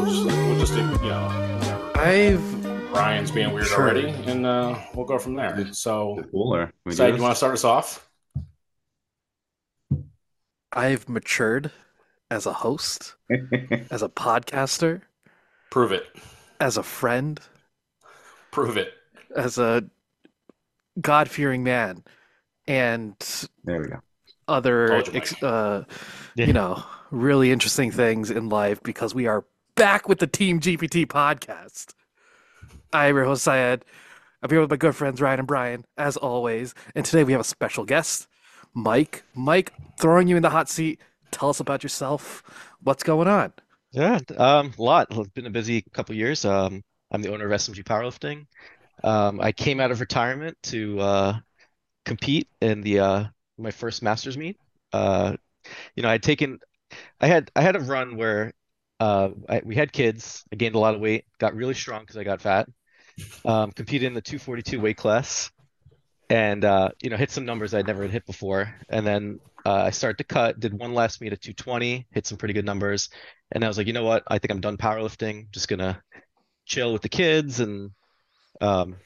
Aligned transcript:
we'll 0.00 0.12
just, 0.12 0.24
we'll 0.24 0.58
just 0.58 0.74
you 0.74 1.08
know, 1.08 1.92
I've 1.94 2.90
Ryan's 2.92 3.30
being 3.30 3.52
weird 3.52 3.66
Sure. 3.66 3.80
already, 3.82 4.08
and 4.08 4.44
uh, 4.44 4.78
we'll 4.94 5.06
go 5.06 5.18
from 5.18 5.34
there. 5.34 5.72
So, 5.72 6.24
Cooler. 6.32 6.72
We 6.84 6.92
Said, 6.92 7.10
do 7.12 7.16
you 7.16 7.22
want 7.22 7.32
to 7.32 7.36
start 7.36 7.52
us 7.54 7.64
off? 7.64 8.08
I've 10.72 11.08
matured 11.08 11.70
as 12.30 12.46
a 12.46 12.52
host, 12.52 13.14
as 13.90 14.02
a 14.02 14.08
podcaster, 14.08 15.02
Prove 15.70 15.92
it. 15.92 16.06
as 16.60 16.76
a 16.76 16.82
friend, 16.82 17.40
Prove 18.50 18.76
it. 18.76 18.92
as 19.36 19.58
a 19.58 19.84
God-fearing 21.00 21.62
man, 21.62 22.04
and 22.66 23.14
there 23.64 23.80
we 23.80 23.88
go. 23.88 24.00
other 24.48 25.02
you, 25.06 25.12
ex 25.14 25.40
uh, 25.42 25.84
Yeah. 26.34 26.46
you 26.46 26.52
know, 26.52 26.82
really 27.10 27.50
interesting 27.52 27.90
things 27.90 28.30
in 28.30 28.48
life 28.48 28.82
because 28.82 29.14
we 29.14 29.26
are 29.26 29.44
back 29.80 30.10
with 30.10 30.18
the 30.18 30.26
Team 30.26 30.60
GPT 30.60 31.06
podcast. 31.06 31.94
I'm 32.92 33.16
your 33.16 33.24
host 33.24 33.44
Syed. 33.44 33.82
I'm 34.42 34.50
here 34.50 34.60
with 34.60 34.68
my 34.68 34.76
good 34.76 34.94
friends 34.94 35.22
Ryan 35.22 35.38
and 35.38 35.48
Brian, 35.48 35.86
as 35.96 36.18
always, 36.18 36.74
and 36.94 37.02
today 37.02 37.24
we 37.24 37.32
have 37.32 37.40
a 37.40 37.44
special 37.44 37.86
guest, 37.86 38.28
Mike. 38.74 39.22
Mike, 39.34 39.72
throwing 39.98 40.28
you 40.28 40.36
in 40.36 40.42
the 40.42 40.50
hot 40.50 40.68
seat. 40.68 41.00
Tell 41.30 41.48
us 41.48 41.60
about 41.60 41.82
yourself. 41.82 42.42
What's 42.82 43.02
going 43.02 43.26
on? 43.26 43.54
Yeah, 43.90 44.18
um, 44.36 44.74
a 44.78 44.82
lot. 44.82 45.06
It's 45.12 45.30
been 45.30 45.46
a 45.46 45.50
busy 45.50 45.82
couple 45.94 46.14
years. 46.14 46.44
Um, 46.44 46.82
I'm 47.10 47.22
the 47.22 47.32
owner 47.32 47.46
of 47.46 47.52
SMG 47.52 47.82
Powerlifting. 47.82 48.48
Um, 49.02 49.40
I 49.40 49.50
came 49.50 49.80
out 49.80 49.90
of 49.90 50.00
retirement 50.00 50.58
to 50.64 51.00
uh, 51.00 51.38
compete 52.04 52.48
in 52.60 52.82
the 52.82 52.98
uh, 52.98 53.24
my 53.56 53.70
first 53.70 54.02
Masters 54.02 54.36
meet. 54.36 54.58
Uh, 54.92 55.36
you 55.96 56.02
know, 56.02 56.10
I'd 56.10 56.22
taken, 56.22 56.58
I 57.18 57.28
had 57.28 57.50
I 57.56 57.62
had 57.62 57.76
a 57.76 57.80
run 57.80 58.18
where 58.18 58.52
uh, 59.00 59.30
I, 59.48 59.62
we 59.64 59.74
had 59.74 59.92
kids. 59.92 60.44
I 60.52 60.56
gained 60.56 60.74
a 60.74 60.78
lot 60.78 60.94
of 60.94 61.00
weight, 61.00 61.24
got 61.38 61.56
really 61.56 61.74
strong 61.74 62.02
because 62.02 62.18
I 62.18 62.24
got 62.24 62.42
fat. 62.42 62.68
Um, 63.44 63.72
competed 63.72 64.06
in 64.06 64.14
the 64.14 64.20
242 64.20 64.80
weight 64.80 64.96
class, 64.96 65.50
and 66.28 66.64
uh, 66.64 66.90
you 67.02 67.10
know, 67.10 67.16
hit 67.16 67.30
some 67.30 67.46
numbers 67.46 67.74
I'd 67.74 67.86
never 67.86 68.06
hit 68.06 68.26
before. 68.26 68.74
And 68.88 69.06
then 69.06 69.40
uh, 69.64 69.82
I 69.82 69.90
started 69.90 70.18
to 70.18 70.24
cut. 70.24 70.60
Did 70.60 70.74
one 70.74 70.94
last 70.94 71.20
meet 71.20 71.32
at 71.32 71.40
220, 71.40 72.06
hit 72.12 72.26
some 72.26 72.38
pretty 72.38 72.54
good 72.54 72.64
numbers. 72.64 73.08
And 73.52 73.64
I 73.64 73.68
was 73.68 73.78
like, 73.78 73.86
you 73.86 73.92
know 73.92 74.04
what? 74.04 74.22
I 74.28 74.38
think 74.38 74.52
I'm 74.52 74.60
done 74.60 74.76
powerlifting. 74.76 75.50
Just 75.50 75.68
gonna 75.68 76.02
chill 76.66 76.92
with 76.92 77.02
the 77.02 77.08
kids 77.08 77.60
and 77.60 77.90
um, 78.60 78.96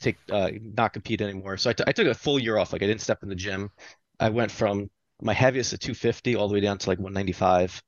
take 0.00 0.16
uh, 0.30 0.50
not 0.60 0.94
compete 0.94 1.20
anymore. 1.20 1.58
So 1.58 1.70
I, 1.70 1.72
t- 1.74 1.84
I 1.86 1.92
took 1.92 2.06
a 2.06 2.14
full 2.14 2.38
year 2.38 2.56
off. 2.56 2.72
Like 2.72 2.82
I 2.82 2.86
didn't 2.86 3.02
step 3.02 3.22
in 3.22 3.28
the 3.28 3.34
gym. 3.34 3.70
I 4.18 4.30
went 4.30 4.50
from 4.50 4.90
my 5.20 5.34
heaviest 5.34 5.72
at 5.72 5.80
250 5.80 6.36
all 6.36 6.48
the 6.48 6.54
way 6.54 6.60
down 6.60 6.78
to 6.78 6.88
like 6.88 6.98
195. 6.98 7.82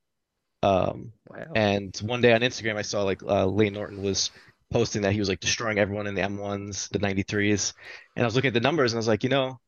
Um, 0.65 1.13
Wow. 1.29 1.47
and 1.55 1.97
one 1.99 2.21
day 2.21 2.33
on 2.33 2.41
Instagram, 2.41 2.77
I 2.77 2.83
saw 2.83 3.03
like 3.03 3.23
uh, 3.23 3.47
Layne 3.47 3.75
Norton 3.75 4.03
was 4.03 4.31
posting 4.71 5.03
that 5.03 5.13
he 5.13 5.19
was 5.21 5.29
like 5.29 5.41
destroying 5.41 5.79
everyone 5.79 6.07
in 6.07 6.15
the 6.15 6.23
M1s, 6.23 6.89
the 6.89 6.99
93s. 6.99 7.75
And 8.17 8.25
I 8.25 8.27
was 8.27 8.35
looking 8.35 8.49
at 8.49 8.55
the 8.55 8.61
numbers 8.61 8.93
and 8.93 8.99
I 8.99 9.01
was 9.01 9.09
like, 9.09 9.25
you 9.25 9.31
know, 9.31 9.61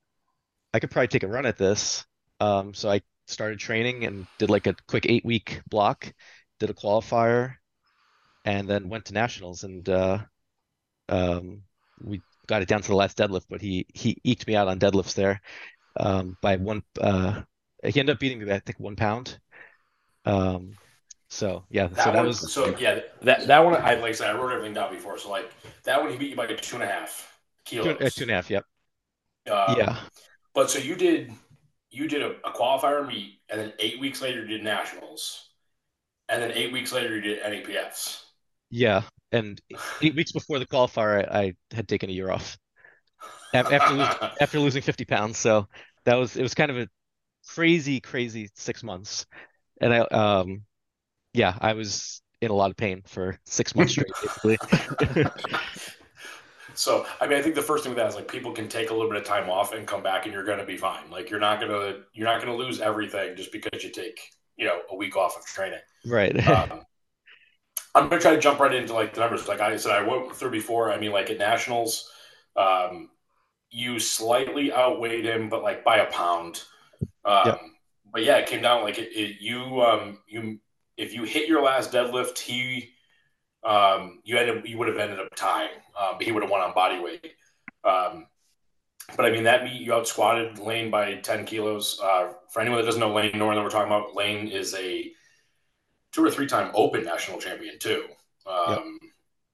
I 0.75 0.81
could 0.81 0.91
probably 0.91 1.09
take 1.09 1.23
a 1.25 1.29
run 1.29 1.47
at 1.47 1.59
this. 1.59 2.05
Um, 2.41 2.75
so 2.75 2.91
I 2.91 3.03
started 3.27 3.59
training 3.59 4.05
and 4.05 4.27
did 4.39 4.51
like 4.51 4.67
a 4.67 4.77
quick 4.89 5.07
eight 5.09 5.25
week 5.25 5.63
block, 5.69 6.13
did 6.61 6.71
a 6.71 6.75
qualifier, 6.75 7.55
and 8.45 8.69
then 8.69 8.89
went 8.89 9.07
to 9.07 9.15
nationals. 9.15 9.65
And 9.65 9.89
uh, 9.89 10.19
um, 11.09 11.63
we 12.01 12.23
got 12.47 12.63
it 12.63 12.69
down 12.69 12.83
to 12.83 12.89
the 12.89 12.97
last 12.97 13.19
deadlift, 13.19 13.47
but 13.49 13.61
he 13.63 13.87
he 13.95 14.19
eked 14.25 14.47
me 14.47 14.57
out 14.57 14.69
on 14.69 14.79
deadlifts 14.79 15.15
there 15.15 15.41
um, 15.99 16.37
by 16.41 16.57
one. 16.57 16.83
Uh, 17.01 17.43
he 17.85 18.01
ended 18.01 18.15
up 18.15 18.21
beating 18.21 18.39
me 18.39 18.47
by 18.47 18.55
I 18.57 18.61
think 18.61 18.81
one 18.81 18.97
pound. 18.97 19.39
Um, 20.25 20.79
so 21.29 21.65
yeah, 21.71 21.89
so 21.95 22.11
That 22.11 22.13
that 22.13 22.25
one, 22.25 22.27
was 22.27 22.47
so 22.47 22.77
yeah, 22.79 23.01
that 23.23 23.47
that 23.47 23.65
one. 23.65 23.75
I 23.75 23.95
like 23.95 24.11
I 24.11 24.13
said, 24.13 24.35
I 24.35 24.39
wrote 24.39 24.53
everything 24.53 24.75
down 24.75 24.93
before. 24.93 25.19
So 25.19 25.31
like 25.31 25.51
that 25.85 26.01
one, 26.03 26.11
he 26.11 26.19
beat 26.19 26.31
you 26.31 26.37
by 26.37 26.47
two 26.47 26.77
and 26.77 26.83
a 26.83 26.87
half 26.87 27.39
two, 27.81 27.91
kilos. 27.91 27.99
uh, 28.01 28.11
two 28.11 28.25
and 28.25 28.31
a 28.31 28.35
half. 28.35 28.51
Yep. 28.51 28.65
Um, 29.51 29.79
Yeah. 29.79 29.97
But 30.55 30.71
so 30.71 30.79
you 30.79 30.97
did, 30.97 31.33
you 31.91 32.09
did 32.09 32.23
a, 32.23 32.33
a 32.47 32.53
qualifier 32.53 33.07
meet, 33.07 33.41
and 33.51 33.61
then 33.61 33.73
eight 33.79 34.01
weeks 34.01 34.23
later 34.23 34.43
you 34.43 34.49
did 34.49 34.65
nationals, 34.65 35.51
and 36.29 36.43
then 36.43 36.53
eight 36.53 36.73
weeks 36.73 36.93
later 36.93 37.17
you 37.17 37.23
did 37.23 37.43
NAPFs. 37.43 38.25
Yeah, 38.71 39.03
and 39.33 39.61
eight 40.01 40.15
weeks 40.15 40.33
before 40.33 40.59
the 40.59 40.67
qualifier, 40.67 41.29
I, 41.31 41.39
I 41.41 41.55
had 41.75 41.89
taken 41.89 42.11
a 42.11 42.13
year 42.13 42.31
off 42.31 42.59
after 43.53 44.11
after 44.41 44.61
losing 44.61 44.83
50 44.83 45.05
pounds. 45.05 45.39
So 45.39 45.69
that 46.05 46.15
was 46.17 46.37
it 46.37 46.43
was 46.43 46.55
kind 46.55 46.71
of 46.71 46.79
a 46.79 46.89
crazy, 47.49 48.01
crazy 48.01 48.51
six 48.55 48.83
months. 48.83 49.27
And 49.81 49.95
I 49.95 50.01
um 50.01 50.65
yeah, 51.37 51.57
I 51.61 51.75
was 51.75 52.23
in 52.41 52.51
a 52.51 52.55
lot 52.55 52.71
of 52.71 52.77
pain 52.77 53.03
for 53.07 53.39
six 53.45 53.75
months 53.75 53.93
straight, 53.93 54.15
basically. 54.23 54.59
So, 56.75 57.07
I 57.21 57.27
mean, 57.27 57.39
I 57.39 57.43
think 57.43 57.55
the 57.55 57.63
first 57.63 57.85
thing 57.85 57.91
with 57.91 57.99
that 57.99 58.09
is 58.09 58.15
like 58.15 58.29
people 58.29 58.53
can 58.53 58.69
take 58.69 58.91
a 58.91 58.93
little 58.93 59.09
bit 59.09 59.19
of 59.19 59.25
time 59.25 59.49
off 59.49 59.73
and 59.73 59.87
come 59.87 60.03
back, 60.03 60.27
and 60.27 60.33
you're 60.33 60.45
going 60.45 60.59
to 60.59 60.67
be 60.67 60.77
fine. 60.77 61.11
Like 61.11 61.31
you're 61.31 61.41
not 61.41 61.59
gonna 61.61 62.01
you're 62.13 62.27
not 62.27 62.41
gonna 62.41 62.55
lose 62.57 62.81
everything 62.81 63.35
just 63.37 63.51
because 63.53 63.83
you 63.83 63.91
take 63.91 64.21
you 64.57 64.67
know 64.67 64.81
a 64.91 64.97
week 64.97 65.17
off 65.17 65.39
of 65.39 65.45
training. 65.47 65.81
Right. 66.05 66.37
Um, 66.47 66.85
I'm 67.95 68.09
gonna 68.09 68.21
try 68.21 68.35
to 68.35 68.41
jump 68.41 68.61
right 68.61 68.75
into 68.75 68.93
like 68.93 69.15
the 69.15 69.21
numbers. 69.21 69.49
Like 69.49 69.61
I 69.61 69.77
said, 69.77 69.93
I 69.93 70.03
went 70.07 70.35
through 70.37 70.51
before. 70.51 70.93
I 70.93 70.99
mean, 70.99 71.13
like 71.13 71.31
at 71.31 71.39
nationals, 71.39 72.11
um, 72.55 73.11
you 73.71 73.99
slightly 73.99 74.73
outweighed 74.73 75.25
him, 75.25 75.49
but 75.49 75.63
like 75.63 75.85
by 75.85 75.99
a 75.99 76.11
pound. 76.11 76.63
Um, 77.25 77.43
Yep. 77.47 77.61
But 78.13 78.25
yeah, 78.25 78.37
it 78.39 78.47
came 78.47 78.63
down 78.63 78.83
like 78.83 78.99
it, 78.99 79.11
it, 79.13 79.41
you 79.41 79.83
um, 79.83 80.19
you 80.27 80.59
if 80.97 81.15
you 81.15 81.25
hit 81.25 81.49
your 81.49 81.63
last 81.63 81.93
deadlift, 81.93 82.39
he 82.39 82.95
um, 83.65 84.21
you 84.25 84.37
ended 84.37 84.67
you 84.69 84.79
would 84.79 84.89
have 84.89 84.99
ended 84.99 85.21
up 85.21 85.35
tying. 85.35 85.71
Um, 85.99 86.17
but 86.19 86.27
he 86.27 86.33
would 86.33 86.43
have 86.43 86.51
won 86.51 86.61
on 86.61 86.75
body 86.75 87.01
weight. 87.01 87.35
Um, 87.85 88.27
but 89.17 89.27
I 89.27 89.31
mean 89.31 89.45
that 89.45 89.65
meet 89.65 89.81
you 89.81 89.95
out 89.95 90.09
squatted 90.09 90.59
Layne 90.59 90.91
by 90.91 91.15
ten 91.17 91.45
kilos. 91.45 92.01
Uh, 92.03 92.33
for 92.51 92.61
anyone 92.61 92.79
that 92.79 92.87
doesn't 92.87 93.01
know 93.01 93.15
Layne 93.15 93.39
Norton 93.39 93.57
that 93.57 93.65
we're 93.65 93.71
talking 93.71 93.93
about, 93.93 94.15
Layne 94.15 94.49
is 94.49 94.75
a 94.75 95.13
two 96.13 96.25
or 96.25 96.31
three 96.31 96.47
time 96.47 96.71
Open 96.75 97.05
national 97.05 97.39
champion 97.39 97.79
too. 97.79 98.05
Um, 98.47 98.99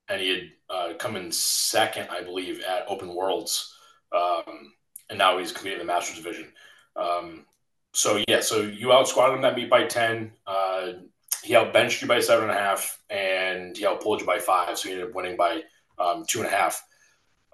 And 0.09 0.21
he 0.21 0.29
had 0.29 0.51
uh, 0.69 0.95
come 0.99 1.17
in 1.17 1.33
second, 1.33 2.09
I 2.11 2.23
believe, 2.23 2.61
at 2.61 2.85
Open 2.89 3.15
Worlds, 3.15 3.75
um, 4.13 4.75
and 5.09 5.17
now 5.17 5.39
he's 5.39 5.53
competing 5.53 5.81
in 5.81 5.87
the 5.87 5.93
Masters 5.93 6.17
division. 6.17 6.53
Um, 6.97 7.47
so 7.95 8.23
yeah, 8.29 8.41
so 8.41 8.61
you 8.61 8.93
out 8.93 9.09
squatted 9.09 9.37
him 9.37 9.43
that 9.43 9.57
meet 9.57 9.71
by 9.71 9.85
ten. 9.85 10.33
He 11.43 11.57
out 11.57 11.73
benched 11.73 12.03
you 12.03 12.09
by 12.09 12.21
seven 12.21 12.49
and 12.49 12.57
a 12.57 12.61
half, 12.61 13.01
and 13.11 13.77
he 13.77 13.87
out 13.87 14.01
pulled 14.01 14.21
you 14.21 14.27
by 14.27 14.39
five. 14.39 14.79
So 14.79 14.89
he 14.89 14.95
ended 14.95 15.09
up 15.09 15.15
winning 15.15 15.37
by 15.37 15.63
um, 15.99 16.25
two 16.27 16.39
and 16.39 16.49
a 16.49 16.51
half. 16.51 16.83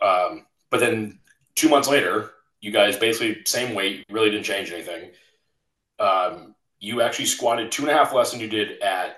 Um, 0.01 0.47
but 0.71 0.81
then 0.81 1.19
two 1.55 1.69
months 1.69 1.89
later, 1.89 2.33
you 2.61 2.71
guys 2.71 2.97
basically 2.97 3.43
same 3.45 3.75
weight, 3.75 4.05
really 4.11 4.31
didn't 4.31 4.45
change 4.45 4.71
anything. 4.71 5.11
Um, 5.99 6.55
you 6.81 7.03
actually 7.03 7.27
squatted 7.27 7.73
two 7.73 7.83
and 7.83 7.91
a 7.91 7.95
half 7.95 8.13
less 8.13 8.31
than 8.31 8.41
you 8.41 8.49
did 8.49 8.81
at 8.83 9.17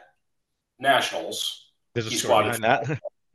nationals, 0.79 1.71
There's 1.95 2.07
a 2.07 2.11
He 2.11 2.17
squatted 2.17 2.63
that. 2.63 3.01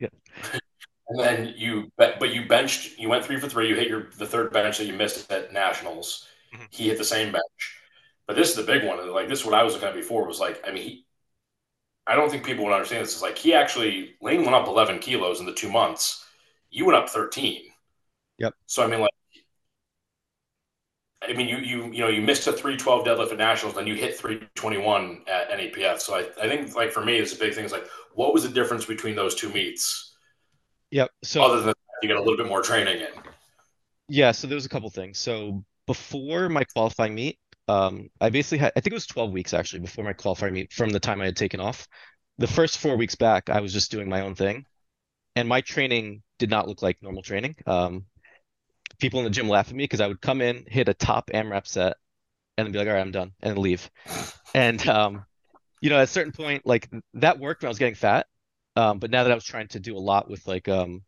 and 1.08 1.18
then 1.18 1.54
you 1.56 1.90
but 1.96 2.34
you 2.34 2.46
benched. 2.46 2.98
You 2.98 3.08
went 3.08 3.24
three 3.24 3.38
for 3.38 3.48
three. 3.48 3.68
You 3.68 3.76
hit 3.76 3.88
your 3.88 4.10
the 4.18 4.26
third 4.26 4.52
bench 4.52 4.78
that 4.78 4.86
you 4.86 4.92
missed 4.92 5.30
at 5.30 5.52
nationals. 5.52 6.26
Mhm. 6.54 6.66
He 6.70 6.88
hit 6.88 6.98
the 6.98 7.04
same 7.04 7.32
bench. 7.32 7.80
But 8.26 8.36
this 8.36 8.50
is 8.50 8.56
the 8.56 8.64
big 8.64 8.84
one. 8.84 9.08
Like 9.12 9.28
this, 9.28 9.40
is 9.40 9.44
what 9.46 9.54
I 9.54 9.62
was 9.62 9.74
looking 9.74 9.88
at 9.88 9.94
before 9.94 10.26
was 10.26 10.40
like, 10.40 10.60
I 10.66 10.72
mean, 10.72 10.82
he, 10.82 11.05
I 12.06 12.14
don't 12.14 12.30
think 12.30 12.44
people 12.44 12.64
would 12.64 12.72
understand 12.72 13.04
this. 13.04 13.16
Is 13.16 13.22
like 13.22 13.36
he 13.36 13.54
actually 13.54 14.14
Layne 14.20 14.42
went 14.42 14.54
up 14.54 14.68
11 14.68 15.00
kilos 15.00 15.40
in 15.40 15.46
the 15.46 15.52
two 15.52 15.70
months. 15.70 16.24
You 16.70 16.84
went 16.86 16.96
up 16.96 17.08
13. 17.08 17.62
Yep. 18.38 18.54
So 18.66 18.84
I 18.84 18.86
mean, 18.86 19.00
like, 19.00 19.10
I 21.22 21.32
mean, 21.32 21.48
you 21.48 21.58
you 21.58 21.92
you 21.92 22.00
know 22.00 22.08
you 22.08 22.22
missed 22.22 22.46
a 22.46 22.52
312 22.52 23.06
deadlift 23.06 23.32
at 23.32 23.38
nationals, 23.38 23.74
then 23.74 23.86
you 23.86 23.94
hit 23.94 24.16
321 24.16 25.22
at 25.26 25.50
NAPF. 25.50 26.00
So 26.00 26.14
I, 26.14 26.28
I 26.40 26.48
think 26.48 26.74
like 26.76 26.92
for 26.92 27.04
me, 27.04 27.16
it's 27.16 27.32
a 27.32 27.38
big 27.38 27.54
thing. 27.54 27.64
Is 27.64 27.72
like, 27.72 27.86
what 28.14 28.32
was 28.32 28.42
the 28.42 28.50
difference 28.50 28.84
between 28.84 29.16
those 29.16 29.34
two 29.34 29.48
meets, 29.50 30.16
Yep. 30.90 31.10
So 31.24 31.42
other 31.42 31.60
than 31.60 31.74
you 32.02 32.08
get 32.08 32.16
a 32.16 32.20
little 32.20 32.36
bit 32.36 32.46
more 32.46 32.62
training 32.62 33.00
in? 33.00 33.08
Yeah, 34.08 34.32
so 34.32 34.46
there 34.46 34.54
was 34.54 34.66
a 34.66 34.68
couple 34.68 34.88
things. 34.90 35.18
So 35.18 35.64
before 35.86 36.48
my 36.48 36.64
qualifying 36.64 37.14
meet, 37.14 37.38
um, 37.68 38.08
I 38.20 38.30
basically 38.30 38.58
had, 38.58 38.72
I 38.76 38.80
think 38.80 38.92
it 38.92 38.94
was 38.94 39.06
12 39.06 39.32
weeks 39.32 39.54
actually 39.54 39.80
before 39.80 40.04
my 40.04 40.12
qualifying 40.12 40.54
meet 40.54 40.72
from 40.72 40.90
the 40.90 41.00
time 41.00 41.20
I 41.20 41.26
had 41.26 41.36
taken 41.36 41.60
off. 41.60 41.88
The 42.38 42.46
first 42.46 42.78
four 42.78 42.96
weeks 42.96 43.14
back, 43.14 43.48
I 43.48 43.60
was 43.60 43.72
just 43.72 43.90
doing 43.90 44.08
my 44.08 44.20
own 44.20 44.34
thing, 44.34 44.66
and 45.34 45.48
my 45.48 45.62
training 45.62 46.22
did 46.38 46.50
not 46.50 46.68
look 46.68 46.82
like 46.82 47.02
normal 47.02 47.22
training. 47.22 47.56
Um, 47.66 48.04
people 48.98 49.20
in 49.20 49.24
the 49.24 49.30
gym 49.30 49.48
laugh 49.48 49.68
at 49.68 49.74
me 49.74 49.84
because 49.84 50.00
I 50.00 50.06
would 50.06 50.20
come 50.20 50.40
in, 50.40 50.64
hit 50.66 50.88
a 50.88 50.94
top 50.94 51.30
AMRAP 51.32 51.66
set, 51.66 51.96
and 52.56 52.66
then 52.66 52.72
be 52.72 52.78
like, 52.78 52.88
all 52.88 52.94
right, 52.94 53.00
I'm 53.00 53.10
done, 53.10 53.32
and 53.40 53.58
leave. 53.58 53.90
And 54.54 54.86
um, 54.88 55.24
you 55.80 55.90
know, 55.90 55.96
at 55.96 56.04
a 56.04 56.08
certain 56.08 56.32
point, 56.32 56.66
like 56.66 56.88
that 57.14 57.38
worked 57.38 57.62
when 57.62 57.68
I 57.68 57.70
was 57.70 57.78
getting 57.78 57.94
fat. 57.94 58.26
Um, 58.76 58.98
but 58.98 59.10
now 59.10 59.22
that 59.22 59.32
I 59.32 59.34
was 59.34 59.44
trying 59.44 59.68
to 59.68 59.80
do 59.80 59.96
a 59.96 59.98
lot 59.98 60.28
with 60.28 60.46
like 60.46 60.68
um, 60.68 61.02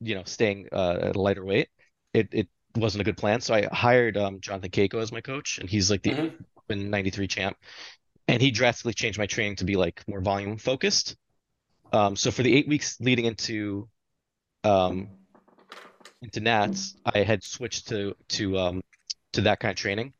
you 0.00 0.14
know, 0.14 0.22
staying 0.24 0.68
uh, 0.72 0.98
at 1.00 1.16
a 1.16 1.20
lighter 1.20 1.44
weight, 1.44 1.68
it 2.12 2.28
it 2.32 2.48
wasn't 2.76 3.02
a 3.02 3.04
good 3.04 3.16
plan. 3.16 3.40
So 3.40 3.54
I 3.54 3.68
hired 3.72 4.16
um, 4.16 4.40
Jonathan 4.40 4.70
Cayco 4.70 5.00
as 5.00 5.12
my 5.12 5.20
coach, 5.20 5.58
and 5.58 5.68
he's 5.68 5.90
like 5.90 6.02
the 6.02 6.12
Mhm. 6.12 6.44
Open 6.58 6.90
93 6.90 7.28
champ. 7.28 7.56
and 8.28 8.42
he 8.42 8.50
drastically 8.52 8.94
changed 8.94 9.18
my 9.18 9.26
training 9.26 9.56
to 9.56 9.64
be 9.64 9.76
like 9.76 10.02
more 10.08 10.20
volume 10.22 10.58
focused. 10.58 11.16
Um, 11.92 12.16
so 12.16 12.30
for 12.32 12.42
the 12.44 12.54
eight 12.56 12.68
weeks 12.68 12.98
leading 13.00 13.26
into 13.26 13.88
um, 14.64 15.10
into 16.22 16.40
Nats, 16.40 16.96
I 17.04 17.22
had 17.22 17.42
switched 17.42 17.88
to 17.88 18.14
to 18.30 18.58
um, 18.58 18.82
to 19.32 19.42
that 19.42 19.60
kind 19.60 19.70
of 19.72 19.76
training, 19.76 20.12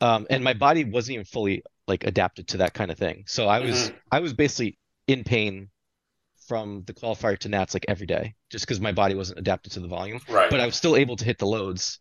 um, 0.00 0.26
and 0.30 0.44
my 0.44 0.54
body 0.54 0.84
wasn't 0.84 1.14
even 1.14 1.24
fully 1.26 1.64
like 1.88 2.04
adapted 2.04 2.48
to 2.48 2.58
that 2.58 2.74
kind 2.74 2.90
of 2.90 2.98
thing. 2.98 3.24
So 3.26 3.48
I 3.48 3.60
was 3.60 3.92
Mhm. 3.92 3.96
I 4.10 4.20
was 4.20 4.32
basically 4.32 4.78
in 5.06 5.24
pain 5.24 5.70
from 6.46 6.84
the 6.86 6.94
qualifier 6.94 7.38
to 7.38 7.48
Nats 7.48 7.74
like 7.74 7.86
every 7.88 8.06
day, 8.06 8.34
just 8.50 8.66
because 8.66 8.80
my 8.80 8.92
body 8.92 9.14
wasn't 9.14 9.38
adapted 9.38 9.72
to 9.72 9.80
the 9.80 9.88
volume. 9.88 10.20
Right. 10.28 10.50
But 10.50 10.60
I 10.60 10.66
was 10.66 10.76
still 10.76 10.96
able 10.96 11.16
to 11.16 11.24
hit 11.24 11.38
the 11.38 11.46
loads. 11.46 12.00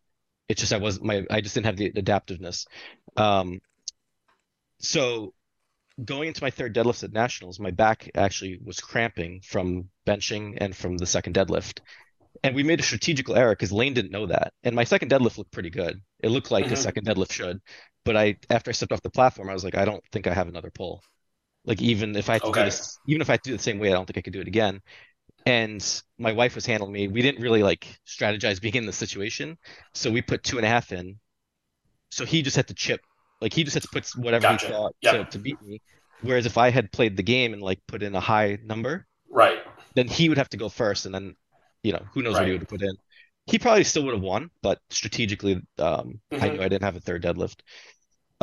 It's 0.50 0.62
just 0.62 0.74
I 0.74 0.78
wasn't 0.78 1.06
my 1.06 1.26
I 1.30 1.42
just 1.42 1.56
didn't 1.56 1.68
have 1.68 1.78
the 1.78 1.92
adaptiveness. 1.92 2.66
Um, 3.16 3.62
so 4.80 5.34
going 6.04 6.28
into 6.28 6.44
my 6.44 6.50
third 6.50 6.76
deadlift 6.76 7.04
at 7.04 7.14
nationals, 7.14 7.60
my 7.60 7.72
back 7.72 8.10
actually 8.16 8.60
was 8.64 8.80
cramping 8.80 9.42
from 9.44 9.90
benching 10.06 10.58
and 10.58 10.76
from 10.76 10.98
the 10.98 11.06
second 11.06 11.36
deadlift. 11.36 11.80
And 12.44 12.56
we 12.56 12.64
made 12.64 12.80
a 12.80 12.84
strategical 12.84 13.36
error 13.36 13.54
because 13.54 13.72
Layne 13.72 13.94
didn't 13.94 14.12
know 14.12 14.26
that. 14.26 14.54
And 14.64 14.76
my 14.76 14.84
second 14.84 15.10
deadlift 15.12 15.38
looked 15.38 15.52
pretty 15.52 15.70
good. 15.70 16.02
It 16.22 16.30
looked 16.30 16.52
like 16.52 16.66
a 16.66 16.72
Mhm. 16.72 16.78
second 16.78 17.06
deadlift 17.06 17.32
should. 17.32 17.62
But 18.04 18.18
I 18.18 18.38
after 18.50 18.70
I 18.70 18.74
stepped 18.74 18.92
off 18.92 19.02
the 19.02 19.10
platform, 19.10 19.50
I 19.50 19.54
was 19.54 19.64
like, 19.64 19.78
I 19.78 19.86
don't 19.86 20.04
think 20.12 20.28
I 20.28 20.34
have 20.34 20.50
another 20.50 20.72
pull. 20.72 21.04
Like 21.66 21.82
even 21.82 22.16
if 22.16 22.30
I 22.30 22.40
Okay. 22.44 22.64
this, 22.64 23.00
even 23.06 23.22
if 23.22 23.30
I 23.30 23.38
do 23.38 23.54
it 23.54 23.58
the 23.58 23.64
same 23.64 23.80
way, 23.80 23.90
I 23.90 23.94
don't 23.94 24.06
think 24.06 24.18
I 24.18 24.22
could 24.22 24.34
do 24.34 24.42
it 24.42 24.48
again. 24.48 24.82
And 25.46 26.04
my 26.18 26.34
wife 26.34 26.56
was 26.56 26.66
handling 26.66 26.94
me. 26.94 27.08
We 27.08 27.22
didn't 27.22 27.42
really 27.42 27.64
like 27.64 27.88
strategize 28.08 28.62
being 28.62 28.76
in 28.76 28.86
the 28.86 28.94
situation. 28.94 29.58
So 29.94 30.12
we 30.12 30.22
put 30.22 30.44
two 30.44 30.58
and 30.58 30.66
a 30.66 30.70
half 30.70 30.92
in. 30.92 31.20
So 32.12 32.26
he 32.26 32.42
just 32.42 32.56
had 32.56 32.68
to 32.68 32.74
chip. 32.74 33.02
Like 33.42 33.54
he 33.54 33.64
just 33.64 33.74
had 33.74 33.84
to 33.84 33.90
put 33.90 34.08
whatever 34.16 34.46
he 34.48 34.58
thought 34.58 34.96
Yep. 35.02 35.14
to, 35.14 35.26
to 35.26 35.40
beat 35.40 35.62
me. 35.62 35.82
Whereas 36.22 36.46
if 36.46 36.58
I 36.58 36.70
had 36.70 36.92
played 36.92 37.18
the 37.18 37.24
game 37.24 37.54
and 37.54 37.62
like 37.62 37.80
put 37.88 38.04
in 38.04 38.16
a 38.16 38.20
high 38.22 38.58
number, 38.64 39.08
Right. 39.30 39.60
then 39.96 40.08
he 40.08 40.30
would 40.30 40.38
have 40.38 40.50
to 40.50 40.58
go 40.58 40.70
first, 40.70 41.06
and 41.06 41.14
then, 41.14 41.36
you 41.84 41.94
know, 41.94 42.06
who 42.14 42.22
knows 42.22 42.40
what 42.40 42.48
he 42.48 42.54
would 42.54 42.62
have 42.62 42.70
put 42.70 42.82
in. 42.82 42.96
He 43.48 43.60
probably 43.60 43.84
still 43.84 44.04
would 44.06 44.14
have 44.14 44.24
won, 44.24 44.50
but 44.62 44.80
strategically, 44.90 45.62
um, 45.78 46.22
I 46.40 46.50
Mhm. 46.50 46.54
knew 46.54 46.62
I 46.62 46.70
didn't 46.70 46.84
have 46.84 46.96
a 46.96 47.02
third 47.02 47.24
deadlift. 47.24 47.62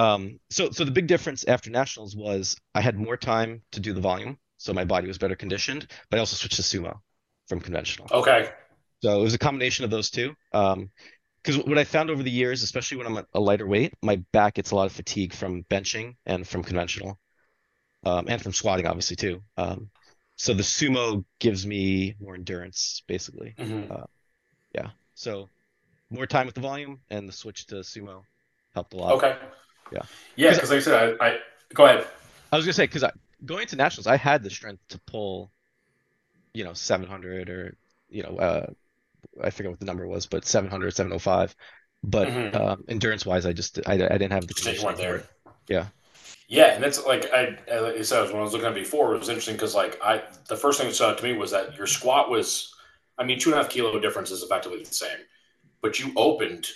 Um, 0.00 0.40
so 0.50 0.70
so 0.70 0.84
the 0.84 0.90
big 0.90 1.06
difference 1.06 1.44
after 1.44 1.70
nationals 1.70 2.16
was 2.16 2.56
I 2.74 2.80
had 2.80 2.98
more 2.98 3.16
time 3.16 3.62
to 3.72 3.80
do 3.80 3.92
the 3.92 4.00
volume, 4.00 4.38
so 4.56 4.72
my 4.72 4.84
body 4.84 5.06
was 5.06 5.18
better 5.18 5.36
conditioned, 5.36 5.86
but 6.08 6.16
I 6.16 6.20
also 6.20 6.36
switched 6.36 6.56
to 6.56 6.62
sumo 6.62 7.00
from 7.48 7.60
conventional. 7.60 8.08
Okay. 8.12 8.50
So 9.02 9.20
it 9.20 9.22
was 9.22 9.34
a 9.34 9.38
combination 9.38 9.84
of 9.84 9.90
those 9.90 10.10
two. 10.10 10.34
Um, 10.52 10.90
because 11.42 11.56
what 11.64 11.78
I 11.78 11.84
found 11.84 12.10
over 12.10 12.22
the 12.22 12.30
years, 12.30 12.62
especially 12.62 12.98
when 12.98 13.06
I'm 13.06 13.24
a 13.32 13.40
lighter 13.40 13.66
weight, 13.66 13.94
my 14.02 14.16
back 14.32 14.54
gets 14.54 14.72
a 14.72 14.76
lot 14.76 14.84
of 14.86 14.92
fatigue 14.92 15.32
from 15.32 15.62
benching 15.70 16.16
and 16.26 16.46
from 16.46 16.62
conventional, 16.62 17.18
um, 18.04 18.26
and 18.28 18.42
from 18.42 18.52
squatting, 18.52 18.86
obviously 18.86 19.16
too. 19.16 19.42
Um, 19.56 19.90
so 20.36 20.52
the 20.54 20.62
sumo 20.62 21.24
gives 21.38 21.66
me 21.66 22.14
more 22.20 22.34
endurance, 22.34 23.02
basically. 23.06 23.54
Mhm. 23.58 24.06
Yeah. 24.74 24.90
So 25.14 25.48
more 26.10 26.26
time 26.26 26.46
with 26.46 26.54
the 26.54 26.60
volume 26.60 27.00
and 27.10 27.28
the 27.28 27.32
switch 27.32 27.66
to 27.68 27.76
sumo 27.76 28.22
helped 28.74 28.94
a 28.94 28.96
lot. 28.96 29.14
Okay. 29.14 29.38
Yeah. 29.90 30.02
Yeah, 30.36 30.54
because 30.54 30.70
like 30.70 30.78
I 30.78 30.82
said, 30.82 31.16
I, 31.20 31.26
I 31.26 31.38
go 31.74 31.84
ahead. 31.86 32.06
I 32.52 32.56
was 32.56 32.64
gonna 32.64 32.72
say 32.74 32.84
because 32.86 33.04
going 33.44 33.66
to 33.68 33.76
nationals, 33.76 34.06
I 34.06 34.16
had 34.16 34.42
the 34.42 34.50
strength 34.50 34.82
to 34.90 35.00
pull, 35.06 35.50
you 36.54 36.64
know, 36.64 36.74
700 36.74 37.48
or 37.50 37.76
you 38.08 38.22
know, 38.22 38.36
uh, 38.38 38.66
I 39.42 39.50
forget 39.50 39.70
what 39.70 39.80
the 39.80 39.86
number 39.86 40.06
was, 40.08 40.26
but 40.26 40.46
700, 40.46 40.92
705. 40.96 41.54
But 42.02 42.28
Mhm. 42.28 42.54
um, 42.54 42.84
endurance 42.88 43.26
wise, 43.26 43.46
I 43.46 43.52
just 43.52 43.80
I, 43.86 43.94
I 43.94 43.96
didn't 43.98 44.32
have 44.32 44.46
the 44.48 44.54
Just 44.62 44.84
weren't 44.84 44.98
there. 44.98 45.16
it. 45.16 45.26
Yeah. 45.68 45.88
Yeah, 46.48 46.72
and 46.74 46.82
that's 46.82 47.04
like 47.06 47.32
I, 47.32 47.56
I 47.72 47.78
like 47.78 47.96
I 47.96 48.02
said 48.02 48.26
when 48.28 48.36
I 48.40 48.42
was 48.42 48.52
looking 48.52 48.66
at 48.66 48.72
it 48.76 48.82
before, 48.82 49.14
it 49.14 49.18
was 49.18 49.28
interesting 49.28 49.54
because 49.54 49.74
like 49.74 49.98
I 50.02 50.22
the 50.48 50.56
first 50.56 50.78
thing 50.78 50.88
that 50.88 50.94
stood 50.94 51.10
out 51.10 51.18
to 51.18 51.24
me 51.24 51.34
was 51.34 51.52
that 51.52 51.76
your 51.76 51.86
squat 51.86 52.28
was, 52.28 52.74
I 53.18 53.24
mean, 53.24 53.38
two 53.38 53.50
and 53.50 53.60
a 53.60 53.62
half 53.62 53.70
kilo 53.70 53.98
difference 54.00 54.30
is 54.32 54.42
effectively 54.42 54.82
the 54.82 54.92
same, 54.94 55.18
but 55.82 56.00
you 56.00 56.12
opened 56.16 56.66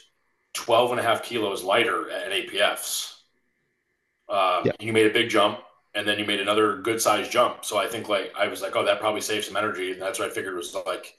12 0.54 0.92
and 0.92 1.00
a 1.00 1.02
half 1.02 1.22
kilos 1.22 1.62
lighter 1.62 2.10
at 2.10 2.32
APFs. 2.32 3.14
Um, 4.28 4.62
Yeah. 4.64 4.72
You 4.80 4.92
made 4.92 5.06
a 5.06 5.12
big 5.12 5.28
jump, 5.28 5.60
and 5.94 6.06
then 6.08 6.18
you 6.18 6.24
made 6.24 6.40
another 6.40 6.78
good 6.78 7.00
size 7.00 7.28
jump. 7.28 7.64
So 7.64 7.78
I 7.78 7.86
think 7.86 8.08
like 8.08 8.32
I 8.38 8.48
was 8.48 8.62
like, 8.62 8.74
oh, 8.76 8.84
that 8.84 9.00
probably 9.00 9.20
saves 9.20 9.46
some 9.46 9.56
energy, 9.56 9.92
and 9.92 10.00
that's 10.00 10.18
what 10.18 10.30
I 10.30 10.32
figured 10.32 10.54
was 10.56 10.74
like, 10.86 11.14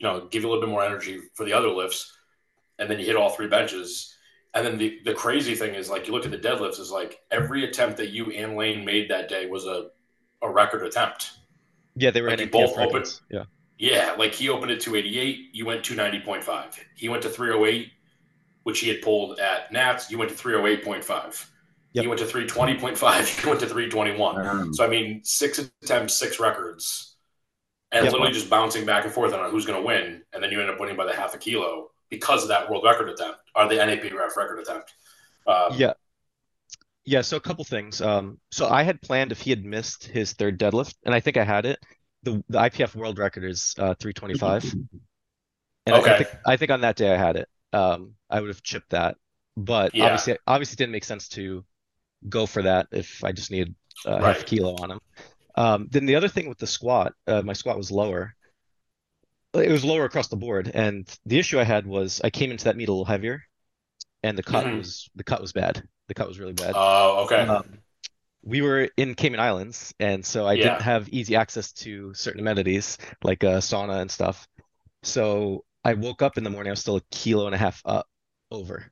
you 0.00 0.06
know, 0.06 0.26
give 0.30 0.42
you 0.42 0.48
a 0.48 0.50
little 0.50 0.64
bit 0.66 0.70
more 0.70 0.84
energy 0.84 1.20
for 1.34 1.44
the 1.44 1.52
other 1.52 1.68
lifts, 1.68 2.12
and 2.78 2.90
then 2.90 2.98
you 2.98 3.06
hit 3.06 3.16
all 3.16 3.30
three 3.30 3.48
benches. 3.48 4.14
And 4.54 4.64
then 4.64 4.78
the, 4.78 4.98
the 5.04 5.12
crazy 5.12 5.54
thing 5.54 5.74
is 5.74 5.90
like 5.90 6.06
you 6.06 6.14
look 6.14 6.24
at 6.24 6.30
the 6.30 6.38
deadlifts 6.38 6.80
is 6.80 6.90
like 6.90 7.20
every 7.30 7.64
attempt 7.64 7.98
that 7.98 8.08
you 8.08 8.30
and 8.30 8.56
Layne 8.56 8.86
made 8.86 9.10
that 9.10 9.28
day 9.28 9.46
was 9.46 9.66
a, 9.66 9.88
a 10.40 10.50
record 10.50 10.82
attempt. 10.82 11.32
Yeah, 11.94 12.10
they 12.10 12.22
were 12.22 12.30
Like, 12.30 12.50
both 12.50 12.76
records. 12.76 13.20
Yeah. 13.30 13.44
Yeah, 13.78 14.14
like 14.18 14.32
he 14.32 14.48
opened 14.48 14.70
at 14.70 14.80
288, 14.80 15.50
you 15.52 15.66
went 15.66 15.82
290.5. 15.82 16.78
He 16.94 17.10
went 17.10 17.22
to 17.24 17.28
308, 17.28 17.92
which 18.66 18.80
he 18.80 18.88
had 18.88 19.00
pulled 19.00 19.38
at 19.38 19.70
Nats. 19.70 20.10
You 20.10 20.18
went 20.18 20.28
to 20.28 20.36
308.5. 20.36 21.46
Yep. 21.92 22.02
He 22.02 22.08
went 22.08 22.18
to 22.18 22.26
320.5. 22.26 23.44
You 23.44 23.48
went 23.48 23.60
to 23.60 23.66
321. 23.68 24.44
Um, 24.46 24.74
So 24.74 24.84
I 24.84 24.88
mean, 24.88 25.20
six 25.22 25.60
attempts, 25.84 26.18
six 26.18 26.40
records, 26.40 27.14
and 27.92 28.02
Yep. 28.02 28.12
literally 28.12 28.32
just 28.32 28.50
bouncing 28.50 28.84
back 28.84 29.04
and 29.04 29.12
forth 29.14 29.32
on 29.32 29.48
who's 29.52 29.66
going 29.66 29.80
to 29.80 29.86
win, 29.86 30.20
and 30.32 30.42
then 30.42 30.50
you 30.50 30.60
end 30.60 30.68
up 30.68 30.80
winning 30.80 30.96
by 30.96 31.06
the 31.06 31.14
half 31.14 31.32
a 31.32 31.38
kilo 31.38 31.92
because 32.10 32.42
of 32.42 32.48
that 32.48 32.68
world 32.68 32.82
record 32.84 33.08
attempt 33.08 33.38
or 33.54 33.68
the 33.68 33.76
NAPRF 33.76 34.36
record 34.36 34.58
attempt. 34.58 34.92
Um, 35.46 35.74
Yeah. 35.78 35.92
Yeah, 37.04 37.20
so 37.20 37.36
a 37.36 37.40
couple 37.40 37.62
things. 37.62 38.00
Um, 38.02 38.40
so 38.50 38.68
I 38.68 38.82
had 38.82 39.00
planned 39.00 39.30
if 39.30 39.40
he 39.40 39.50
had 39.50 39.64
missed 39.64 40.08
his 40.08 40.32
third 40.32 40.58
deadlift, 40.58 40.94
and 41.04 41.14
I 41.14 41.20
think 41.20 41.36
I 41.36 41.44
had 41.44 41.64
it. 41.66 41.78
The 42.24 42.42
the 42.48 42.58
IPF 42.58 42.96
world 42.96 43.20
record 43.20 43.44
is 43.44 43.76
uh 43.78 43.94
325. 43.94 44.64
And 44.72 44.88
I- 45.86 45.92
I 45.92 46.00
Okay. 46.00 46.16
think 46.24 46.30
I 46.44 46.56
think 46.56 46.72
on 46.72 46.80
that 46.80 46.96
day 46.96 47.14
I 47.14 47.16
had 47.16 47.36
it. 47.36 47.48
Um, 47.76 48.14
I 48.30 48.40
would 48.40 48.48
have 48.50 48.62
chipped 48.62 48.90
that. 48.90 49.16
But 49.56 49.92
Yeah. 49.94 50.04
obviously 50.06 50.38
obviously 50.46 50.74
it 50.74 50.78
didn't 50.78 50.92
make 50.92 51.04
sense 51.04 51.28
to 51.30 51.64
go 52.28 52.46
for 52.46 52.62
that 52.62 52.88
if 52.92 53.24
I 53.24 53.32
just 53.32 53.50
needed 53.50 53.74
uh, 54.04 54.22
half 54.22 54.42
a 54.42 54.44
kilo 54.44 54.76
on 54.82 54.90
him. 54.92 55.00
Um, 55.56 55.88
then 55.90 56.06
the 56.06 56.16
other 56.16 56.28
thing 56.28 56.48
with 56.48 56.58
the 56.58 56.66
squat, 56.66 57.14
uh, 57.26 57.42
my 57.42 57.54
squat 57.54 57.76
was 57.76 57.90
lower. 57.90 58.34
It 59.54 59.70
was 59.70 59.84
lower 59.84 60.04
across 60.04 60.28
the 60.28 60.36
board, 60.36 60.70
and 60.74 61.08
the 61.24 61.38
issue 61.38 61.58
I 61.58 61.64
had 61.64 61.86
was 61.86 62.20
I 62.22 62.30
came 62.30 62.50
into 62.50 62.64
that 62.64 62.76
meet 62.76 62.88
a 62.88 62.92
little 62.92 63.06
heavier, 63.06 63.42
and 64.22 64.36
the 64.36 64.42
cut 64.42 64.64
Mhm. 64.64 64.78
was 64.78 65.08
the 65.16 65.24
cut 65.24 65.40
was 65.40 65.52
bad. 65.52 65.82
The 66.08 66.14
cut 66.14 66.28
was 66.28 66.38
really 66.38 66.52
bad. 66.52 66.74
Oh, 66.74 67.24
okay. 67.24 67.46
Um, 67.48 67.78
we 68.42 68.62
were 68.62 68.90
in 68.96 69.14
Cayman 69.14 69.40
Islands, 69.40 69.94
and 69.98 70.24
so 70.24 70.46
I 70.46 70.56
Yeah. 70.56 70.64
didn't 70.64 70.82
have 70.82 71.08
easy 71.08 71.36
access 71.36 71.72
to 71.84 72.14
certain 72.14 72.40
amenities 72.40 72.98
like 73.24 73.42
a 73.42 73.58
sauna 73.60 74.00
and 74.02 74.10
stuff. 74.10 74.46
So 75.02 75.64
I 75.86 75.94
woke 75.94 76.20
up 76.20 76.36
in 76.36 76.42
the 76.42 76.50
morning, 76.50 76.70
I 76.70 76.72
was 76.72 76.80
still 76.80 76.96
a 76.96 77.02
kilo 77.12 77.46
and 77.46 77.54
a 77.54 77.58
half 77.58 77.80
up 77.84 78.08
over. 78.50 78.90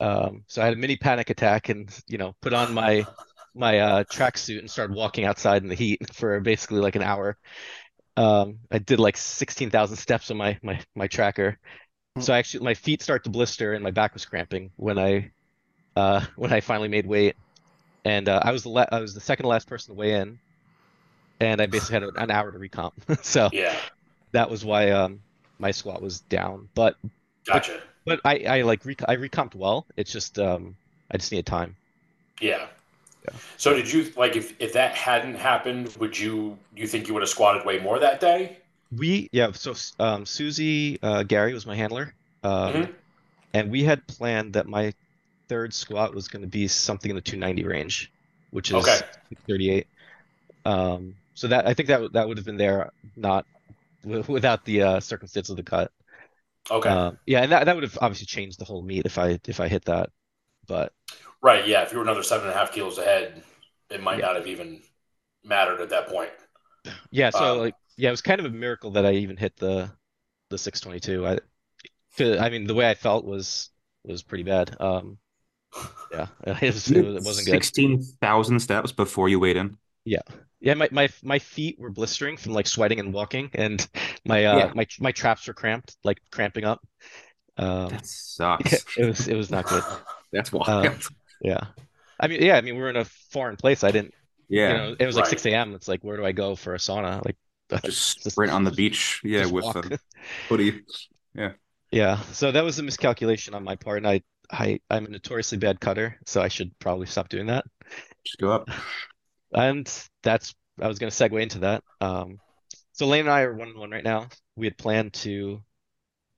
Um, 0.00 0.42
so 0.46 0.62
I 0.62 0.64
had 0.64 0.72
a 0.72 0.76
mini 0.76 0.96
panic 0.96 1.28
attack 1.28 1.68
and, 1.68 1.90
you 2.08 2.16
know, 2.16 2.34
put 2.40 2.54
on 2.54 2.72
my 2.72 3.06
my 3.54 3.78
uh 3.78 4.04
tracksuit 4.04 4.58
and 4.60 4.70
started 4.70 4.96
walking 4.96 5.26
outside 5.26 5.62
in 5.62 5.68
the 5.68 5.74
heat 5.74 6.00
for 6.14 6.40
basically 6.40 6.80
like 6.80 6.96
an 6.96 7.02
hour. 7.02 7.36
Um, 8.16 8.60
I 8.70 8.78
did 8.78 9.00
like 9.00 9.18
16,000 9.18 9.98
steps 9.98 10.30
on 10.30 10.38
my 10.38 10.58
my 10.62 10.80
my 10.94 11.08
tracker. 11.08 11.58
So 12.20 12.32
I 12.32 12.38
actually 12.38 12.64
my 12.64 12.72
feet 12.72 13.02
start 13.02 13.24
to 13.24 13.30
blister 13.30 13.74
and 13.74 13.84
my 13.84 13.90
back 13.90 14.14
was 14.14 14.24
cramping 14.24 14.70
when 14.76 14.98
I 14.98 15.30
uh 15.94 16.24
when 16.36 16.54
I 16.54 16.60
finally 16.60 16.88
made 16.88 17.06
weight. 17.06 17.36
And 18.06 18.30
uh, 18.30 18.40
I 18.42 18.52
was 18.52 18.62
the 18.62 18.70
la 18.70 18.86
I 18.90 19.00
was 19.00 19.12
the 19.12 19.20
second 19.20 19.44
to 19.44 19.48
last 19.50 19.68
person 19.68 19.94
to 19.94 19.98
weigh 19.98 20.14
in, 20.14 20.38
and 21.38 21.60
I 21.60 21.66
basically 21.66 22.00
had 22.00 22.16
an 22.16 22.30
hour 22.30 22.50
to 22.50 22.58
recomp. 22.58 22.92
So 23.22 23.50
yeah, 23.52 23.78
that 24.32 24.48
was 24.48 24.64
why 24.64 24.90
um 24.92 25.20
my 25.62 25.70
squat 25.70 26.02
was 26.02 26.20
down. 26.20 26.68
But 26.74 26.96
gotcha. 27.46 27.80
but 28.04 28.20
I 28.24 28.44
I 28.46 28.62
like 28.62 28.84
rec 28.84 29.00
I 29.08 29.14
recomped 29.16 29.54
well. 29.54 29.86
It's 29.96 30.12
just 30.12 30.38
um 30.38 30.76
I 31.10 31.16
just 31.16 31.32
needed 31.32 31.46
time. 31.46 31.74
Yeah. 32.40 32.66
Yeah. 33.24 33.34
So 33.56 33.72
did 33.72 33.90
you 33.90 34.12
like 34.16 34.36
if 34.36 34.60
if 34.60 34.72
that 34.74 34.94
hadn't 34.94 35.36
happened, 35.36 35.96
would 35.98 36.18
you 36.18 36.58
you 36.76 36.86
think 36.86 37.06
you 37.08 37.14
would 37.14 37.22
have 37.22 37.30
squatted 37.30 37.64
way 37.64 37.78
more 37.78 37.98
that 38.00 38.20
day? 38.20 38.58
We 38.94 39.30
yeah 39.32 39.52
so 39.52 39.74
um 40.00 40.26
Susie 40.26 40.98
uh, 41.02 41.22
Gary 41.22 41.54
was 41.54 41.64
my 41.64 41.76
handler, 41.76 42.12
um, 42.42 42.72
Mhm. 42.74 42.94
and 43.54 43.70
we 43.70 43.84
had 43.84 44.06
planned 44.06 44.52
that 44.54 44.66
my 44.66 44.92
third 45.48 45.72
squat 45.72 46.14
was 46.14 46.28
going 46.28 46.42
to 46.42 46.48
be 46.48 46.66
something 46.68 47.10
in 47.10 47.14
the 47.14 47.22
290 47.22 47.64
range, 47.64 48.10
which 48.50 48.70
is 48.70 48.74
Okay. 48.76 49.00
38. 49.48 49.86
Um, 50.64 51.14
so 51.34 51.46
that 51.48 51.66
I 51.66 51.74
think 51.74 51.88
that 51.88 52.00
would- 52.00 52.12
that 52.14 52.26
would 52.28 52.36
have 52.38 52.46
been 52.46 52.56
there, 52.58 52.90
not 53.16 53.46
without 54.28 54.64
the 54.64 54.82
uh, 54.82 55.00
circumstance 55.00 55.50
of 55.50 55.56
the 55.56 55.62
cut. 55.62 55.92
Okay. 56.70 56.94
Um, 56.94 57.18
yeah, 57.26 57.42
and 57.42 57.52
that 57.52 57.64
that 57.66 57.74
would 57.76 57.84
have 57.84 57.98
obviously 58.02 58.26
changed 58.26 58.58
the 58.60 58.64
whole 58.66 58.82
meet 58.82 59.06
if 59.06 59.18
I 59.18 59.40
if 59.48 59.60
I 59.60 59.68
hit 59.68 59.86
that. 59.86 60.10
But 60.66 60.92
right. 61.42 61.66
Yeah. 61.66 61.82
If 61.82 61.92
you 61.92 61.98
were 61.98 62.04
another 62.04 62.22
seven 62.22 62.46
and 62.48 62.54
a 62.54 62.58
half 62.58 62.72
kilos 62.72 62.98
ahead, 62.98 63.42
it 63.90 64.02
might 64.02 64.20
Yeah. 64.20 64.22
not 64.22 64.36
have 64.36 64.46
even 64.46 64.82
mattered 65.44 65.80
at 65.80 65.90
that 65.90 66.08
point. 66.08 66.30
yeah, 67.10 67.30
so 67.30 67.58
Um, 67.58 67.58
like 67.58 67.74
yeah, 67.96 68.08
it 68.08 68.12
was 68.12 68.22
kind 68.22 68.40
of 68.40 68.46
a 68.46 68.50
miracle 68.50 68.92
that 68.92 69.06
I 69.06 69.12
even 69.14 69.36
hit 69.36 69.56
the 69.56 69.90
the 70.50 70.58
622. 70.58 71.26
I 71.26 71.38
'cause, 72.18 72.38
I 72.38 72.50
mean 72.50 72.66
the 72.66 72.74
way 72.74 72.90
I 72.90 72.94
felt 72.94 73.24
was 73.24 73.70
was 74.04 74.22
pretty 74.22 74.44
bad. 74.44 74.76
Um, 74.80 75.18
Yeah, 76.10 76.26
it, 76.46 76.74
was, 76.74 76.90
it, 76.92 77.02
was, 77.04 77.16
it 77.16 77.22
wasn't 77.22 77.46
good. 77.46 77.68
16,000 77.70 78.60
steps 78.60 78.92
before 78.92 79.28
you 79.28 79.40
weighed 79.40 79.56
in. 79.56 79.78
Yeah. 80.04 80.22
Yeah, 80.62 80.74
my, 80.74 80.88
my 80.92 81.08
my 81.24 81.38
feet 81.40 81.78
were 81.78 81.90
blistering 81.90 82.36
from 82.36 82.52
like 82.52 82.68
sweating 82.68 83.00
and 83.00 83.12
walking, 83.12 83.50
and 83.54 83.86
my 84.24 84.46
uh 84.46 84.58
Yeah. 84.58 84.72
my 84.74 84.86
my 85.00 85.12
traps 85.12 85.46
were 85.48 85.54
cramped, 85.54 85.96
like 86.04 86.20
cramping 86.30 86.64
up. 86.64 86.80
Um, 87.58 87.90
That 87.90 88.06
sucks. 88.06 88.86
it 88.96 89.04
was 89.06 89.28
it 89.28 89.36
was 89.36 89.50
not 89.50 89.66
good. 89.66 89.84
That's 90.32 90.50
Uh, 90.66 90.94
yeah. 91.40 91.68
I 92.20 92.28
mean, 92.28 92.42
yeah, 92.42 92.56
I 92.56 92.60
mean, 92.60 92.76
we 92.76 92.82
were 92.82 92.90
in 92.90 92.96
a 92.96 93.04
foreign 93.04 93.56
place. 93.56 93.84
I 93.84 93.90
didn't, 93.92 94.14
Yeah, 94.48 94.68
you 94.68 94.74
know, 94.74 94.96
it 94.98 95.06
was 95.06 95.16
like 95.16 95.26
Right. 95.26 95.26
6 95.26 95.52
a.m. 95.52 95.74
It's 95.74 95.88
like, 95.88 96.02
where 96.04 96.16
do 96.16 96.24
I 96.26 96.32
go 96.32 96.56
for 96.56 96.74
a 96.74 96.78
sauna? 96.78 97.24
Like, 97.24 97.36
Just 97.84 98.22
just 98.22 98.30
sprint 98.32 98.52
on 98.52 98.64
the 98.64 98.70
beach. 98.70 99.20
Yeah, 99.24 99.46
with 99.46 99.64
walk. 99.64 99.86
a 99.86 99.98
hoodie. 100.48 100.82
Yeah. 101.90 102.22
So 102.32 102.52
that 102.52 102.64
was 102.64 102.78
a 102.78 102.82
miscalculation 102.82 103.54
on 103.54 103.64
my 103.64 103.76
part, 103.76 103.98
and 103.98 104.06
I 104.06 104.22
I 104.50 104.80
I'm 104.90 105.06
a 105.06 105.08
notoriously 105.10 105.58
bad 105.58 105.80
cutter, 105.80 106.18
so 106.26 106.40
I 106.42 106.48
should 106.48 106.76
probably 106.78 107.06
stop 107.06 107.28
doing 107.28 107.46
that. 107.46 107.64
Just 108.24 108.38
go 108.38 108.50
up. 108.52 108.68
And 109.54 109.90
that's 110.22 110.54
I 110.80 110.88
was 110.88 110.98
going 110.98 111.10
to 111.10 111.16
segue 111.16 111.42
into 111.42 111.60
that. 111.60 111.84
Um, 112.00 112.38
so 112.92 113.06
Layne 113.06 113.22
and 113.22 113.30
I 113.30 113.42
are 113.42 113.54
one 113.54 113.68
on 113.68 113.78
one 113.78 113.90
right 113.90 114.04
now. 114.04 114.28
We 114.56 114.66
had 114.66 114.76
planned 114.78 115.14
to 115.14 115.62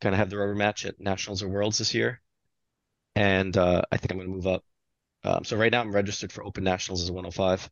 kind 0.00 0.14
of 0.14 0.18
have 0.18 0.30
the 0.30 0.36
rubber 0.36 0.54
match 0.54 0.84
at 0.86 1.00
Nationals 1.00 1.42
or 1.42 1.48
Worlds 1.48 1.78
this 1.78 1.94
year, 1.94 2.20
and 3.16 3.56
uh, 3.56 3.82
I 3.90 3.96
think 3.96 4.12
I'm 4.12 4.18
going 4.18 4.28
to 4.28 4.34
move 4.34 4.46
up. 4.46 4.64
Um, 5.24 5.44
so 5.44 5.56
right 5.56 5.72
now 5.72 5.80
I'm 5.80 5.94
registered 5.94 6.32
for 6.32 6.44
Open 6.44 6.64
Nationals 6.64 7.02
as 7.02 7.08
a 7.08 7.12
105. 7.12 7.70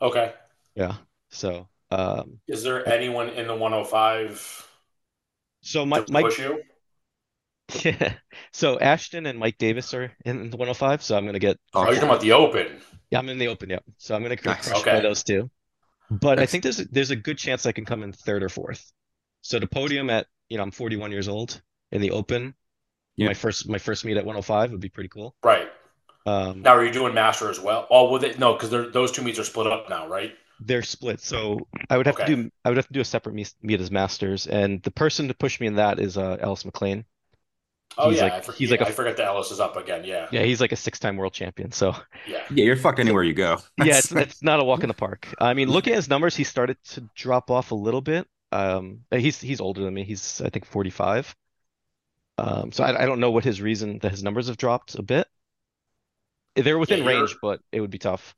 Okay. 0.00 0.32
Yeah. 0.74 0.96
So 1.30 1.68
um, 1.90 2.38
Is 2.48 2.62
there 2.62 2.88
anyone 2.88 3.28
in 3.28 3.46
the 3.46 3.54
105 3.54 4.68
so 5.60 5.86
my 5.86 6.04
my 6.08 6.20
you? 6.38 6.62
yeah. 7.84 8.14
So 8.52 8.78
Ashton 8.78 9.26
and 9.26 9.38
Mike 9.38 9.58
Davis 9.58 9.94
are 9.94 10.12
in 10.24 10.50
the 10.50 10.56
105. 10.56 11.02
So 11.02 11.16
I'm 11.16 11.24
going 11.24 11.34
to 11.34 11.38
get 11.38 11.58
Oh, 11.74 11.84
you're 11.84 11.94
talking 11.94 12.08
about 12.08 12.20
the 12.20 12.32
Open. 12.32 12.80
yeah 13.10 13.18
I'm 13.18 13.28
in 13.28 13.38
the 13.38 13.48
Open. 13.48 13.70
Yep. 13.70 13.84
So 13.98 14.14
I'm 14.14 14.22
going 14.22 14.36
to 14.36 14.48
Nice. 14.48 14.72
Okay. 14.72 15.00
those 15.00 15.22
two. 15.24 15.50
But 16.10 16.38
I 16.38 16.46
think 16.46 16.62
there's 16.62 16.80
a, 16.80 16.84
there's 16.86 17.10
a 17.10 17.16
good 17.16 17.38
chance 17.38 17.66
I 17.66 17.72
can 17.72 17.84
come 17.84 18.02
in 18.02 18.12
third 18.12 18.42
or 18.42 18.48
fourth. 18.48 18.92
So 19.40 19.58
the 19.58 19.66
podium 19.66 20.10
at, 20.10 20.26
you 20.48 20.56
know, 20.58 20.62
I'm 20.62 20.70
41 20.70 21.10
years 21.12 21.28
old 21.28 21.60
in 21.90 22.00
the 22.00 22.10
open. 22.10 22.54
Yeah. 23.16 23.28
My 23.28 23.34
first 23.34 23.68
my 23.68 23.78
first 23.78 24.04
meet 24.04 24.16
at 24.16 24.24
105 24.24 24.72
would 24.72 24.80
be 24.80 24.88
pretty 24.88 25.08
cool. 25.08 25.34
Right. 25.42 25.68
Um, 26.26 26.62
Now, 26.62 26.76
are 26.76 26.84
you 26.84 26.92
doing 26.92 27.14
Master 27.14 27.50
as 27.50 27.58
well? 27.60 27.86
Oh, 27.90 28.10
well, 28.10 28.20
they, 28.20 28.34
no, 28.36 28.52
because 28.54 28.70
those 28.70 29.10
two 29.12 29.22
meets 29.22 29.38
are 29.38 29.44
split 29.44 29.66
up 29.66 29.88
now, 29.90 30.06
right? 30.08 30.34
they're 30.64 30.82
split. 30.82 31.20
So 31.20 31.66
I 31.90 31.96
would 31.96 32.06
have 32.06 32.16
to 32.16 32.24
do 32.24 32.50
I 32.64 32.68
would 32.68 32.76
have 32.76 32.86
to 32.86 32.92
do 32.92 33.00
a 33.00 33.04
separate 33.04 33.34
meet, 33.34 33.52
meet 33.62 33.80
as 33.80 33.90
masters, 33.90 34.46
and 34.46 34.82
the 34.82 34.90
person 34.90 35.28
to 35.28 35.34
push 35.34 35.60
me 35.60 35.66
in 35.66 35.74
that 35.76 35.98
is 35.98 36.16
uh, 36.16 36.36
Ellis 36.40 36.64
McLean. 36.64 37.04
Oh, 37.98 38.08
He's 38.10 38.18
yeah. 38.18 38.24
like- 38.24 38.32
I, 38.32 38.40
for, 38.40 38.52
he's 38.52 38.70
like 38.70 38.80
a- 38.80 38.86
I 38.88 38.90
forget 38.92 39.16
the 39.16 39.24
Ellis 39.24 39.50
is 39.50 39.60
up 39.60 39.76
again. 39.76 40.04
Yeah. 40.04 40.28
Yeah, 40.32 40.42
he's 40.42 40.60
like 40.60 40.72
a 40.72 40.76
six-time 40.76 41.16
world 41.16 41.34
champion. 41.34 41.72
So 41.72 41.94
Yeah. 42.26 42.42
Yeah, 42.50 42.64
you're 42.64 42.76
fucked 42.76 42.98
anywhere 43.00 43.22
you 43.22 43.34
go. 43.34 43.58
yeah, 43.78 43.98
it's 43.98 44.10
it's 44.12 44.42
not 44.42 44.60
a 44.60 44.64
walk 44.64 44.82
in 44.82 44.88
the 44.88 44.94
park. 44.94 45.28
I 45.38 45.52
mean, 45.54 45.68
looking 45.70 45.92
at 45.92 45.96
his 45.96 46.08
numbers, 46.08 46.34
he 46.34 46.44
started 46.44 46.76
to 46.90 47.08
drop 47.14 47.50
off 47.50 47.70
a 47.70 47.74
little 47.74 48.00
bit. 48.00 48.26
Um, 48.50 49.00
he's 49.10 49.40
he's 49.40 49.60
older 49.60 49.82
than 49.82 49.92
me. 49.94 50.04
He's 50.04 50.40
I 50.40 50.48
think 50.50 50.64
45. 50.66 51.34
Um, 52.38 52.72
so 52.72 52.82
I, 52.84 53.02
I 53.02 53.06
don't 53.06 53.20
know 53.20 53.30
what 53.30 53.44
his 53.44 53.60
reason 53.60 53.98
that 54.00 54.10
his 54.10 54.22
numbers 54.22 54.48
have 54.48 54.56
dropped 54.56 54.94
a 54.94 55.02
bit. 55.02 55.26
They're 56.56 56.78
within 56.78 57.02
you're- 57.04 57.14
range, 57.20 57.36
but 57.42 57.60
it 57.72 57.80
would 57.80 57.90
be 57.90 57.98
tough. 57.98 58.34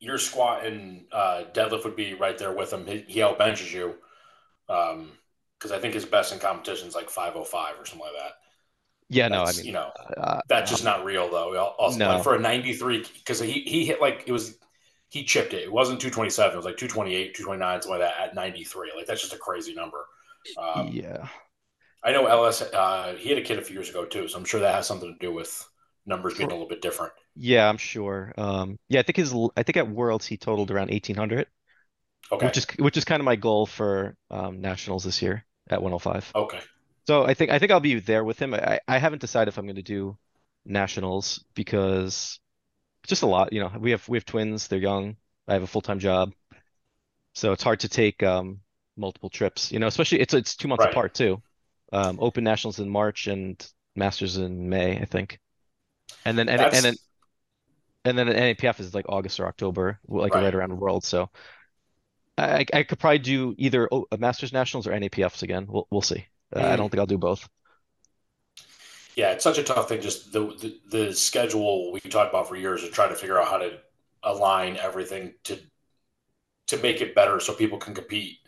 Your 0.00 0.18
squat 0.18 0.66
and 0.66 1.04
uh, 1.12 1.44
deadlift 1.54 1.84
would 1.84 1.96
be 1.96 2.12
right 2.14 2.36
there 2.36 2.52
with 2.52 2.72
him. 2.72 2.86
He, 2.86 3.04
he 3.08 3.20
outbenches 3.20 3.72
you. 3.72 3.94
Um, 4.68 5.12
because 5.58 5.72
I 5.72 5.78
think 5.78 5.94
his 5.94 6.04
best 6.04 6.32
in 6.32 6.38
competition 6.40 6.88
is 6.88 6.94
like 6.94 7.08
505 7.08 7.80
or 7.80 7.86
something 7.86 8.00
like 8.00 8.12
that. 8.22 8.32
Yeah, 9.10 9.28
no, 9.28 9.44
I 9.44 9.52
mean, 9.52 9.66
you 9.66 9.72
know, 9.72 9.90
uh, 10.16 10.40
that's 10.48 10.70
just 10.70 10.82
not 10.84 11.04
real 11.04 11.28
though. 11.30 11.54
Also, 11.78 11.98
No. 11.98 12.22
for 12.22 12.34
a 12.34 12.38
93, 12.38 13.04
because 13.14 13.38
he, 13.38 13.60
he 13.60 13.84
hit 13.84 14.00
like 14.00 14.24
it 14.26 14.32
was, 14.32 14.58
he 15.08 15.24
chipped 15.24 15.52
it. 15.52 15.62
It 15.62 15.72
wasn't 15.72 16.00
227. 16.00 16.52
It 16.52 16.56
was 16.56 16.64
like 16.64 16.76
228, 16.76 17.34
229, 17.34 17.82
something 17.82 18.00
like 18.00 18.08
that 18.08 18.28
at 18.28 18.34
93. 18.34 18.92
Like 18.96 19.06
that's 19.06 19.20
just 19.20 19.34
a 19.34 19.38
crazy 19.38 19.74
number. 19.74 20.04
Um, 20.58 20.88
yeah, 20.92 21.28
I 22.02 22.12
know 22.12 22.26
Ellis, 22.26 22.62
uh, 22.62 23.14
he 23.18 23.28
had 23.28 23.38
a 23.38 23.42
kid 23.42 23.58
a 23.58 23.62
few 23.62 23.74
years 23.74 23.90
ago 23.90 24.04
too. 24.04 24.26
So 24.28 24.38
I'm 24.38 24.44
sure 24.44 24.60
that 24.60 24.74
has 24.74 24.86
something 24.86 25.16
to 25.18 25.26
do 25.26 25.32
with 25.32 25.64
numbers 26.06 26.34
being 26.36 26.50
a 26.50 26.52
little 26.52 26.68
bit 26.68 26.82
different. 26.82 27.12
yeah, 27.36 27.68
I'm 27.68 27.78
sure. 27.78 28.32
Um, 28.36 28.78
yeah, 28.88 29.00
I 29.00 29.02
think 29.04 29.16
his 29.16 29.34
I 29.56 29.62
think 29.62 29.76
at 29.76 29.88
Worlds 29.88 30.26
he 30.26 30.36
totaled 30.36 30.70
around 30.70 30.90
1800, 30.90 31.46
Okay. 32.32 32.46
which 32.46 32.56
is 32.58 32.66
which 32.78 32.96
is 32.96 33.04
kind 33.04 33.20
of 33.20 33.24
my 33.24 33.36
goal 33.36 33.66
for 33.66 34.16
um, 34.30 34.60
nationals 34.60 35.04
this 35.04 35.20
year 35.22 35.44
at 35.70 35.80
105. 35.82 36.32
okay. 36.34 36.60
So 37.06 37.24
I 37.24 37.34
think 37.34 37.50
I 37.50 37.58
think 37.58 37.70
I'll 37.72 37.80
be 37.80 37.98
there 38.00 38.24
with 38.24 38.40
him. 38.40 38.54
I 38.54 38.80
I 38.88 38.98
haven't 38.98 39.20
decided 39.20 39.48
if 39.48 39.58
I'm 39.58 39.66
going 39.66 39.76
to 39.76 39.82
do 39.82 40.18
nationals 40.64 41.44
because 41.54 42.40
just 43.06 43.22
a 43.22 43.26
lot. 43.26 43.52
You 43.52 43.60
know, 43.60 43.72
we 43.80 43.92
have 43.92 44.08
we 44.08 44.18
have 44.18 44.26
twins. 44.26 44.68
They're 44.68 44.78
young. 44.80 45.16
I 45.48 45.54
have 45.54 45.62
a 45.64 45.66
full-time 45.68 46.00
job, 46.00 46.34
so 47.34 47.52
it's 47.52 47.62
hard 47.62 47.80
to 47.80 47.88
take 47.88 48.22
um, 48.22 48.60
multiple 48.96 49.30
trips. 49.30 49.72
You 49.72 49.78
know, 49.78 49.86
especially 49.86 50.20
it's 50.20 50.34
it's 50.34 50.56
two 50.56 50.68
months 50.68 50.84
Right. 50.84 50.84
apart 50.84 51.14
too. 51.14 51.42
Um, 51.92 52.18
Open 52.20 52.44
Nationals 52.44 52.78
in 52.80 52.88
March 52.88 53.26
and 53.26 53.64
Masters 53.96 54.36
in 54.36 54.68
May, 54.68 54.98
I 54.98 55.04
think. 55.04 55.38
And 56.24 56.38
then 56.38 56.48
and, 56.48 56.62
That's, 56.62 56.72
and 56.72 56.84
then 56.86 56.98
and 58.04 58.18
then 58.18 58.28
an 58.28 58.36
NAPF 58.36 58.80
is 58.80 58.94
like 58.94 59.06
August 59.08 59.40
or 59.40 59.46
October, 59.46 59.98
like 60.08 60.34
Right. 60.34 60.40
right 60.40 60.54
around 60.54 60.70
the 60.70 60.74
world. 60.76 61.04
So 61.04 61.30
I 62.38 62.64
I 62.72 62.82
could 62.84 62.98
probably 63.00 63.18
do 63.18 63.54
either 63.58 63.88
Masters 64.18 64.52
Nationals 64.52 64.86
or 64.86 64.92
NAPFs 64.92 65.42
again. 65.42 65.66
We'll 65.68 65.86
we'll 65.90 66.02
see. 66.02 66.26
Uh, 66.54 66.60
I 66.60 66.76
don't 66.76 66.90
think 66.90 67.00
I'll 67.00 67.06
do 67.06 67.18
both. 67.18 67.48
yeah, 69.16 69.32
it's 69.32 69.44
such 69.44 69.58
a 69.58 69.62
tough 69.62 69.88
thing. 69.88 70.00
Just 70.00 70.32
the, 70.32 70.40
the, 70.40 70.78
the 70.90 71.14
schedule 71.14 71.92
we 71.92 72.00
talked 72.00 72.30
about 72.30 72.48
for 72.48 72.56
years 72.56 72.84
of 72.84 72.92
trying 72.92 73.10
to 73.10 73.16
figure 73.16 73.40
out 73.40 73.48
how 73.48 73.58
to 73.58 73.78
align 74.22 74.76
everything 74.76 75.34
to, 75.44 75.58
to 76.68 76.76
make 76.78 77.00
it 77.00 77.14
better 77.14 77.40
so 77.40 77.54
people 77.54 77.78
can 77.78 77.94
compete 77.94 78.38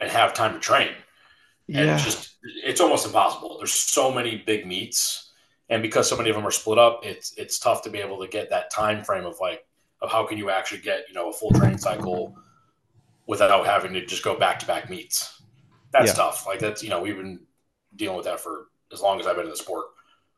and 0.00 0.10
have 0.10 0.34
time 0.34 0.54
to 0.54 0.60
train. 0.60 0.92
And 1.68 1.88
it's 1.88 2.04
just 2.04 2.36
it's 2.64 2.80
almost 2.80 3.06
impossible. 3.06 3.56
There's 3.58 3.72
so 3.72 4.12
many 4.12 4.42
big 4.44 4.66
meets, 4.66 5.32
and 5.70 5.80
because 5.80 6.08
so 6.08 6.16
many 6.16 6.28
of 6.28 6.36
them 6.36 6.46
are 6.46 6.50
split 6.50 6.78
up, 6.78 7.00
it's 7.04 7.32
it's 7.38 7.58
tough 7.58 7.82
to 7.82 7.90
be 7.90 7.98
able 7.98 8.20
to 8.20 8.28
get 8.28 8.50
that 8.50 8.70
time 8.70 9.04
frame 9.04 9.24
of 9.24 9.36
like 9.40 9.64
of 10.02 10.10
how 10.10 10.26
can 10.26 10.36
you 10.36 10.50
actually 10.50 10.80
get 10.80 11.04
you 11.08 11.14
know 11.14 11.30
a 11.30 11.32
full 11.32 11.50
training 11.52 11.78
cycle 11.78 12.36
without 13.26 13.64
having 13.64 13.92
to 13.94 14.04
just 14.04 14.22
go 14.22 14.38
back 14.38 14.58
to 14.58 14.66
back 14.66 14.90
meets. 14.90 15.41
That's 15.92 16.08
Yeah. 16.08 16.14
tough. 16.14 16.46
Like 16.46 16.58
that's 16.58 16.82
you 16.82 16.90
know 16.90 17.00
we've 17.00 17.16
been 17.16 17.40
dealing 17.96 18.16
with 18.16 18.26
that 18.26 18.40
for 18.40 18.66
as 18.92 19.00
long 19.00 19.20
as 19.20 19.26
I've 19.26 19.36
been 19.36 19.44
in 19.44 19.50
the 19.50 19.56
sport. 19.56 19.86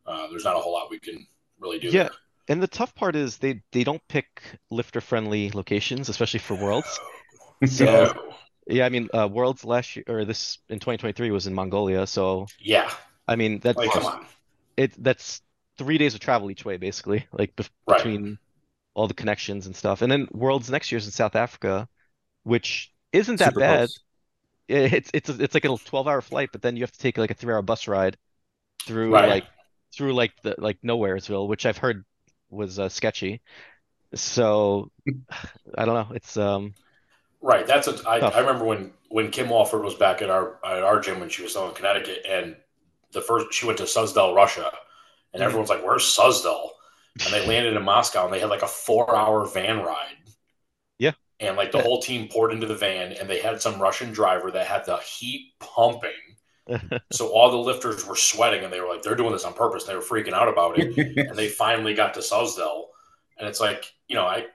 Uh, 0.06 0.26
there's 0.28 0.44
not 0.44 0.56
a 0.56 0.58
whole 0.58 0.72
lot 0.72 0.90
we 0.90 0.98
can 0.98 1.26
really 1.58 1.78
do. 1.78 1.88
Yeah. 1.88 2.08
And 2.48 2.62
the 2.62 2.66
tough 2.68 2.94
part 2.94 3.16
is 3.16 3.38
they 3.38 3.62
they 3.72 3.84
don't 3.84 4.02
pick 4.08 4.42
lifter 4.70 5.00
friendly 5.00 5.50
locations, 5.50 6.08
especially 6.08 6.40
for 6.40 6.54
Worlds. 6.54 6.98
So 7.66 7.84
there. 7.84 8.14
yeah, 8.66 8.84
I 8.84 8.88
mean 8.90 9.08
uh, 9.14 9.28
Worlds 9.30 9.64
last 9.64 9.96
year 9.96 10.04
or 10.08 10.24
this 10.26 10.58
in 10.68 10.78
2023 10.78 11.30
was 11.30 11.46
in 11.46 11.54
Mongolia. 11.54 12.06
So 12.06 12.46
yeah, 12.58 12.90
I 13.26 13.36
mean 13.36 13.60
that's 13.60 13.78
like 13.78 13.92
come 13.92 14.04
on, 14.04 14.26
it 14.76 14.92
that's 15.02 15.40
three 15.78 15.96
days 15.96 16.14
of 16.14 16.20
travel 16.20 16.50
each 16.50 16.64
way 16.64 16.76
basically, 16.76 17.26
like 17.32 17.56
bef 17.56 17.70
Right. 17.86 17.96
between 17.96 18.38
all 18.92 19.08
the 19.08 19.14
connections 19.14 19.66
and 19.66 19.74
stuff. 19.74 20.02
And 20.02 20.12
then 20.12 20.28
Worlds 20.32 20.70
next 20.70 20.92
year's 20.92 21.06
in 21.06 21.12
South 21.12 21.34
Africa, 21.36 21.88
which 22.42 22.92
isn't 23.12 23.38
that 23.38 23.48
Super 23.54 23.60
bad. 23.60 23.78
close. 23.88 23.98
It's 24.68 25.10
it's 25.14 25.28
it's 25.28 25.54
like 25.54 25.64
a 25.64 25.76
12 25.84 26.08
hour 26.08 26.20
flight, 26.22 26.50
but 26.52 26.62
then 26.62 26.76
you 26.76 26.82
have 26.82 26.92
to 26.92 26.98
take 26.98 27.18
like 27.18 27.30
a 27.30 27.34
three 27.34 27.52
hour 27.52 27.62
bus 27.62 27.86
ride 27.88 28.16
through 28.86 29.22
Right. 29.22 29.24
like 29.24 29.46
through 29.94 30.14
like 30.14 30.34
the 30.42 30.56
like 30.58 30.80
Nowheresville, 30.82 31.48
which 31.48 31.66
I've 31.66 31.78
heard 31.78 32.04
was 32.50 32.78
uh, 32.78 32.88
sketchy. 32.90 33.42
So 34.14 34.90
I 35.78 35.84
don't 35.86 35.94
know. 36.10 36.16
It's 36.16 36.36
um 36.38 36.74
Right. 37.40 37.66
That's 37.66 37.88
a. 37.88 37.98
I, 38.08 38.18
Tough. 38.18 38.34
I 38.34 38.40
remember 38.40 38.64
when 38.64 38.92
when 39.10 39.30
Kim 39.30 39.50
Walford 39.50 39.82
was 39.84 39.94
back 39.94 40.22
at 40.22 40.30
our 40.30 40.58
at 40.64 40.82
our 40.82 40.98
gym 41.00 41.20
when 41.20 41.28
she 41.28 41.42
was 41.42 41.50
still 41.52 41.68
in 41.68 41.74
Connecticut, 41.74 42.24
and 42.28 42.56
the 43.12 43.20
first 43.20 43.52
she 43.52 43.66
went 43.66 43.78
to 43.78 43.84
Suzdal, 43.84 44.34
Russia, 44.34 44.72
and 45.34 45.42
Mhm. 45.42 45.42
everyone's 45.42 45.68
like, 45.70 45.84
"Where's 45.84 46.04
Suzdal?" 46.04 46.70
And 47.24 47.34
they 47.34 47.44
landed 47.44 47.74
in 47.76 47.82
Moscow, 47.84 48.24
and 48.24 48.32
they 48.32 48.40
had 48.40 48.50
like 48.50 48.62
a 48.62 48.68
four 48.68 49.14
hour 49.14 49.46
van 49.46 49.80
ride. 49.82 50.16
And 51.46 51.56
like 51.56 51.72
the 51.72 51.82
whole 51.82 52.00
team 52.00 52.28
poured 52.28 52.52
into 52.52 52.66
the 52.66 52.74
van, 52.74 53.12
and 53.12 53.28
they 53.28 53.40
had 53.40 53.60
some 53.60 53.80
Russian 53.80 54.12
driver 54.12 54.50
that 54.50 54.66
had 54.66 54.86
the 54.86 54.98
heat 54.98 55.52
pumping. 55.60 56.10
So 57.12 57.28
all 57.28 57.50
the 57.50 57.58
lifters 57.58 58.06
were 58.06 58.16
sweating, 58.16 58.64
and 58.64 58.72
they 58.72 58.80
were 58.80 58.88
like, 58.88 59.02
"They're 59.02 59.14
doing 59.14 59.32
this 59.32 59.44
on 59.44 59.52
purpose." 59.52 59.84
They 59.84 59.94
were 59.94 60.00
freaking 60.00 60.32
out 60.32 60.48
about 60.48 60.78
it 60.78 60.96
and 61.28 61.36
they 61.36 61.48
finally 61.48 61.92
got 61.94 62.14
to 62.14 62.20
Suzdal. 62.20 62.84
And 63.38 63.46
it's 63.46 63.60
like, 63.60 63.92
you 64.08 64.16
know, 64.16 64.24
I 64.24 64.46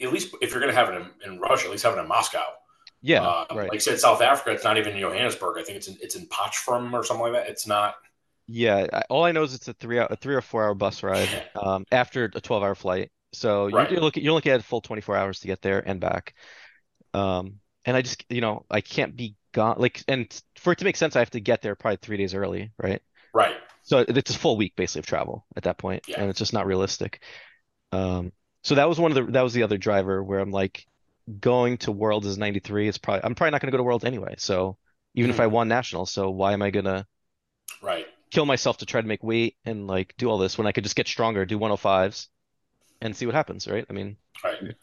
at 0.00 0.12
least 0.12 0.34
if 0.40 0.50
you're 0.50 0.60
going 0.60 0.72
to 0.72 0.78
have 0.78 0.88
it 0.92 1.00
in, 1.00 1.32
in 1.32 1.40
Russia, 1.40 1.66
at 1.66 1.70
least 1.70 1.84
have 1.84 1.96
it 1.96 2.00
in 2.00 2.08
Moscow. 2.08 2.42
yeah, 3.02 3.22
Uh, 3.22 3.46
right. 3.52 3.70
Like 3.70 3.76
I 3.76 3.78
said, 3.78 4.00
South 4.00 4.20
Africa, 4.20 4.50
it's 4.50 4.64
not 4.64 4.78
even 4.78 4.94
in 4.94 5.00
Johannesburg. 5.00 5.58
I 5.58 5.62
think 5.62 5.76
it's 5.76 5.88
in, 5.88 5.96
it's 6.00 6.16
in 6.16 6.26
Potchefstroom 6.26 6.92
or 6.92 7.04
something 7.04 7.24
like 7.24 7.34
that. 7.34 7.48
It's 7.48 7.66
not. 7.66 7.94
Yeah, 8.46 8.86
all 9.08 9.24
I 9.24 9.32
know 9.32 9.42
is 9.42 9.54
it's 9.54 9.68
a 9.68 9.74
three 9.74 9.98
hour, 9.98 10.08
a 10.10 10.16
three 10.16 10.34
or 10.34 10.42
four 10.42 10.64
hour 10.64 10.74
bus 10.74 11.02
ride 11.02 11.28
um, 11.54 11.84
after 11.92 12.24
a 12.34 12.40
12 12.40 12.62
hour 12.62 12.74
flight. 12.74 13.10
So 13.34 13.66
you're, 13.68 13.78
Right. 13.78 13.90
you're 13.90 14.00
looking 14.00 14.22
you're 14.24 14.32
looking 14.32 14.52
at 14.52 14.60
a 14.60 14.62
full 14.62 14.80
24 14.80 15.16
hours 15.16 15.40
to 15.40 15.46
get 15.46 15.62
there 15.62 15.80
and 15.80 16.00
back. 16.00 16.34
Um, 17.14 17.60
and 17.84 17.96
I 17.96 18.02
just, 18.02 18.24
you 18.30 18.40
know, 18.40 18.66
I 18.70 18.80
can't 18.80 19.16
be 19.16 19.36
gone 19.52 19.76
like 19.78 20.02
and 20.08 20.26
for 20.58 20.72
it 20.72 20.78
to 20.80 20.84
make 20.84 20.96
sense, 20.96 21.16
I 21.16 21.20
have 21.20 21.30
to 21.30 21.40
get 21.40 21.62
there 21.62 21.74
probably 21.76 21.98
three 21.98 22.16
days 22.16 22.34
early, 22.34 22.72
right? 22.78 23.02
Right. 23.32 23.56
So 23.82 24.04
it's 24.08 24.34
a 24.34 24.38
full 24.38 24.56
week 24.56 24.76
basically 24.76 25.00
of 25.00 25.06
travel 25.06 25.46
at 25.56 25.64
that 25.64 25.78
point, 25.78 26.04
Yeah. 26.08 26.20
and 26.20 26.30
it's 26.30 26.38
just 26.38 26.52
not 26.54 26.66
realistic. 26.66 27.22
Um, 27.92 28.32
so 28.62 28.76
that 28.76 28.88
was 28.88 28.98
one 29.00 29.12
of 29.12 29.16
the 29.26 29.32
that 29.32 29.42
was 29.42 29.54
the 29.54 29.62
other 29.64 29.78
driver 29.78 30.22
where 30.24 30.40
I'm 30.40 30.50
like, 30.50 30.86
going 31.40 31.78
to 31.78 31.92
Worlds 31.92 32.26
is 32.26 32.38
93. 32.38 32.88
It's 32.88 32.98
probably 32.98 33.24
I'm 33.24 33.34
probably 33.34 33.52
not 33.52 33.60
going 33.62 33.68
to 33.68 33.72
go 33.72 33.78
to 33.78 33.84
Worlds 33.84 34.04
anyway. 34.04 34.34
So 34.38 34.78
even 35.14 35.30
if 35.30 35.40
I 35.40 35.48
won 35.48 35.68
national, 35.68 36.06
so 36.06 36.30
why 36.30 36.52
am 36.54 36.62
I 36.62 36.70
gonna 36.70 37.06
Right. 37.82 38.06
kill 38.30 38.46
myself 38.46 38.78
to 38.78 38.86
try 38.86 39.00
to 39.00 39.06
make 39.06 39.22
weight 39.22 39.56
and 39.64 39.86
like 39.86 40.14
do 40.18 40.28
all 40.28 40.38
this 40.38 40.58
when 40.58 40.66
I 40.66 40.72
could 40.72 40.84
just 40.84 40.96
get 40.96 41.08
stronger, 41.08 41.44
do 41.46 41.58
105s, 41.58 42.28
and 43.04 43.16
see 43.16 43.26
what 43.26 43.36
happens, 43.36 43.68
right? 43.68 43.86
I 43.88 43.92
mean, 43.92 44.18
Right. 44.44 44.74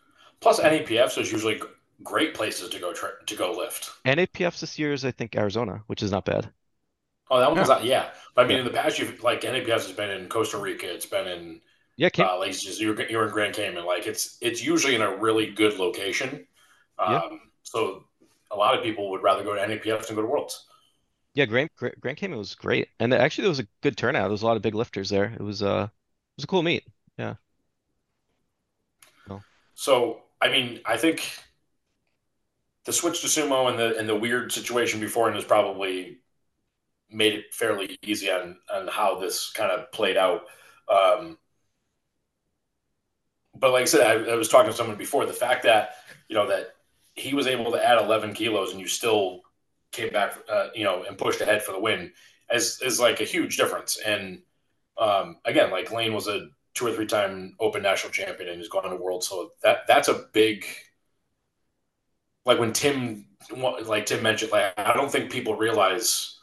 Plus, 0.42 0.60
NAPFs 0.60 1.18
is 1.18 1.32
usually 1.32 1.62
great 2.04 2.34
places 2.34 2.70
to 2.70 2.80
go 2.80 2.94
tra- 2.94 3.24
to 3.26 3.36
go 3.36 3.52
lift. 3.54 3.92
NAPFs 4.06 4.62
this 4.62 4.80
year 4.80 4.94
is 4.94 5.04
I 5.04 5.12
think 5.12 5.36
Arizona, 5.36 5.84
which 5.88 6.02
is 6.02 6.10
not 6.12 6.24
bad. 6.24 6.54
Oh, 7.30 7.40
that 7.40 7.52
one's 7.52 7.70
not. 7.70 7.86
Yeah, 7.86 8.10
but 8.36 8.46
I 8.46 8.48
mean, 8.48 8.60
in 8.60 8.66
the 8.66 8.72
past, 8.72 9.00
you've 9.00 9.24
like 9.24 9.42
NAPFs 9.42 9.86
has 9.88 9.92
been 9.94 10.10
in 10.10 10.28
Costa 10.28 10.58
Rica. 10.58 10.92
It's 10.94 11.06
been 11.06 11.28
in 11.28 11.62
Yeah, 11.98 12.10
Cam- 12.10 12.28
uh, 12.28 12.38
like 12.40 12.52
just 12.52 12.82
you're, 12.82 13.00
you're 13.10 13.26
in 13.26 13.32
Grand 13.32 13.56
Cayman. 13.56 13.86
Like 13.86 14.08
it's 14.08 14.38
it's 14.42 14.64
usually 14.64 14.96
in 14.96 15.02
a 15.02 15.16
really 15.18 15.48
good 15.48 15.80
location. 15.80 16.48
Um, 17.00 17.14
Yeah. 17.14 17.22
So 17.64 18.06
a 18.52 18.56
lot 18.58 18.78
of 18.78 18.84
people 18.84 19.12
would 19.12 19.24
rather 19.24 19.44
go 19.44 19.56
to 19.56 19.62
NAPFs 19.62 20.08
than 20.08 20.16
go 20.16 20.22
to 20.24 20.28
Worlds. 20.28 20.66
yeah, 21.34 21.46
Grand 21.46 21.70
Grand 21.78 22.18
Cayman 22.18 22.38
was 22.38 22.56
great, 22.56 22.90
and 23.00 23.14
actually 23.14 23.44
there 23.44 23.50
was 23.50 23.60
a 23.60 23.68
good 23.82 23.98
turnout. 23.98 24.24
There 24.24 24.32
was 24.32 24.42
a 24.42 24.46
lot 24.46 24.58
of 24.58 24.62
big 24.64 24.76
lifters 24.76 25.10
there. 25.10 25.26
It 25.34 25.42
was 25.42 25.64
uh, 25.64 25.88
it 25.90 26.38
was 26.38 26.44
a 26.44 26.48
cool 26.48 26.64
meet. 26.64 26.86
So 29.74 30.22
I 30.42 30.50
mean, 30.50 30.82
I 30.86 30.98
think 30.98 31.38
the 32.86 32.94
switch 32.94 33.22
to 33.22 33.28
sumo 33.28 33.70
and 33.70 33.78
the 33.80 33.98
and 33.98 34.08
the 34.10 34.16
weird 34.16 34.52
situation 34.52 35.00
before 35.00 35.26
beforehand 35.26 35.36
has 35.36 35.46
probably 35.46 36.18
made 37.10 37.34
it 37.34 37.54
fairly 37.54 37.98
easy 38.04 38.32
on 38.32 38.58
on 38.74 38.88
how 38.88 39.20
this 39.20 39.52
kind 39.52 39.72
of 39.72 39.92
played 39.92 40.18
out. 40.18 40.44
Um, 40.90 41.38
but 43.56 43.72
like 43.72 43.84
I 43.84 43.86
said, 43.86 44.02
I, 44.02 44.32
I 44.32 44.36
was 44.36 44.48
talking 44.50 44.72
to 44.72 44.78
someone 44.78 44.98
before. 44.98 45.26
The 45.26 45.34
fact 45.34 45.64
that 45.64 45.96
you 46.30 46.36
know 46.36 46.48
that 46.48 46.68
he 47.16 47.34
was 47.34 47.48
able 47.48 47.72
to 47.72 47.86
add 47.86 48.02
11 48.02 48.34
kilos 48.34 48.72
and 48.72 48.80
you 48.80 48.88
still 48.88 49.42
came 49.92 50.12
back, 50.12 50.38
uh, 50.50 50.68
you 50.74 50.84
know, 50.84 51.04
and 51.04 51.18
pushed 51.18 51.42
ahead 51.42 51.62
for 51.64 51.74
the 51.74 51.80
win 51.80 52.12
is 52.54 52.82
is 52.82 53.00
like 53.00 53.20
a 53.22 53.26
huge 53.26 53.58
difference. 53.58 53.98
And 54.06 54.42
um, 54.98 55.38
again, 55.46 55.72
like 55.72 55.92
Layne 55.92 56.14
was 56.14 56.28
a 56.28 56.48
two 56.74 56.88
or 56.88 56.94
three 56.94 57.06
time 57.06 57.56
Open 57.60 57.84
national 57.84 58.12
champion 58.14 58.50
and 58.50 58.60
has 58.60 58.70
gone 58.70 58.90
to 58.90 58.96
World, 58.96 59.24
so 59.24 59.52
that 59.64 59.88
that's 59.88 60.08
a 60.08 60.26
big. 60.34 60.66
Like 62.46 62.60
when 62.60 62.74
Tim, 62.74 63.28
like 63.56 64.06
Tim 64.06 64.24
mentioned, 64.24 64.52
like 64.52 64.74
I 64.78 64.94
don't 64.94 65.12
think 65.12 65.32
people 65.32 65.56
realize, 65.56 66.40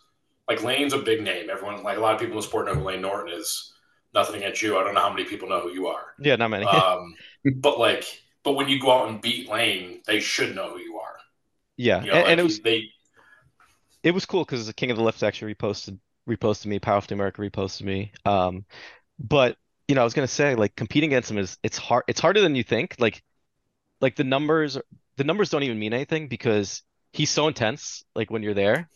like 0.49 0.63
Layne's 0.63 0.93
a 0.93 0.99
big 0.99 1.23
name. 1.23 1.51
Everyone, 1.51 1.83
like 1.83 1.99
a 1.99 2.01
lot 2.01 2.15
of 2.15 2.21
people 2.21 2.35
in 2.35 2.41
the 2.41 2.47
sport 2.47 2.67
know 2.67 2.75
who 2.75 2.83
Layne 2.83 3.03
Norton 3.03 3.35
is. 3.35 3.73
Nothing 4.15 4.37
against 4.37 4.63
you. 4.63 4.79
I 4.79 4.85
don't 4.85 4.95
know 4.95 5.01
how 5.01 5.11
many 5.13 5.25
people 5.25 5.49
know 5.49 5.61
who 5.61 5.71
you 5.73 5.89
are. 5.89 6.07
Yeah, 6.19 6.37
not 6.37 6.49
many. 6.51 6.67
Um, 6.97 7.19
but 7.63 7.79
like, 7.79 8.05
but 8.43 8.53
when 8.53 8.69
you 8.69 8.81
go 8.81 8.93
out 8.93 9.09
and 9.09 9.21
beat 9.21 9.49
Layne, 9.49 10.03
they 10.07 10.21
should 10.21 10.55
know 10.55 10.71
who 10.71 10.79
you 10.81 10.99
are. 10.99 11.17
yeah, 11.77 12.05
You 12.05 12.11
know, 12.11 12.17
and, 12.17 12.23
like, 12.23 12.33
and 12.33 12.41
it 12.41 12.43
was 12.43 12.61
they 12.63 12.91
it 14.03 14.13
was 14.13 14.27
cool 14.27 14.45
because 14.45 14.67
the 14.67 14.73
King 14.73 14.91
of 14.91 14.97
the 14.97 15.03
Lift 15.03 15.23
actually 15.23 15.55
reposted 15.55 15.99
reposted 16.29 16.67
me, 16.67 16.79
Powerlifting 16.79 17.13
America 17.13 17.41
reposted 17.41 17.83
me. 17.83 18.13
Um, 18.25 18.65
but 19.19 19.57
you 19.89 19.95
know, 19.95 20.03
I 20.03 20.05
was 20.05 20.15
gonna 20.15 20.29
say 20.29 20.55
like 20.55 20.77
competing 20.77 21.11
against 21.11 21.31
him 21.31 21.39
is 21.39 21.59
it's 21.63 21.79
hard. 21.79 22.05
It's 22.09 22.21
harder 22.21 22.41
than 22.41 22.55
you 22.55 22.65
think. 22.65 22.97
Like, 22.99 23.23
like 24.01 24.17
the 24.17 24.25
numbers 24.25 24.79
the 25.17 25.25
numbers 25.25 25.51
don't 25.51 25.65
even 25.65 25.79
mean 25.79 25.95
anything 25.95 26.29
because 26.29 26.83
he's 27.13 27.31
so 27.31 27.49
intense. 27.49 28.05
Like 28.15 28.31
when 28.31 28.43
you're 28.43 28.55
there, 28.55 28.91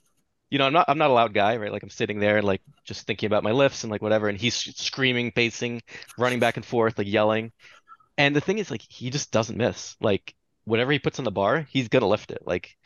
you 0.50 0.58
know, 0.58 0.66
I'm 0.66 0.72
not 0.74 0.86
I'm 0.88 0.98
not 0.98 1.10
a 1.10 1.14
loud 1.14 1.34
guy, 1.34 1.56
right? 1.58 1.72
Like 1.72 1.82
I'm 1.84 1.90
sitting 1.90 2.20
there 2.20 2.38
and 2.38 2.46
like 2.46 2.62
just 2.84 3.06
thinking 3.06 3.28
about 3.28 3.44
my 3.44 3.52
lifts 3.52 3.84
and 3.84 3.92
like 3.92 4.02
whatever, 4.02 4.28
and 4.28 4.38
he's 4.38 4.56
screaming, 4.56 5.32
pacing, 5.32 5.82
running 6.18 6.40
back 6.40 6.56
and 6.56 6.66
forth, 6.66 6.98
like 6.98 7.08
yelling. 7.08 7.52
And 8.18 8.36
the 8.36 8.40
thing 8.42 8.58
is, 8.58 8.70
like 8.70 8.82
he 8.88 9.10
just 9.10 9.32
doesn't 9.32 9.58
miss. 9.58 9.96
Like 10.00 10.34
whatever 10.64 10.92
he 10.92 10.98
puts 11.00 11.18
on 11.20 11.24
the 11.26 11.32
bar, 11.32 11.62
he's 11.70 11.88
gonna 11.88 12.08
lift 12.08 12.30
it. 12.32 12.40
Like 12.46 12.76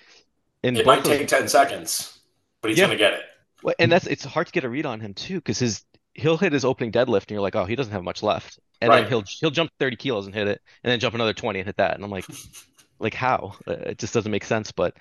in 0.63 0.81
it 0.81 0.87
might 0.87 1.05
take 1.05 1.27
ten 1.29 1.49
seconds, 1.49 2.19
but 2.61 2.71
he's 2.71 2.81
Yeah. 2.81 2.87
gonna 2.87 2.97
get 2.97 3.15
it. 3.15 3.25
well, 3.63 3.75
and 3.79 3.93
that's 3.93 4.07
it's 4.07 4.25
hard 4.25 4.47
to 4.49 4.53
get 4.53 4.65
a 4.65 4.69
read 4.69 4.87
on 4.87 5.01
him 5.01 5.15
too, 5.15 5.37
because 5.37 5.59
his 5.61 5.85
he'll 6.17 6.39
hit 6.39 6.53
his 6.53 6.65
opening 6.65 6.93
deadlift, 6.93 7.23
and 7.25 7.33
you're 7.33 7.41
like, 7.41 7.57
oh, 7.57 7.65
he 7.67 7.77
doesn't 7.77 7.93
have 7.93 8.05
much 8.05 8.23
left, 8.23 8.59
and 8.81 8.93
then 8.95 9.07
he'll 9.07 9.25
he'll 9.41 9.51
jump 9.51 9.71
30 9.79 9.97
kilos 9.97 10.27
and 10.27 10.35
hit 10.35 10.49
it, 10.49 10.61
and 10.85 10.91
then 10.91 11.01
jump 11.01 11.15
another 11.15 11.35
20 11.35 11.61
and 11.61 11.67
hit 11.69 11.77
that, 11.79 11.95
and 11.95 12.05
I'm 12.05 12.11
like, 12.11 12.27
like 13.01 13.15
how? 13.15 13.57
Uh, 13.69 13.73
It 13.73 13.99
just 13.99 14.15
doesn't 14.15 14.33
make 14.33 14.45
sense. 14.45 14.73
But 14.73 14.97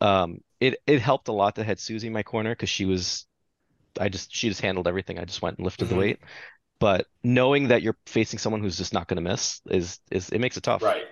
um, 0.00 0.40
it 0.60 0.76
it 0.86 1.00
helped 1.00 1.28
a 1.28 1.32
lot 1.32 1.54
to 1.56 1.64
had 1.64 1.78
Susie 1.80 2.06
in 2.08 2.12
my 2.12 2.22
corner 2.22 2.50
because 2.52 2.68
she 2.70 2.84
was, 2.84 3.26
I 4.00 4.08
just 4.10 4.34
she 4.34 4.48
just 4.48 4.62
handled 4.62 4.88
everything. 4.88 5.18
I 5.18 5.24
just 5.26 5.42
went 5.42 5.58
and 5.58 5.64
lifted 5.66 5.88
the 5.88 5.94
Mhm. 5.94 5.96
weight. 5.96 6.20
But 6.80 7.08
knowing 7.24 7.68
that 7.68 7.82
you're 7.82 7.98
facing 8.06 8.38
someone 8.40 8.62
who's 8.62 8.78
just 8.78 8.94
not 8.94 9.08
going 9.08 9.16
to 9.24 9.30
miss 9.30 9.60
is 9.70 10.00
is 10.10 10.30
it 10.30 10.40
makes 10.40 10.56
it 10.58 10.64
tough. 10.64 10.82
Right. 10.82 11.06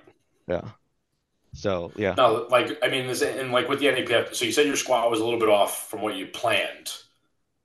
Yeah. 0.48 0.72
So 1.54 1.92
yeah. 1.96 2.18
No, 2.18 2.46
like 2.50 2.78
I 2.82 2.88
mean, 2.88 3.06
and 3.08 3.52
like 3.52 3.68
with 3.68 3.78
the 3.80 3.88
NAPF, 3.88 4.34
so 4.34 4.44
you 4.44 4.52
said 4.52 4.66
your 4.66 4.76
squat 4.76 5.10
was 5.10 5.20
a 5.20 5.24
little 5.24 5.38
bit 5.40 5.48
off 5.48 5.88
from 5.88 6.02
what 6.02 6.14
you 6.16 6.26
planned. 6.26 6.92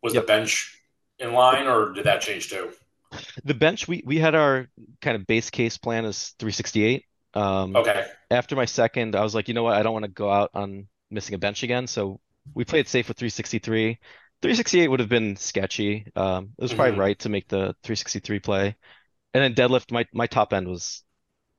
Was 0.03 0.13
Yep. 0.13 0.15
the 0.15 0.21
bench 0.23 0.74
in 1.19 1.34
line, 1.34 1.67
or 1.67 1.93
did 1.93 2.06
that 2.06 2.21
change 2.21 2.49
too? 2.49 2.71
The 3.43 3.54
bench 3.54 3.88
we 3.88 4.04
we 4.06 4.17
had 4.17 4.36
our 4.36 4.67
kind 5.01 5.15
of 5.15 5.25
base 5.28 5.49
case 5.49 5.78
plan 5.78 6.06
as 6.06 6.30
368. 6.39 7.06
Um, 7.34 7.82
Okay. 7.82 8.06
after 8.32 8.56
my 8.56 8.65
second, 8.65 9.15
I 9.15 9.21
was 9.23 9.36
like, 9.36 9.47
you 9.47 9.54
know 9.54 9.63
what? 9.63 9.75
I 9.75 9.84
don't 9.84 9.93
want 9.93 10.06
to 10.06 10.12
go 10.12 10.30
out 10.32 10.51
on 10.54 10.88
missing 11.12 11.36
a 11.36 11.38
bench 11.38 11.63
again. 11.63 11.88
So 11.88 12.19
we 12.54 12.65
played 12.65 12.88
safe 12.88 13.08
with 13.08 13.17
363. 13.17 13.99
368 14.41 14.88
would 14.89 14.99
have 14.99 15.10
been 15.10 15.36
sketchy. 15.38 16.08
Um, 16.15 16.54
it 16.58 16.62
was 16.62 16.73
probably 16.73 16.91
Mhm. 16.91 16.99
right 16.99 17.17
to 17.19 17.30
make 17.30 17.47
the 17.47 17.75
363 17.84 18.39
play. 18.39 18.75
And 19.34 19.43
then 19.43 19.56
deadlift, 19.56 19.91
my 19.91 20.06
my 20.13 20.28
top 20.28 20.54
end 20.54 20.67
was 20.67 21.04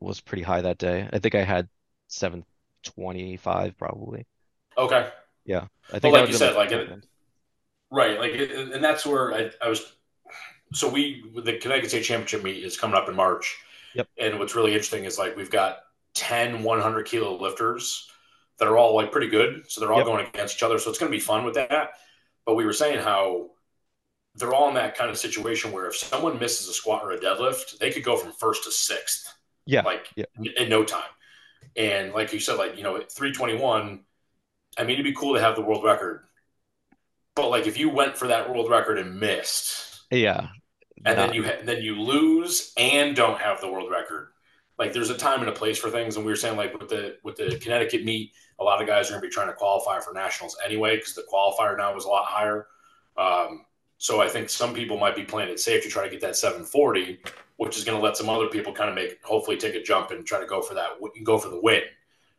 was 0.01 0.21
pretty 0.23 0.43
high 0.45 0.63
that 0.63 0.79
day. 0.79 1.09
I 1.13 1.19
think 1.21 1.35
I 1.37 1.45
had 1.45 1.69
725 2.09 3.79
probably. 3.79 4.27
Okay. 4.77 5.11
Yeah. 5.45 5.67
I 5.93 5.99
think 6.01 6.13
like 6.15 6.27
you 6.27 6.33
said, 6.35 6.55
like 6.57 6.73
it-. 6.73 6.91
Right. 7.91 8.19
Like, 8.19 8.33
and 8.35 8.83
that's 8.83 9.07
where 9.07 9.33
I, 9.35 9.51
I 9.63 9.69
was. 9.69 9.93
So 10.73 10.89
we 10.91 11.25
the 11.35 11.59
Connecticut 11.59 11.91
State 11.91 12.05
Championship 12.05 12.43
meet 12.43 12.65
is 12.65 12.77
coming 12.77 12.97
up 12.97 13.09
in 13.09 13.15
March. 13.15 13.57
Yep. 13.95 14.09
And 14.19 14.39
what's 14.39 14.55
really 14.57 14.73
interesting 14.73 15.05
is 15.05 15.19
like 15.19 15.37
we've 15.37 15.51
got 15.51 15.79
10 16.15 16.63
100 16.63 17.07
kilo 17.07 17.41
lifters 17.41 18.09
that 18.59 18.67
are 18.69 18.77
all 18.77 18.95
like 18.97 19.13
pretty 19.13 19.29
good. 19.29 19.65
So 19.69 19.81
they're 19.81 19.93
all 19.93 19.99
Yep. 19.99 20.07
going 20.07 20.27
against 20.27 20.57
each 20.57 20.63
other. 20.63 20.79
So 20.79 20.91
it's 20.91 20.99
going 20.99 21.11
to 21.11 21.17
be 21.17 21.21
fun 21.23 21.45
with 21.45 21.55
that. 21.55 21.91
But 22.45 22.55
we 22.55 22.65
were 22.65 22.73
saying 22.73 23.01
how 23.03 23.51
they're 24.35 24.53
all 24.55 24.69
in 24.69 24.75
that 24.75 24.97
kind 24.97 25.09
of 25.11 25.17
situation 25.17 25.73
where 25.73 25.87
if 25.87 25.97
someone 25.97 26.39
misses 26.39 26.69
a 26.69 26.73
squat 26.75 27.03
or 27.05 27.13
a 27.13 27.19
deadlift, 27.19 27.79
they 27.79 27.91
could 27.91 28.05
go 28.05 28.17
from 28.17 28.33
first 28.33 28.65
to 28.65 28.71
sixth. 28.71 29.33
Yeah, 29.65 29.83
Like 29.83 30.09
yeah. 30.17 30.27
in- 30.59 30.69
no 30.69 30.85
time. 30.85 31.03
And 31.77 32.13
like 32.13 32.33
you 32.33 32.41
said, 32.41 32.55
like, 32.57 32.77
you 32.77 32.83
know, 32.83 32.97
at 32.97 33.11
321, 33.13 34.05
I 34.79 34.83
mean, 34.83 34.93
it'd 34.95 35.05
be 35.05 35.13
cool 35.13 35.35
to 35.35 35.41
have 35.41 35.57
the 35.57 35.63
world 35.63 35.85
record. 35.85 36.26
But 37.37 37.51
like 37.51 37.67
if 37.67 37.79
you 37.79 37.91
went 37.91 38.17
for 38.17 38.27
that 38.29 38.49
world 38.51 38.69
record 38.71 38.99
and 38.99 39.21
missed, 39.21 40.07
Yeah. 40.11 40.49
and 41.05 41.17
Nah. 41.17 41.27
then 41.27 41.35
you 41.35 41.45
ha- 41.45 41.61
then 41.63 41.83
you 41.83 42.01
lose 42.01 42.73
and 42.79 43.15
don't 43.15 43.39
have 43.39 43.61
the 43.61 43.69
world 43.71 43.91
record. 43.91 44.33
Like 44.79 44.93
there's 44.95 45.11
a 45.11 45.17
time 45.17 45.41
and 45.41 45.49
a 45.49 45.53
place 45.53 45.79
for 45.79 45.91
things, 45.91 46.17
and 46.17 46.25
we 46.25 46.33
were 46.33 46.37
saying 46.37 46.57
like 46.57 46.77
with 46.79 46.89
the 46.89 47.19
with 47.23 47.37
the 47.37 47.59
Connecticut 47.59 48.05
meet, 48.05 48.33
a 48.59 48.65
lot 48.65 48.81
of 48.81 48.87
guys 48.89 49.09
are 49.09 49.13
going 49.13 49.21
to 49.23 49.29
be 49.29 49.33
trying 49.33 49.49
to 49.49 49.53
qualify 49.53 50.01
for 50.01 50.13
nationals 50.15 50.57
anyway 50.65 50.97
because 50.97 51.15
the 51.15 51.25
qualifier 51.33 51.77
now 51.77 51.95
was 51.95 52.07
a 52.07 52.09
lot 52.09 52.25
higher. 52.25 52.67
Um, 53.19 53.67
so 53.99 54.21
I 54.23 54.29
think 54.29 54.49
some 54.49 54.73
people 54.75 54.99
might 54.99 55.15
be 55.17 55.23
playing 55.25 55.51
it 55.51 55.61
safe 55.61 55.83
to 55.85 55.89
try 55.91 56.05
to 56.05 56.11
get 56.11 56.21
that 56.23 56.37
740, 56.37 57.21
which 57.57 57.77
is 57.79 57.85
going 57.85 57.99
to 57.99 58.05
let 58.05 58.17
some 58.17 58.29
other 58.31 58.47
people 58.49 58.73
kind 58.73 58.89
of 58.91 58.95
make 58.95 59.23
hopefully 59.23 59.57
take 59.59 59.75
a 59.75 59.83
jump 59.83 60.11
and 60.11 60.27
try 60.27 60.41
to 60.41 60.47
go 60.47 60.61
for 60.63 60.75
that 60.75 60.91
go 61.23 61.37
for 61.39 61.49
the 61.51 61.61
win. 61.61 61.83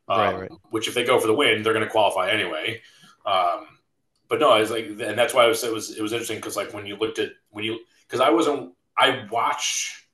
Um, 0.08 0.20
Right, 0.20 0.40
right. 0.42 0.52
Which 0.72 0.88
if 0.88 0.96
they 0.96 1.04
go 1.04 1.20
for 1.20 1.28
the 1.28 1.34
win, 1.36 1.62
they're 1.62 1.74
going 1.74 1.86
to 1.86 1.92
qualify 1.92 2.30
anyway. 2.32 2.82
Um, 3.26 3.77
but 4.30 4.40
no, 4.40 4.50
I 4.52 4.60
was 4.60 4.72
like, 4.72 4.86
and 4.86 5.18
that's 5.18 5.34
why 5.34 5.44
I 5.46 5.48
was 5.48 5.64
it 5.64 5.72
was 5.74 5.92
it 5.98 6.02
was 6.02 6.12
interesting 6.14 6.38
because 6.38 6.56
like 6.56 6.74
when 6.74 6.86
you 6.86 6.96
looked 6.96 7.20
at 7.20 7.32
when 7.50 7.64
you 7.66 7.80
because 8.08 8.20
I 8.20 8.30
wasn't 8.30 8.74
I 8.98 9.28
watched 9.32 10.06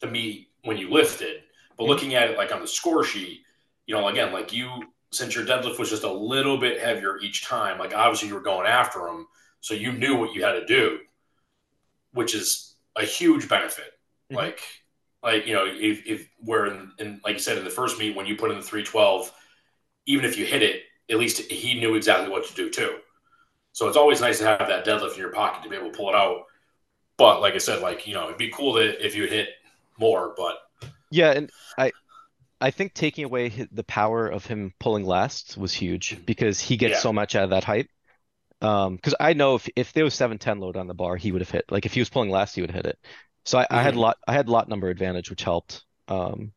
the 0.00 0.06
meet 0.08 0.48
when 0.64 0.76
you 0.78 0.90
lifted, 0.90 1.42
but 1.76 1.84
Mhm. 1.84 1.88
looking 1.88 2.14
at 2.14 2.30
it 2.30 2.36
like 2.38 2.52
on 2.52 2.60
the 2.60 2.66
score 2.68 3.04
sheet, 3.04 3.44
you 3.86 3.94
know, 3.94 4.08
again, 4.08 4.32
like 4.32 4.52
you 4.52 4.92
since 5.12 5.34
your 5.34 5.44
deadlift 5.44 5.78
was 5.78 5.90
just 5.90 6.04
a 6.04 6.12
little 6.12 6.56
bit 6.58 6.80
heavier 6.80 7.18
each 7.18 7.44
time, 7.44 7.78
like 7.78 7.94
obviously 7.94 8.28
you 8.28 8.34
were 8.34 8.40
going 8.40 8.66
after 8.66 9.00
them, 9.00 9.26
so 9.60 9.74
you 9.74 9.92
knew 9.92 10.16
what 10.16 10.34
you 10.34 10.44
had 10.44 10.52
to 10.52 10.66
do, 10.66 11.00
which 12.12 12.34
is 12.34 12.76
a 12.96 13.04
huge 13.04 13.48
benefit. 13.48 13.92
Mhm. 14.30 14.36
Like, 14.36 14.60
like 15.22 15.46
you 15.46 15.54
know, 15.54 15.66
if 15.66 16.06
if 16.06 16.28
we're 16.40 16.66
in, 16.66 16.92
in 16.98 17.20
like 17.24 17.34
you 17.34 17.40
said 17.40 17.58
in 17.58 17.64
the 17.64 17.70
first 17.70 17.98
meet 17.98 18.16
when 18.16 18.26
you 18.26 18.36
put 18.36 18.50
in 18.50 18.56
the 18.56 18.62
three 18.62 18.82
twelve, 18.84 19.32
even 20.06 20.24
if 20.24 20.38
you 20.38 20.46
hit 20.46 20.62
it, 20.62 20.84
at 21.10 21.18
least 21.18 21.40
he 21.50 21.78
knew 21.80 21.94
exactly 21.94 22.30
what 22.30 22.46
to 22.46 22.54
do 22.54 22.70
too. 22.70 22.98
So 23.72 23.88
it's 23.88 23.96
always 23.96 24.20
nice 24.20 24.38
to 24.38 24.44
have 24.46 24.68
that 24.68 24.84
deadlift 24.86 25.14
in 25.14 25.20
your 25.20 25.32
pocket 25.32 25.62
to 25.62 25.68
be 25.70 25.76
able 25.76 25.90
to 25.90 25.96
pull 25.96 26.08
it 26.10 26.14
out. 26.14 26.44
But 27.18 27.40
like 27.40 27.54
I 27.54 27.58
said, 27.58 27.82
like 27.82 28.06
you 28.06 28.14
know, 28.14 28.26
it'd 28.26 28.38
be 28.38 28.50
cool 28.50 28.74
to 28.76 29.06
if 29.06 29.14
you 29.16 29.26
hit 29.26 29.50
more. 29.98 30.34
But 30.36 30.58
Yeah, 31.10 31.32
and 31.32 31.50
I 31.76 31.92
I 32.60 32.70
think 32.72 32.94
taking 32.94 33.24
away 33.24 33.50
the 33.72 33.84
power 33.84 34.28
of 34.28 34.46
him 34.46 34.74
pulling 34.80 35.04
last 35.06 35.56
was 35.58 35.74
huge 35.74 36.20
because 36.26 36.60
he 36.60 36.76
gets 36.76 36.98
Yeah. 36.98 37.00
so 37.00 37.12
much 37.12 37.36
out 37.36 37.44
of 37.44 37.50
that 37.52 37.64
height. 37.64 37.90
Um, 38.62 38.96
because 38.96 39.14
I 39.20 39.34
know 39.34 39.56
if 39.56 39.68
if 39.76 39.92
there 39.94 40.04
was 40.04 40.14
710 40.14 40.60
load 40.60 40.76
on 40.76 40.88
the 40.88 40.94
bar, 40.94 41.16
he 41.16 41.32
would 41.32 41.42
have 41.42 41.50
hit. 41.50 41.66
Like 41.70 41.86
if 41.86 41.94
he 41.94 42.00
was 42.00 42.10
pulling 42.10 42.30
last, 42.30 42.56
he 42.56 42.62
would 42.62 42.70
hit 42.72 42.86
it. 42.86 42.98
So 43.46 43.58
I, 43.60 43.68
I 43.70 43.82
had 43.82 43.94
Mhm. 43.94 43.96
lot 43.96 44.18
I 44.28 44.34
had 44.34 44.48
lot 44.50 44.68
number 44.68 44.88
advantage, 44.90 45.30
which 45.30 45.42
helped. 45.44 45.84
Um, 46.08 46.52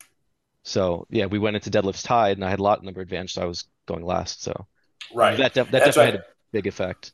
so 0.64 1.08
yeah, 1.10 1.28
we 1.28 1.40
went 1.40 1.56
into 1.58 1.72
deadlifts 1.72 2.06
tied, 2.06 2.38
and 2.38 2.46
I 2.46 2.50
had 2.52 2.60
lot 2.62 2.84
number 2.84 3.02
advantage, 3.02 3.34
so 3.34 3.44
I 3.44 3.46
was 3.46 3.66
going 3.88 4.06
last. 4.06 4.44
So 4.44 4.68
Right. 5.14 5.40
that 5.40 5.54
def 5.54 5.70
that 5.72 5.84
definitely 5.84 6.06
had 6.12 6.16
a 6.16 6.24
big 6.54 6.68
effect. 6.68 7.14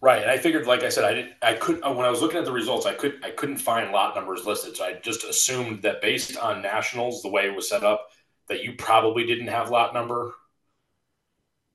Right, 0.00 0.20
and 0.20 0.30
I 0.30 0.36
figured, 0.36 0.66
like 0.66 0.82
I 0.82 0.90
said, 0.90 1.04
I 1.04 1.14
didn't, 1.14 1.32
I 1.40 1.54
couldn't. 1.54 1.82
uh, 1.82 1.92
When 1.92 2.04
I 2.04 2.10
was 2.10 2.20
looking 2.20 2.38
at 2.38 2.44
the 2.44 2.52
results, 2.52 2.84
I 2.84 2.92
couldn't. 2.94 3.24
I 3.24 3.30
couldn't 3.30 3.56
find 3.56 3.90
lot 3.90 4.14
numbers 4.14 4.44
listed. 4.44 4.76
So 4.76 4.84
I 4.84 4.94
just 5.02 5.24
assumed 5.24 5.82
that 5.82 6.02
based 6.02 6.36
on 6.36 6.60
nationals, 6.60 7.22
the 7.22 7.30
way 7.30 7.46
it 7.46 7.54
was 7.54 7.68
set 7.70 7.84
up, 7.84 8.08
that 8.48 8.62
you 8.62 8.74
probably 8.74 9.24
didn't 9.26 9.48
have 9.48 9.70
lot 9.70 9.94
number. 9.94 10.34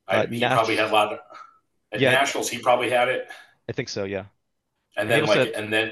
I, 0.08 0.21
Uh, 0.21 0.27
he 0.27 0.39
nat- 0.39 0.53
probably 0.53 0.75
had 0.75 0.91
lot. 0.91 1.19
At 1.91 2.01
Yeah. 2.01 2.12
nationals, 2.12 2.49
he 2.49 2.60
probably 2.60 2.89
had 2.89 3.10
it, 3.10 3.27
I 3.67 3.71
think 3.71 3.89
so. 3.89 4.03
Yeah. 4.03 4.25
and 4.97 5.10
then 5.10 5.25
like, 5.25 5.51
and 5.55 5.71
then 5.71 5.91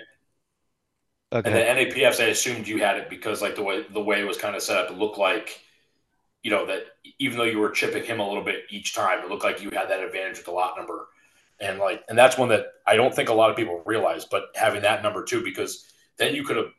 Okay. 1.32 1.44
and 1.44 1.56
then 1.56 1.68
NAPFs, 1.68 2.20
I 2.20 2.26
assumed 2.26 2.68
you 2.68 2.80
had 2.80 2.98
it 2.98 3.10
because 3.10 3.42
like 3.42 3.56
the 3.56 3.63
way 3.63 3.84
the 3.84 4.02
way 4.02 4.20
it 4.22 4.26
was 4.28 4.38
kind 4.38 4.56
of 4.56 4.62
set 4.62 4.78
up, 4.78 4.92
it 4.92 4.98
looked 4.98 5.18
like, 5.18 5.62
you 6.43 6.52
know, 6.52 6.65
that 6.65 6.84
even 7.19 7.38
though 7.38 7.43
you 7.43 7.60
were 7.60 7.71
chipping 7.71 8.04
him 8.04 8.19
a 8.19 8.28
little 8.28 8.43
bit 8.43 8.63
each 8.69 8.93
time, 8.93 9.19
it 9.19 9.30
looked 9.30 9.43
like 9.43 9.62
you 9.62 9.69
had 9.71 9.89
that 9.89 10.02
advantage 10.02 10.38
with 10.38 10.45
the 10.45 10.52
lot 10.52 10.78
number, 10.78 11.08
and 11.60 11.80
like, 11.80 12.04
and 12.10 12.17
that's 12.17 12.38
one 12.38 12.50
that 12.50 12.67
I 12.86 12.95
don't 12.95 13.13
think 13.13 13.30
a 13.30 13.34
lot 13.34 13.50
of 13.50 13.56
people 13.56 13.82
realize, 13.86 14.26
but 14.26 14.45
having 14.56 14.82
that 14.84 15.04
number 15.04 15.23
too, 15.23 15.43
because 15.43 15.86
then 16.17 16.36
you 16.36 16.43
could 16.43 16.58
have, 16.58 16.71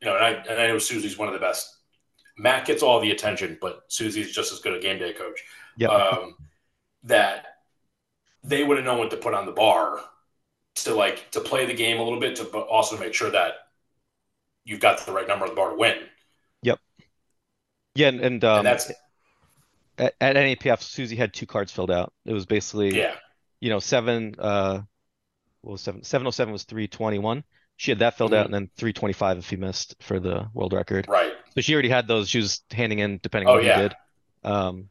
you 0.00 0.08
know, 0.08 0.16
and 0.16 0.24
I 0.24 0.30
and 0.30 0.60
I 0.60 0.66
know 0.66 0.78
Susie's 0.78 1.18
one 1.18 1.28
of 1.28 1.34
the 1.34 1.40
best. 1.40 1.76
Matt 2.38 2.66
gets 2.66 2.82
all 2.82 3.00
the 3.00 3.10
attention, 3.10 3.58
but 3.60 3.82
Susie's 3.88 4.32
just 4.32 4.52
as 4.52 4.58
good 4.58 4.74
a 4.74 4.80
game 4.80 4.98
day 4.98 5.12
coach. 5.12 5.40
Yeah. 5.76 5.88
Um, 5.88 6.36
that 7.04 7.46
they 8.42 8.64
would 8.64 8.76
have 8.76 8.86
known 8.86 8.98
what 8.98 9.10
to 9.10 9.16
put 9.16 9.34
on 9.34 9.46
the 9.46 9.52
bar 9.52 10.00
to 10.74 10.94
like 10.94 11.30
to 11.32 11.40
play 11.40 11.66
the 11.66 11.74
game 11.74 12.00
a 12.00 12.02
little 12.02 12.20
bit 12.20 12.36
to 12.36 12.44
but 12.44 12.66
also 12.66 12.98
make 12.98 13.14
sure 13.14 13.30
that 13.30 13.54
you've 14.64 14.80
got 14.80 15.04
the 15.04 15.12
right 15.12 15.28
number 15.28 15.44
on 15.44 15.50
the 15.50 15.56
bar 15.56 15.70
to 15.70 15.76
win. 15.76 15.98
Yeah, 17.94 18.08
and, 18.08 18.20
and 18.20 18.44
um 18.44 18.58
and 18.58 18.66
that's 18.66 18.90
at, 19.98 20.14
at 20.20 20.36
NAPF, 20.36 20.82
Susie 20.82 21.16
had 21.16 21.32
two 21.34 21.46
cards 21.46 21.70
filled 21.72 21.90
out. 21.90 22.12
It 22.24 22.32
was 22.32 22.46
basically 22.46 22.96
yeah, 22.96 23.14
you 23.60 23.70
know, 23.70 23.78
seven 23.78 24.34
uh 24.38 24.80
what 25.60 25.72
was 25.72 25.80
seven 25.80 26.02
seven 26.02 26.26
oh 26.26 26.30
seven 26.30 26.52
was 26.52 26.64
three 26.64 26.88
twenty 26.88 27.18
one. 27.18 27.44
She 27.76 27.90
had 27.90 27.98
that 28.00 28.16
filled 28.16 28.34
out 28.34 28.42
Mhm. 28.42 28.44
and 28.46 28.54
then 28.54 28.70
three 28.76 28.92
twenty 28.92 29.12
five 29.12 29.38
if 29.38 29.50
he 29.50 29.56
missed 29.56 29.96
for 30.00 30.18
the 30.20 30.48
world 30.54 30.72
record. 30.72 31.06
right. 31.08 31.32
So 31.54 31.60
she 31.60 31.74
already 31.74 31.90
had 31.90 32.08
those. 32.08 32.28
She 32.30 32.38
was 32.38 32.62
handing 32.70 33.00
in 33.00 33.20
depending 33.22 33.48
Oh, 33.48 33.52
on 33.52 33.56
what 33.58 33.64
yeah. 33.66 33.76
he 33.76 33.82
did. 33.82 33.94
Um 34.44 34.88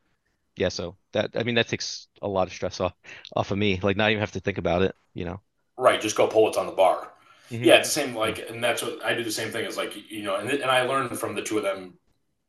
yeah, 0.55 0.69
so 0.69 0.97
that 1.13 1.31
I 1.35 1.43
mean 1.43 1.55
that 1.55 1.67
takes 1.69 2.07
a 2.21 2.27
lot 2.27 2.47
of 2.47 2.53
stress 2.53 2.79
off 2.79 2.93
off 3.35 3.51
of 3.51 3.57
me. 3.57 3.79
Like 3.81 3.97
not 3.97 4.11
even 4.11 4.19
have 4.19 4.33
to 4.33 4.39
think 4.39 4.57
about 4.59 4.83
it, 4.83 4.95
you 5.13 5.25
know. 5.25 5.41
Right, 5.77 5.99
just 5.99 6.15
go 6.15 6.27
pull 6.27 6.43
what's 6.43 6.57
on 6.57 6.67
the 6.67 6.71
bar. 6.73 7.11
Mhm. 7.49 7.65
Yeah, 7.65 7.75
it's 7.77 7.89
the 7.89 7.93
same. 8.01 8.15
Like, 8.15 8.47
and 8.49 8.63
that's 8.63 8.81
what 8.81 9.03
I 9.03 9.13
do. 9.15 9.23
The 9.23 9.31
same 9.31 9.49
thing 9.51 9.65
as 9.65 9.75
like 9.77 9.93
you 10.11 10.21
know, 10.23 10.35
and 10.35 10.49
and 10.49 10.69
I 10.69 10.83
learned 10.83 11.17
from 11.19 11.33
the 11.35 11.41
two 11.41 11.57
of 11.57 11.63
them 11.63 11.95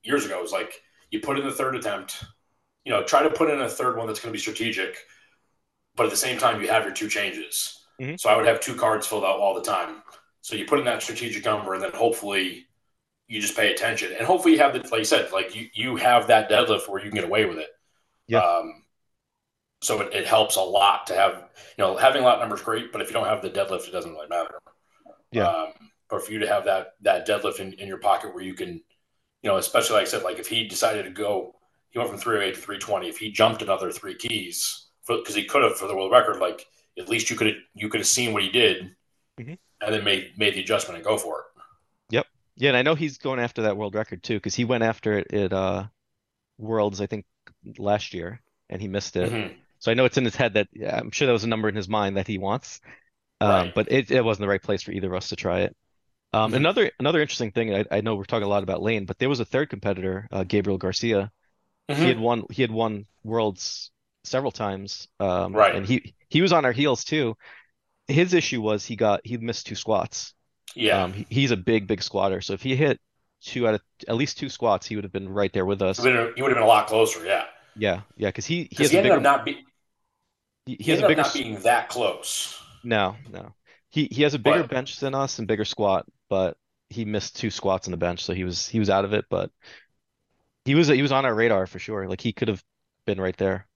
years 0.02 0.24
ago. 0.24 0.42
Is 0.42 0.52
like 0.52 0.80
you 1.10 1.20
put 1.20 1.38
in 1.38 1.44
the 1.44 1.52
third 1.52 1.76
attempt, 1.76 2.24
you 2.84 2.92
know, 2.92 3.02
try 3.02 3.22
to 3.22 3.30
put 3.30 3.50
in 3.50 3.60
a 3.60 3.68
third 3.68 3.96
one 3.96 4.06
that's 4.06 4.20
going 4.20 4.32
to 4.32 4.36
be 4.36 4.40
strategic, 4.40 4.96
but 5.96 6.04
at 6.04 6.10
the 6.10 6.16
same 6.16 6.38
time 6.38 6.60
you 6.60 6.68
have 6.68 6.84
your 6.84 6.94
two 6.94 7.08
changes. 7.08 7.86
Mhm. 8.00 8.18
So 8.18 8.30
I 8.30 8.36
would 8.36 8.46
have 8.46 8.60
two 8.60 8.74
cards 8.74 9.06
filled 9.06 9.24
out 9.24 9.38
all 9.38 9.54
the 9.54 9.62
time. 9.62 10.02
So 10.40 10.56
you 10.56 10.64
put 10.64 10.78
in 10.78 10.84
that 10.86 11.02
strategic 11.02 11.44
number, 11.44 11.74
and 11.74 11.82
then 11.82 11.92
hopefully 11.92 12.66
you 13.28 13.40
just 13.40 13.56
pay 13.56 13.72
attention, 13.72 14.12
and 14.12 14.26
hopefully 14.26 14.54
you 14.54 14.60
have 14.60 14.72
the 14.72 14.80
like 14.90 14.98
you 14.98 15.04
said, 15.04 15.30
like 15.32 15.54
you 15.54 15.68
you 15.72 15.96
have 15.96 16.26
that 16.26 16.50
deadlift 16.50 16.88
where 16.88 17.02
you 17.02 17.10
can 17.10 17.16
get 17.16 17.24
away 17.24 17.44
with 17.44 17.58
it. 17.58 17.68
Yeah. 18.26 18.40
Um, 18.40 18.84
so 19.82 20.00
it, 20.00 20.14
it 20.14 20.26
helps 20.26 20.56
a 20.56 20.60
lot 20.60 21.06
to 21.08 21.14
have 21.14 21.48
you 21.76 21.84
know 21.84 21.96
having 21.96 22.22
a 22.22 22.24
lot 22.24 22.40
numbers 22.40 22.62
great, 22.62 22.92
but 22.92 23.00
if 23.00 23.08
you 23.08 23.14
don't 23.14 23.26
have 23.26 23.42
the 23.42 23.50
deadlift, 23.50 23.88
it 23.88 23.92
doesn't 23.92 24.12
really 24.12 24.28
matter. 24.28 24.58
Yeah. 25.30 25.46
Um, 25.46 25.72
but 26.08 26.24
for 26.24 26.32
you 26.32 26.40
to 26.40 26.48
have 26.48 26.64
that 26.64 26.94
that 27.02 27.26
deadlift 27.26 27.60
in, 27.60 27.72
in 27.74 27.88
your 27.88 27.98
pocket 27.98 28.34
where 28.34 28.44
you 28.44 28.54
can, 28.54 28.82
you 29.42 29.50
know, 29.50 29.56
especially 29.56 29.94
like 29.96 30.02
I 30.06 30.10
said, 30.10 30.22
like 30.22 30.38
if 30.38 30.46
he 30.48 30.64
decided 30.64 31.04
to 31.04 31.10
go, 31.10 31.56
he 31.90 31.98
went 31.98 32.10
from 32.10 32.18
308 32.18 32.54
to 32.54 32.60
320. 32.60 33.08
If 33.08 33.18
he 33.18 33.30
jumped 33.30 33.60
another 33.62 33.90
three 33.90 34.14
keys, 34.14 34.86
because 35.06 35.34
he 35.34 35.44
could 35.44 35.62
have 35.62 35.76
for 35.76 35.88
the 35.88 35.96
world 35.96 36.12
record, 36.12 36.38
like 36.40 36.66
at 36.98 37.08
least 37.08 37.28
you 37.30 37.36
could 37.36 37.48
have 37.48 37.56
you 37.74 37.88
could 37.88 38.00
have 38.00 38.06
seen 38.06 38.32
what 38.32 38.42
he 38.42 38.48
did, 38.50 38.94
Mhm. 39.38 39.58
and 39.80 39.94
then 39.94 40.04
made 40.04 40.38
made 40.38 40.54
the 40.54 40.60
adjustment 40.60 40.96
and 40.96 41.04
go 41.04 41.18
for 41.18 41.40
it. 41.40 41.62
Yep. 42.10 42.26
Yeah, 42.56 42.68
and 42.70 42.76
I 42.76 42.82
know 42.82 42.94
he's 42.94 43.18
going 43.18 43.40
after 43.40 43.62
that 43.62 43.76
world 43.76 43.94
record 43.94 44.22
too, 44.22 44.34
because 44.36 44.54
he 44.54 44.64
went 44.64 44.84
after 44.84 45.18
it 45.18 45.32
at 45.32 45.52
uh 45.52 45.86
Worlds, 46.58 47.00
I 47.00 47.06
think, 47.06 47.24
last 47.78 48.14
year, 48.14 48.40
and 48.70 48.80
he 48.80 48.86
missed 48.86 49.16
it. 49.16 49.32
Mhm. 49.32 49.56
So 49.80 49.90
I 49.90 49.94
know 49.94 50.04
it's 50.04 50.18
in 50.18 50.24
his 50.24 50.36
head 50.36 50.54
that 50.54 50.68
yeah, 50.72 50.96
I'm 50.96 51.10
sure 51.10 51.26
that 51.26 51.32
was 51.32 51.44
a 51.44 51.48
number 51.48 51.68
in 51.68 51.74
his 51.74 51.88
mind 51.88 52.16
that 52.16 52.28
he 52.28 52.38
wants. 52.38 52.80
Um, 53.40 53.50
Right. 53.50 53.74
but 53.74 53.90
it, 53.90 54.10
it 54.12 54.24
wasn't 54.24 54.42
the 54.42 54.48
right 54.48 54.62
place 54.62 54.82
for 54.82 54.92
either 54.92 55.08
of 55.08 55.14
us 55.14 55.30
to 55.30 55.36
try 55.36 55.62
it. 55.62 55.76
Um, 56.34 56.54
Mhm. 56.54 56.54
another 56.54 56.90
another 56.98 57.20
interesting 57.20 57.50
thing, 57.52 57.74
I, 57.74 57.84
I 57.90 58.00
know 58.00 58.16
we're 58.16 58.24
talking 58.24 58.44
a 58.46 58.48
lot 58.48 58.62
about 58.62 58.82
Layne, 58.82 59.04
but 59.06 59.18
there 59.18 59.28
was 59.28 59.40
a 59.40 59.44
third 59.44 59.68
competitor, 59.70 60.28
uh, 60.32 60.44
Gabriel 60.44 60.78
Garcia. 60.78 61.30
He 61.92 62.08
Mhm. 62.08 62.08
had 62.08 62.18
won 62.18 62.44
he 62.50 62.62
had 62.62 62.70
won 62.72 63.06
Worlds 63.24 63.92
several 64.24 64.52
times. 64.52 65.08
Um, 65.20 65.62
Right. 65.62 65.72
and 65.72 65.86
he 65.86 66.14
he 66.30 66.42
was 66.42 66.52
on 66.52 66.64
our 66.66 66.72
heels 66.72 67.04
too. 67.04 67.36
His 68.08 68.34
issue 68.34 68.62
was 68.62 68.86
he 68.86 68.96
got 68.96 69.22
he 69.24 69.36
missed 69.38 69.66
two 69.66 69.76
squats. 69.76 70.34
Yeah, 70.74 71.04
Um, 71.04 71.12
he, 71.14 71.26
he's 71.30 71.52
a 71.52 71.56
big 71.58 71.86
big 71.88 72.02
squatter, 72.02 72.40
so 72.42 72.54
if 72.54 72.62
he 72.62 72.76
hit 72.76 73.00
two 73.42 73.68
out 73.68 73.74
of 73.76 73.82
at 74.08 74.16
least 74.16 74.38
two 74.38 74.48
squats, 74.50 74.86
he 74.86 74.96
would 74.96 75.04
have 75.04 75.12
been 75.12 75.28
right 75.30 75.52
there 75.52 75.66
with 75.66 75.82
us. 75.82 76.08
he 76.08 76.10
would 76.10 76.14
have 76.14 76.34
he 76.36 76.42
been 76.42 76.58
a 76.58 76.66
lot 76.66 76.86
closer. 76.86 77.24
Yeah, 77.24 77.44
Yeah, 77.74 78.02
yeah, 78.16 78.28
because 78.28 78.46
he 78.46 78.68
he 78.70 78.82
because 78.82 78.90
has 78.90 78.90
he 78.90 78.98
ended 78.98 79.12
bigger 79.12 79.20
up 79.20 79.20
not 79.20 79.44
be, 79.44 79.64
he, 80.66 80.76
he 80.80 80.90
he 80.90 80.92
has 80.92 81.00
a 81.00 81.02
ended 81.02 81.06
up 81.06 81.14
bigger 81.14 81.24
not 81.24 81.32
being 81.32 81.60
that 81.62 81.88
close. 81.88 82.58
No, 82.82 83.18
no. 83.26 83.54
He 83.92 84.08
he 84.10 84.22
has 84.22 84.34
a 84.34 84.38
bigger 84.38 84.62
But- 84.62 84.70
bench 84.70 84.98
than 84.98 85.14
us 85.14 85.38
and 85.38 85.46
bigger 85.46 85.64
squat, 85.64 86.06
but 86.28 86.56
he 86.88 87.04
missed 87.04 87.36
two 87.36 87.50
squats 87.50 87.86
on 87.86 87.92
the 87.92 87.96
bench, 87.96 88.24
so 88.24 88.34
he 88.34 88.42
was 88.44 88.66
he 88.66 88.78
was 88.80 88.90
out 88.90 89.04
of 89.04 89.12
it, 89.12 89.26
but 89.30 89.50
he 90.64 90.74
was 90.74 90.88
he 90.88 91.02
was 91.02 91.12
on 91.12 91.24
our 91.24 91.34
radar 91.34 91.66
for 91.66 91.78
sure. 91.78 92.08
Like 92.08 92.20
he 92.20 92.32
could 92.32 92.48
have 92.48 92.62
been 93.06 93.20
right 93.20 93.36
there. 93.36 93.66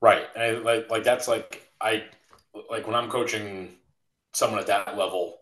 Right. 0.00 0.26
And 0.34 0.42
I, 0.42 0.50
like 0.60 0.90
like 0.90 1.04
that's 1.04 1.28
like 1.28 1.68
I 1.80 2.04
like 2.70 2.86
when 2.86 2.94
I'm 2.94 3.10
coaching 3.10 3.72
someone 4.32 4.60
at 4.60 4.66
that 4.68 4.96
level 4.96 5.38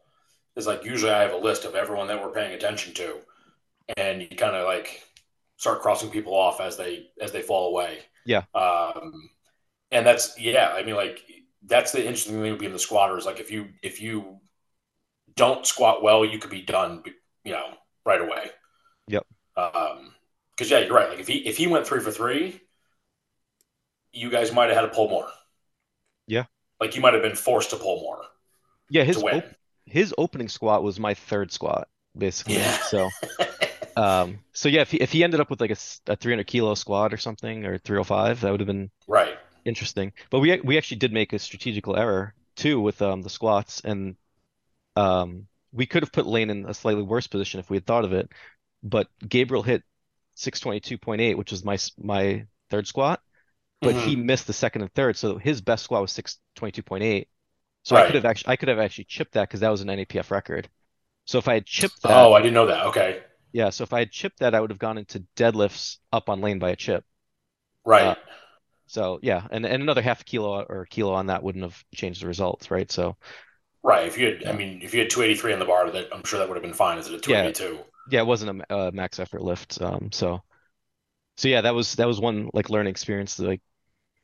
is 0.57 0.67
like 0.67 0.85
usually 0.85 1.13
I 1.13 1.23
have 1.23 1.33
a 1.33 1.37
list 1.37 1.65
of 1.65 1.75
everyone 1.75 2.09
that 2.09 2.23
we're 2.23 2.33
paying 2.33 2.55
attention 2.55 2.95
to 2.95 3.17
and 3.97 4.23
you 4.23 4.29
kind 4.29 4.57
of 4.57 4.67
like 4.67 5.03
start 5.57 5.81
crossing 5.83 6.11
people 6.11 6.35
off 6.35 6.61
as 6.61 6.77
they 6.77 7.09
as 7.21 7.33
they 7.33 7.43
fall 7.43 7.69
away. 7.69 7.99
Yeah. 8.27 8.43
Um 8.55 9.31
and 9.91 10.07
that's 10.07 10.39
yeah, 10.39 10.73
I 10.75 10.83
mean 10.83 10.97
like 10.97 11.23
that's 11.65 11.93
the 11.93 12.01
interesting 12.01 12.41
thing 12.41 12.53
with 12.53 12.61
being 12.61 12.73
the 12.73 12.79
squatters 12.79 13.27
like 13.27 13.41
if 13.41 13.51
you 13.51 13.69
if 13.83 14.01
you 14.01 14.41
don't 15.39 15.65
squat 15.65 16.03
well, 16.03 16.25
you 16.25 16.39
could 16.39 16.51
be 16.51 16.63
done, 16.63 17.03
you 17.45 17.53
know, 17.53 17.67
right 18.05 18.21
away. 18.21 18.51
Yep. 19.07 19.25
Um 19.57 20.15
cuz 20.57 20.71
yeah, 20.71 20.81
you're 20.81 20.95
right. 20.95 21.09
Like 21.09 21.21
if 21.21 21.29
he 21.29 21.47
if 21.47 21.57
he 21.57 21.67
went 21.67 21.87
3 21.87 22.01
for 22.01 22.11
3, 22.11 22.61
you 24.13 24.31
guys 24.31 24.53
might 24.53 24.67
have 24.67 24.77
had 24.77 24.83
to 24.83 24.89
pull 24.89 25.09
more. 25.09 25.31
Yeah. 26.27 26.45
Like 26.81 26.97
you 26.97 27.01
might 27.01 27.15
have 27.15 27.23
been 27.23 27.37
forced 27.37 27.71
to 27.71 27.77
pull 27.77 28.01
more 28.01 28.25
Yeah, 28.91 29.05
his 29.05 29.23
op 29.23 29.45
his 29.87 30.15
opening 30.19 30.49
squat 30.51 30.83
was 30.83 31.01
my 31.01 31.15
third 31.15 31.51
squat, 31.51 31.89
basically. 32.17 32.57
Yeah. 32.57 32.79
So 32.79 33.09
um 33.97 34.41
so 34.53 34.69
yeah, 34.69 34.81
if 34.81 34.91
he 34.91 34.99
if 34.99 35.13
he 35.13 35.23
ended 35.23 35.41
up 35.41 35.51
with 35.51 35.61
like 35.61 35.71
a 35.71 36.17
300 36.17 36.47
kilo 36.47 36.75
squat 36.75 37.15
or 37.15 37.17
something 37.17 37.65
or 37.65 37.79
305, 37.79 38.41
that 38.41 38.51
would 38.51 38.61
have 38.61 38.67
been 38.67 38.91
right. 39.07 39.38
Interesting. 39.65 40.13
But 40.31 40.41
we 40.41 40.59
we 40.61 40.79
actually 40.79 40.99
did 40.99 41.13
make 41.13 41.33
a 41.33 41.39
strategical 41.39 41.97
error 41.97 42.35
too 42.57 42.81
with 42.81 43.01
um 43.03 43.23
the 43.23 43.31
squats 43.31 43.81
and 43.85 44.17
um 44.97 45.49
we 45.73 45.87
could 45.87 46.03
have 46.03 46.13
put 46.13 46.27
Layne 46.27 46.51
in 46.51 46.67
a 46.67 46.75
slightly 46.75 47.03
worse 47.03 47.27
position 47.27 47.61
if 47.61 47.71
we 47.71 47.77
had 47.79 47.87
thought 47.87 48.05
of 48.05 48.13
it. 48.15 48.31
But 48.83 49.09
Gabriel 49.29 49.63
hit 49.63 49.85
622.8, 50.35 51.37
which 51.39 51.53
was 51.53 51.65
my 51.65 51.79
my 51.99 52.47
third 52.71 52.87
squat, 52.87 53.23
but 53.83 53.97
Mhm. 53.97 54.01
he 54.01 54.17
missed 54.17 54.47
the 54.49 54.53
second 54.55 54.83
and 54.83 54.93
third, 54.95 55.17
so 55.17 55.39
his 55.39 55.61
best 55.63 55.85
squat 55.85 56.03
was 56.03 56.13
622.8. 56.13 57.29
So 57.85 57.97
I 57.97 58.03
could 58.03 58.17
have 58.17 58.25
actually 58.27 58.53
I 58.53 58.57
could 58.57 58.69
have 58.71 58.79
actually 58.81 59.05
chipped 59.07 59.33
that 59.35 59.49
because 59.49 59.61
that 59.61 59.71
was 59.71 59.83
an 59.83 59.91
NAPF 59.91 60.31
record. 60.31 60.69
So 61.27 61.39
if 61.39 61.49
I 61.49 61.55
had 61.55 61.67
chipped 61.67 62.03
that, 62.05 62.15
Oh, 62.15 62.33
I 62.35 62.41
didn't 62.41 62.55
know 62.55 62.67
that. 62.67 62.87
Okay. 62.87 63.23
yeah, 63.53 63.71
so 63.71 63.83
if 63.85 63.93
I 63.93 64.01
had 64.01 64.13
chipped 64.13 64.41
that, 64.41 64.55
I 64.55 64.61
would 64.61 64.71
have 64.71 64.79
gone 64.79 64.99
into 64.99 65.25
deadlifts 65.37 65.99
up 66.13 66.29
on 66.29 66.41
Layne 66.41 66.59
by 66.59 66.71
a 66.71 66.77
chip. 66.77 67.05
Right. 67.85 68.05
Uh, 68.05 68.15
So 68.89 69.21
yeah, 69.23 69.47
and, 69.53 69.65
and 69.67 69.83
another 69.83 70.03
half 70.03 70.23
a 70.23 70.25
kilo 70.25 70.63
or 70.65 70.87
kilo 70.87 71.13
on 71.15 71.27
that 71.27 71.43
wouldn't 71.45 71.65
have 71.65 71.85
changed 71.95 72.23
the 72.23 72.27
results, 72.27 72.71
right? 72.73 72.91
So 72.91 73.17
right. 73.83 74.07
If 74.07 74.19
you 74.19 74.27
had 74.27 74.43
Yeah. 74.43 74.51
I 74.51 74.53
mean 74.57 74.81
if 74.83 74.95
you 74.95 75.01
had 75.01 75.11
283 75.11 75.53
on 75.53 75.59
the 75.59 75.65
bar 75.65 75.91
that 75.91 76.09
I'm 76.13 76.25
sure 76.25 76.39
that 76.39 76.49
would 76.49 76.57
have 76.57 76.63
been 76.63 76.75
fine 76.75 76.99
Is 76.99 77.09
it 77.09 77.15
a 77.15 77.19
282. 77.21 77.79
yeah, 78.07 78.21
it 78.21 78.27
wasn't 78.27 78.51
a 78.51 78.55
ma- 78.55 78.65
uh, 78.71 78.91
max 78.93 79.19
effort 79.21 79.43
lift. 79.43 79.81
Um, 79.83 80.11
so 80.13 80.43
so 81.37 81.49
yeah, 81.49 81.63
that 81.63 81.75
was 81.75 81.95
that 81.97 82.07
was 82.09 82.21
one 82.21 82.51
like 82.55 82.71
learning 82.71 82.91
experience. 82.91 83.37
To 83.37 83.45
like 83.47 83.63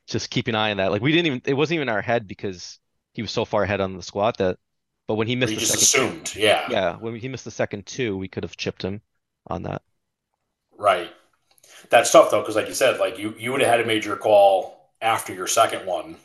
just 0.08 0.30
keep 0.30 0.48
an 0.48 0.54
eye 0.54 0.72
on 0.72 0.78
that. 0.78 0.92
Like 0.92 1.02
we 1.02 1.12
didn't 1.12 1.26
even 1.28 1.42
it 1.46 1.54
wasn't 1.54 1.76
even 1.76 1.90
our 1.90 2.02
head 2.02 2.28
because 2.28 2.80
he 3.14 3.22
was 3.22 3.32
so 3.32 3.44
far 3.44 3.64
ahead 3.64 3.80
on 3.82 3.96
the 3.96 4.02
squat 4.02 4.38
that. 4.38 4.58
But 5.08 5.16
when 5.16 5.28
he 5.28 5.36
missed 5.36 5.54
the 5.54 5.60
just 5.60 5.72
second, 5.72 5.82
assumed. 5.82 6.34
Yeah. 6.36 6.68
yeah, 6.68 6.96
when 6.96 7.16
he 7.16 7.28
missed 7.28 7.44
the 7.46 7.50
second 7.52 7.86
two, 7.86 8.16
we 8.16 8.28
could 8.28 8.44
have 8.44 8.56
chipped 8.56 8.82
him 8.84 9.02
on 9.48 9.64
that. 9.64 9.82
Right. 10.76 11.10
That's 11.90 12.10
tough 12.10 12.30
though, 12.30 12.40
because 12.40 12.56
like 12.56 12.68
you 12.68 12.74
said, 12.74 12.98
like 13.00 13.18
you 13.18 13.34
you 13.38 13.52
would 13.52 13.60
have 13.60 13.70
had 13.70 13.80
a 13.80 13.86
major 13.86 14.16
call 14.16 14.90
after 15.00 15.32
your 15.34 15.46
second 15.46 15.86
one, 15.86 16.16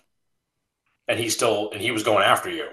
and 1.08 1.20
he 1.20 1.30
still 1.30 1.72
and 1.72 1.82
he 1.82 1.92
was 1.92 2.04
going 2.04 2.24
after 2.24 2.50
you. 2.50 2.68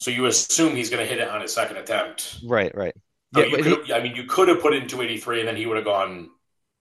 So 0.00 0.10
you 0.10 0.26
assume 0.26 0.76
he's 0.76 0.90
going 0.90 1.02
to 1.02 1.08
hit 1.08 1.20
it 1.20 1.28
on 1.28 1.42
his 1.42 1.52
second 1.52 1.76
attempt. 1.76 2.40
Right, 2.44 2.74
right. 2.74 2.94
So 3.34 3.42
Yeah, 3.42 3.46
you 3.46 3.62
could, 3.62 3.92
I 3.92 4.02
mean, 4.02 4.16
you 4.16 4.24
could 4.24 4.48
have 4.48 4.60
put 4.60 4.74
it 4.74 4.82
in 4.82 4.88
283, 4.88 5.40
and 5.40 5.48
then 5.48 5.56
he 5.56 5.66
would 5.66 5.76
have 5.76 5.84
gone, 5.84 6.30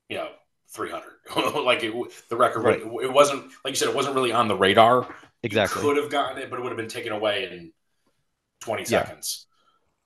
you 0.10 0.18
know, 0.18 0.30
300. 0.70 1.12
like 1.66 1.84
it, 1.84 1.94
the 2.30 2.38
record, 2.38 2.64
Right. 2.64 2.86
would 2.86 3.06
it 3.06 3.14
wasn't 3.14 3.44
like 3.64 3.72
you 3.72 3.76
said, 3.76 3.90
it 3.90 3.96
wasn't 3.96 4.16
really 4.16 4.32
on 4.32 4.48
the 4.48 4.56
radar. 4.56 5.08
Exactly. 5.44 5.82
Could 5.82 5.98
have 5.98 6.12
gotten 6.12 6.38
it, 6.40 6.50
but 6.50 6.60
it 6.60 6.64
would 6.64 6.70
have 6.72 6.78
been 6.78 6.90
taken 6.90 7.14
away 7.14 7.50
in 7.52 7.72
20 8.62 8.86
Yeah. 8.88 9.00
seconds. 9.00 9.48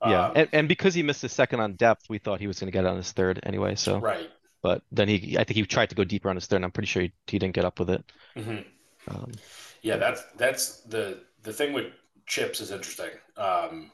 Yeah, 0.06 0.28
Um, 0.28 0.34
and, 0.36 0.50
and 0.52 0.68
because 0.68 0.94
he 0.94 1.04
missed 1.04 1.22
his 1.22 1.32
second 1.32 1.62
on 1.62 1.76
depth, 1.76 2.10
we 2.10 2.18
thought 2.18 2.42
he 2.42 2.48
was 2.48 2.60
going 2.60 2.68
to 2.68 2.72
get 2.72 2.84
it 2.84 2.88
on 2.88 2.98
his 2.98 3.12
third 3.14 3.40
anyway. 3.44 3.76
So, 3.76 4.00
right. 4.02 4.30
But 4.64 4.84
then 4.92 5.10
he, 5.10 5.38
I 5.40 5.46
think 5.46 5.58
he 5.58 5.66
tried 5.68 5.92
to 5.92 5.96
go 5.96 6.06
deeper 6.06 6.30
on 6.30 6.38
his 6.38 6.48
third. 6.48 6.58
And 6.58 6.66
I'm 6.66 6.72
pretty 6.74 6.88
sure 6.88 7.04
he, 7.04 7.14
he 7.28 7.40
didn't 7.40 7.56
get 7.56 7.66
up 7.66 7.80
with 7.80 7.92
it. 7.92 8.06
hmm 8.36 8.64
Um, 9.08 9.40
Yeah, 9.82 9.98
that's 9.98 10.24
that's 10.38 10.82
the 10.82 11.24
the 11.44 11.54
thing 11.54 11.74
with 11.74 11.88
chips 12.26 12.62
is 12.62 12.72
interesting 12.72 13.12
um, 13.38 13.92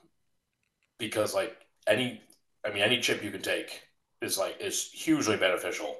because 0.98 1.34
like 1.34 1.56
any, 1.88 2.22
I 2.66 2.70
mean, 2.70 2.84
any 2.84 3.00
chip 3.00 3.24
you 3.24 3.32
can 3.32 3.42
take 3.42 3.82
is 4.22 4.38
like 4.38 4.58
is 4.60 4.92
hugely 4.92 5.38
beneficial. 5.38 5.98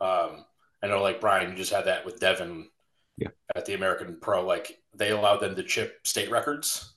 Um, 0.00 0.44
I 0.82 0.86
know, 0.88 1.02
like 1.02 1.20
Brian, 1.20 1.50
you 1.50 1.56
just 1.56 1.72
had 1.72 1.86
that 1.86 2.04
with 2.04 2.20
Devin 2.20 2.68
Yeah. 3.16 3.28
at 3.56 3.66
the 3.66 3.74
American 3.74 4.18
Pro. 4.20 4.46
Like 4.46 4.80
they 4.94 5.10
allowed 5.10 5.38
them 5.38 5.56
to 5.56 5.62
chip 5.64 6.00
state 6.06 6.30
records. 6.30 6.94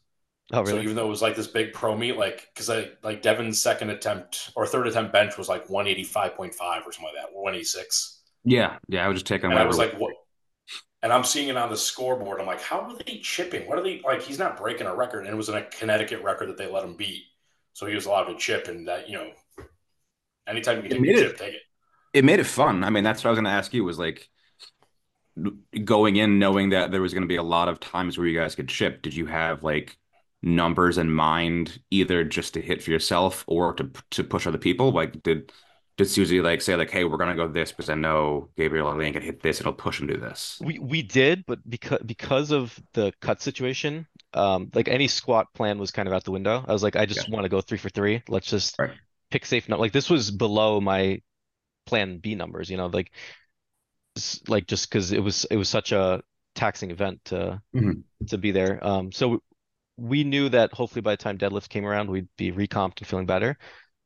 Oh, 0.51 0.65
So 0.65 0.79
even 0.79 0.95
though 0.95 1.05
it 1.05 1.09
was 1.09 1.21
like 1.21 1.35
this 1.35 1.47
big 1.47 1.73
pro 1.73 1.95
meet, 1.95 2.17
like 2.17 2.49
because 2.53 2.69
I 2.69 2.89
like 3.03 3.21
Devin's 3.21 3.61
second 3.61 3.89
attempt 3.89 4.51
or 4.55 4.65
third 4.67 4.87
attempt 4.87 5.13
bench 5.13 5.37
was 5.37 5.47
like 5.47 5.69
one 5.69 5.87
eighty 5.87 6.03
five 6.03 6.35
point 6.35 6.53
five 6.53 6.81
or 6.85 6.91
something 6.91 7.13
like 7.13 7.23
that, 7.23 7.33
one 7.33 7.55
eighty 7.55 7.63
six. 7.63 8.21
Yeah, 8.43 8.77
yeah. 8.89 9.05
I 9.05 9.07
was 9.07 9.15
just 9.15 9.27
taking 9.27 9.51
And 9.51 9.59
I 9.59 9.65
was 9.65 9.77
like, 9.77 9.93
what? 9.93 10.13
And 11.01 11.11
I'm 11.11 11.23
seeing 11.23 11.49
it 11.49 11.57
on 11.57 11.69
the 11.69 11.77
scoreboard. 11.77 12.39
I'm 12.39 12.47
like, 12.47 12.61
how 12.61 12.81
are 12.81 12.97
they 13.05 13.19
chipping? 13.19 13.67
What 13.67 13.77
are 13.77 13.83
they 13.83 14.01
like? 14.05 14.21
He's 14.21 14.39
not 14.39 14.57
breaking 14.57 14.87
a 14.87 14.95
record, 14.95 15.25
and 15.25 15.33
it 15.33 15.35
was 15.35 15.49
in 15.49 15.55
a 15.55 15.63
Connecticut 15.63 16.23
record 16.23 16.49
that 16.49 16.57
they 16.57 16.67
let 16.69 16.83
him 16.83 16.95
beat. 16.95 17.23
So 17.73 17.85
he 17.85 17.95
was 17.95 18.05
allowed 18.05 18.25
to 18.25 18.37
chip, 18.37 18.67
and 18.67 18.87
that 18.87 19.09
you 19.09 19.17
know, 19.17 19.31
anytime 20.47 20.83
you 20.83 20.89
can 20.89 21.03
take 21.03 21.15
chip, 21.17 21.37
take 21.37 21.53
it. 21.55 21.61
it 22.13 22.23
made 22.25 22.39
it 22.39 22.45
fun. 22.45 22.83
I 22.83 22.89
mean, 22.89 23.03
that's 23.03 23.23
what 23.23 23.29
I 23.29 23.31
was 23.31 23.37
going 23.37 23.45
to 23.45 23.51
ask 23.51 23.73
you 23.73 23.83
was 23.83 23.99
like 23.99 24.29
going 25.83 26.15
in 26.15 26.37
knowing 26.39 26.69
that 26.69 26.91
there 26.91 27.01
was 27.01 27.13
going 27.13 27.23
to 27.23 27.27
be 27.27 27.37
a 27.37 27.43
lot 27.43 27.67
of 27.67 27.79
times 27.79 28.17
where 28.17 28.27
you 28.27 28.39
guys 28.39 28.55
could 28.55 28.69
chip. 28.69 29.01
Did 29.01 29.15
you 29.15 29.25
have 29.25 29.63
like 29.63 29.97
numbers 30.43 30.97
in 30.97 31.11
mind, 31.11 31.79
either 31.91 32.23
just 32.23 32.53
to 32.55 32.61
hit 32.61 32.83
for 32.83 32.91
yourself 32.91 33.43
or 33.47 33.73
to 33.75 33.89
to 34.11 34.23
push 34.23 34.47
other 34.47 34.57
people? 34.57 34.91
Like, 34.91 35.23
did 35.23 35.51
did 35.97 36.05
Susie 36.09 36.41
like 36.41 36.61
say 36.61 36.75
like, 36.75 36.91
"Hey, 36.91 37.03
we're 37.03 37.17
going 37.17 37.35
to 37.35 37.35
go 37.35 37.47
this 37.51 37.71
because 37.71 37.89
I 37.89 37.95
know 37.95 38.49
Gabriel 38.57 38.93
Layne 38.95 39.13
can 39.13 39.21
hit 39.21 39.41
this, 39.41 39.59
it'll 39.59 39.73
push 39.73 39.99
him 40.01 40.07
to 40.09 40.17
this." 40.17 40.59
We 40.63 40.79
we 40.79 41.01
did, 41.01 41.45
but 41.45 41.59
because 41.69 41.99
because 42.05 42.51
of 42.51 42.79
the 42.93 43.11
cut 43.21 43.41
situation, 43.41 44.07
um, 44.33 44.69
like 44.73 44.87
any 44.87 45.07
squat 45.07 45.53
plan 45.53 45.77
was 45.79 45.91
kind 45.91 46.07
of 46.07 46.13
out 46.13 46.23
the 46.23 46.31
window. 46.31 46.63
I 46.67 46.73
was 46.73 46.83
like, 46.83 46.95
I 46.95 47.05
just 47.05 47.29
want 47.29 47.43
to 47.43 47.49
go 47.49 47.61
three 47.61 47.77
for 47.77 47.89
three. 47.89 48.21
Let's 48.27 48.47
just 48.47 48.77
Right. 48.79 48.91
pick 49.29 49.45
safe. 49.45 49.67
No, 49.69 49.77
like 49.77 49.91
this 49.91 50.09
was 50.09 50.31
below 50.31 50.79
my 50.79 51.21
plan 51.85 52.19
B 52.19 52.35
numbers. 52.35 52.69
You 52.69 52.77
know, 52.77 52.87
like 52.87 53.11
like 54.47 54.67
just 54.67 54.89
because 54.89 55.11
it 55.11 55.19
was 55.19 55.45
it 55.45 55.55
was 55.57 55.69
such 55.69 55.91
a 55.91 56.21
taxing 56.55 56.91
event 56.91 57.19
to 57.25 57.61
Mhm. 57.73 58.03
to 58.27 58.37
be 58.37 58.51
there. 58.51 58.85
Um, 58.85 59.11
so 59.11 59.41
we 59.97 60.23
knew 60.23 60.49
that 60.49 60.73
hopefully 60.73 61.01
by 61.01 61.13
the 61.13 61.17
time 61.17 61.37
deadlifts 61.37 61.69
came 61.69 61.85
around, 61.85 62.09
we'd 62.09 62.27
be 62.37 62.51
recomped 62.51 62.99
and 63.01 63.07
feeling 63.07 63.25
better. 63.25 63.57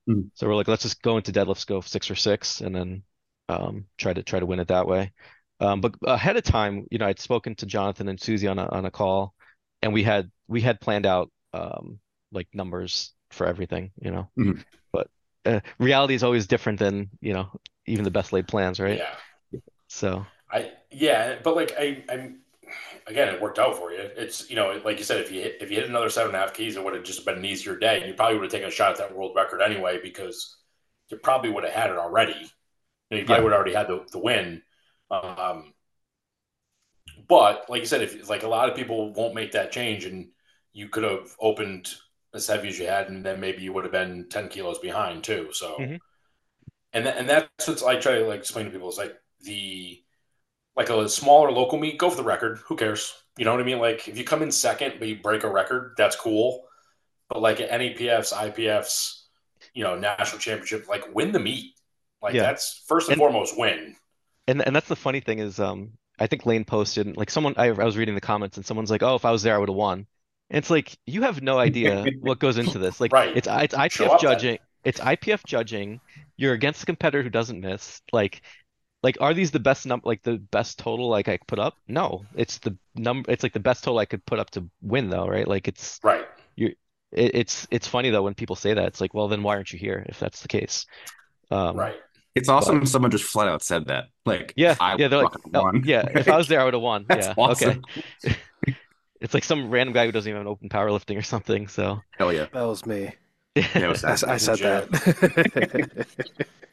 Mhm. 0.08 0.32
So 0.36 0.48
we're 0.48 0.56
like, 0.56 0.68
let's 0.68 0.84
just 0.84 1.02
go 1.02 1.18
into 1.18 1.32
deadlifts, 1.32 1.66
go 1.68 1.82
six 1.82 2.12
or 2.12 2.16
six, 2.16 2.62
and 2.62 2.76
then 2.76 3.04
um, 3.50 3.86
try 3.98 4.14
to 4.14 4.24
try 4.24 4.40
to 4.40 4.46
win 4.46 4.60
it 4.60 4.68
that 4.70 4.88
way. 4.88 5.14
Um, 5.60 5.82
but 5.82 5.96
ahead 6.06 6.38
of 6.38 6.44
time, 6.44 6.86
you 6.92 7.00
know, 7.00 7.08
I'd 7.08 7.20
spoken 7.20 7.56
to 7.56 7.66
Jonathan 7.66 8.08
and 8.10 8.20
Susie 8.22 8.48
on 8.48 8.60
a 8.60 8.68
on 8.68 8.86
a 8.86 8.92
call, 8.92 9.34
and 9.82 9.94
we 9.94 10.04
had 10.04 10.32
we 10.48 10.62
had 10.62 10.80
planned 10.82 11.06
out 11.06 11.32
um, 11.54 12.00
like 12.32 12.48
numbers 12.54 13.14
for 13.32 13.48
everything, 13.48 13.92
you 14.00 14.12
know. 14.12 14.30
Mhm. 14.38 14.64
But 14.94 15.10
uh, 15.46 15.62
reality 15.80 16.14
is 16.16 16.24
always 16.24 16.48
different 16.48 16.80
than 16.80 17.10
you 17.22 17.34
know 17.34 17.52
even 17.88 18.04
the 18.06 18.12
best 18.12 18.34
laid 18.34 18.48
plans, 18.48 18.80
right? 18.80 19.00
Yeah, 19.00 19.16
So 19.88 20.26
I 20.52 20.72
yeah, 20.92 21.40
but 21.44 21.56
like 21.56 21.74
I 21.78 22.04
I'm 22.10 22.40
again, 23.08 23.34
it 23.34 23.42
worked 23.42 23.60
out 23.60 23.78
for 23.78 23.92
you. 23.92 24.00
It's 24.16 24.50
you 24.50 24.56
know, 24.56 24.82
like 24.84 24.98
you 24.98 25.04
said, 25.04 25.22
if 25.22 25.32
you 25.32 25.42
hit 25.42 25.58
if 25.62 25.70
you 25.72 25.78
hit 25.78 25.90
another 25.90 26.10
seven 26.10 26.30
and 26.30 26.38
a 26.38 26.40
half 26.40 26.54
keys, 26.54 26.76
it 26.76 26.84
would 26.84 26.94
have 26.96 27.04
just 27.04 27.26
been 27.26 27.38
an 27.38 27.46
easier 27.46 27.78
day, 27.78 28.00
and 28.00 28.08
you 28.08 28.14
probably 28.14 28.36
would 28.38 28.44
have 28.46 28.52
taken 28.52 28.68
a 28.68 28.72
shot 28.72 28.92
at 28.92 28.98
that 28.98 29.16
world 29.16 29.34
record 29.36 29.62
anyway 29.62 30.00
because 30.02 30.58
you 31.10 31.18
probably 31.18 31.50
would 31.50 31.64
have 31.64 31.74
had 31.74 31.90
it 31.90 31.98
already. 31.98 32.34
You, 32.40 32.50
know, 33.12 33.18
you 33.18 33.26
probably 33.26 33.44
Yeah. 33.44 33.46
would 33.46 33.54
have 33.54 33.60
already 33.62 33.76
had 33.76 33.88
the, 33.88 34.06
the 34.12 34.20
win. 34.20 34.62
Um, 35.12 35.74
but 37.28 37.70
like 37.70 37.82
you 37.82 37.88
said, 37.88 38.02
if 38.02 38.30
like 38.30 38.44
a 38.44 38.48
lot 38.48 38.70
of 38.70 38.76
people 38.76 39.14
won't 39.14 39.36
make 39.36 39.52
that 39.52 39.72
change, 39.72 40.06
and 40.06 40.30
you 40.74 40.90
could 40.90 41.04
have 41.04 41.36
opened 41.40 41.94
as 42.34 42.48
heavy 42.48 42.70
as 42.70 42.80
you 42.80 42.88
had, 42.88 43.10
and 43.10 43.26
then 43.26 43.40
maybe 43.40 43.62
you 43.64 43.74
would 43.74 43.84
have 43.84 43.92
been 43.92 44.28
ten 44.30 44.48
kilos 44.50 44.80
behind 44.80 45.24
too. 45.24 45.50
So, 45.52 45.86
Mhm. 45.86 45.98
and 46.94 47.06
that, 47.06 47.18
and 47.18 47.30
that's 47.30 47.68
what 47.68 47.84
I 47.84 48.00
try 48.00 48.16
to 48.16 48.26
like 48.28 48.40
explain 48.40 48.66
to 48.66 48.72
people 48.72 48.90
is 48.90 48.98
like 48.98 49.16
the 49.42 50.02
like 50.78 50.90
a 50.90 51.10
smaller 51.10 51.52
local 51.52 51.78
meet, 51.80 51.98
go 51.98 52.10
for 52.10 52.16
the 52.16 52.24
record. 52.24 52.60
Who 52.68 52.76
cares? 52.78 53.14
You 53.38 53.46
know 53.46 53.52
what 53.52 53.60
I 53.62 53.64
mean? 53.66 53.80
Like 53.80 54.08
if 54.08 54.18
you 54.18 54.24
come 54.24 54.42
in 54.42 54.52
second 54.52 54.96
but 55.00 55.08
you 55.08 55.18
break 55.22 55.44
a 55.44 55.50
record, 55.50 55.96
that's 55.98 56.16
cool. 56.16 56.66
But 57.30 57.42
like 57.42 57.60
at 57.60 57.70
NAPFs, 57.72 58.32
IPFs, 58.34 59.24
you 59.74 59.84
know, 59.84 59.96
national 59.98 60.40
championship, 60.40 60.88
like 60.88 61.14
win 61.14 61.32
the 61.34 61.40
meet. 61.40 61.74
Like 62.22 62.34
Yeah. 62.36 62.44
that's 62.44 62.84
first 62.88 63.08
and, 63.10 63.14
And- 63.14 63.20
foremost 63.20 63.58
win. 63.58 63.96
And 64.48 64.66
and 64.66 64.74
that's 64.76 64.88
the 64.88 64.96
funny 64.96 65.20
thing 65.20 65.40
is, 65.40 65.60
um, 65.60 65.92
I 66.20 66.28
think 66.28 66.46
Layne 66.46 66.64
posted 66.66 67.18
like 67.18 67.30
someone 67.30 67.54
I, 67.58 67.66
I 67.68 67.72
was 67.84 67.98
reading 67.98 68.16
the 68.16 68.22
comments 68.22 68.56
and 68.58 68.66
someone's 68.66 68.90
like, 68.90 69.04
"Oh, 69.04 69.16
if 69.16 69.26
I 69.26 69.32
was 69.32 69.44
there, 69.44 69.54
I 69.56 69.58
would 69.58 69.70
have 69.70 69.76
won." 69.76 70.08
And 70.50 70.58
it's 70.58 70.70
like 70.70 70.98
you 71.06 71.24
have 71.24 71.42
no 71.42 71.60
idea 71.60 72.06
what 72.22 72.40
goes 72.40 72.58
into 72.58 72.80
this. 72.80 73.02
Like 73.02 73.12
Right. 73.12 73.36
it's 73.36 73.48
it's 73.52 73.76
IPF 73.76 74.10
then. 74.10 74.20
judging. 74.20 74.58
It's 74.86 75.00
IPF 75.02 75.44
judging. 75.46 76.00
You're 76.38 76.54
against 76.54 76.84
a 76.84 76.86
competitor 76.86 77.24
who 77.24 77.30
doesn't 77.30 77.60
miss. 77.60 78.02
Like 78.14 78.42
like 79.04 79.18
are 79.22 79.34
these 79.34 79.52
the 79.52 79.60
best 79.60 79.86
num 79.86 80.02
like 80.04 80.24
the 80.24 80.38
best 80.38 80.80
total 80.80 81.10
like 81.10 81.28
I 81.28 81.38
could 81.38 81.48
put 81.48 81.60
up? 81.60 81.78
No, 81.88 82.26
it's 82.36 82.58
the 82.60 82.78
number. 82.96 83.32
It's 83.32 83.44
like 83.44 83.54
the 83.54 83.60
best 83.60 83.84
total 83.84 84.00
I 84.00 84.06
could 84.06 84.26
put 84.26 84.40
up 84.40 84.50
to 84.52 84.70
win 84.82 85.10
though, 85.10 85.28
right? 85.28 85.48
Like 85.48 85.68
it's 85.68 86.00
Right. 86.04 86.26
You, 86.56 86.68
it, 87.12 87.36
it's 87.36 87.68
it's 87.72 87.88
funny 87.88 88.10
though 88.10 88.24
when 88.24 88.34
people 88.36 88.56
say 88.56 88.74
that. 88.74 88.86
It's 88.88 89.02
like, 89.02 89.14
well, 89.14 89.28
then 89.28 89.44
why 89.44 89.56
aren't 89.56 89.72
you 89.74 89.80
here 89.80 90.06
if 90.10 90.20
that's 90.20 90.42
the 90.42 90.48
case? 90.48 90.86
Um, 91.52 91.78
Right. 91.78 91.96
It's 92.36 92.50
awesome 92.50 92.78
when 92.78 92.86
someone 92.86 93.12
just 93.12 93.24
flat 93.24 93.48
out 93.48 93.64
said 93.64 93.88
that. 93.88 94.06
Like, 94.26 94.54
Yeah, 94.56 94.76
I 94.80 94.98
yeah, 94.98 95.08
they're 95.08 95.20
like, 95.20 95.32
fucking 95.34 95.56
"Oh, 95.56 95.72
yeah, 95.84 96.06
if 96.14 96.30
I 96.30 96.38
was 96.38 96.48
there, 96.48 96.62
I 96.62 96.66
would 96.66 96.74
have 96.76 96.84
won. 96.84 97.06
That's 97.10 97.30
Yeah, 97.30 97.34
awesome. 97.38 97.82
okay. 98.24 98.36
It's 99.20 99.34
like 99.34 99.44
some 99.44 99.72
random 99.72 99.94
guy 99.94 100.06
who 100.06 100.12
doesn't 100.12 100.30
even 100.30 100.38
have 100.40 100.46
an 100.46 100.52
open 100.52 100.70
powerlifting 100.70 101.18
or 101.18 101.24
something. 101.24 101.68
So 101.68 102.02
Hell 102.20 102.34
yeah. 102.34 102.48
That 102.54 102.64
was 102.64 102.86
me. 102.86 103.14
Yeah, 103.56 103.88
was 103.88 104.04
I, 104.04 104.14
I 104.34 104.38
said 104.38 104.60
that. 104.60 104.90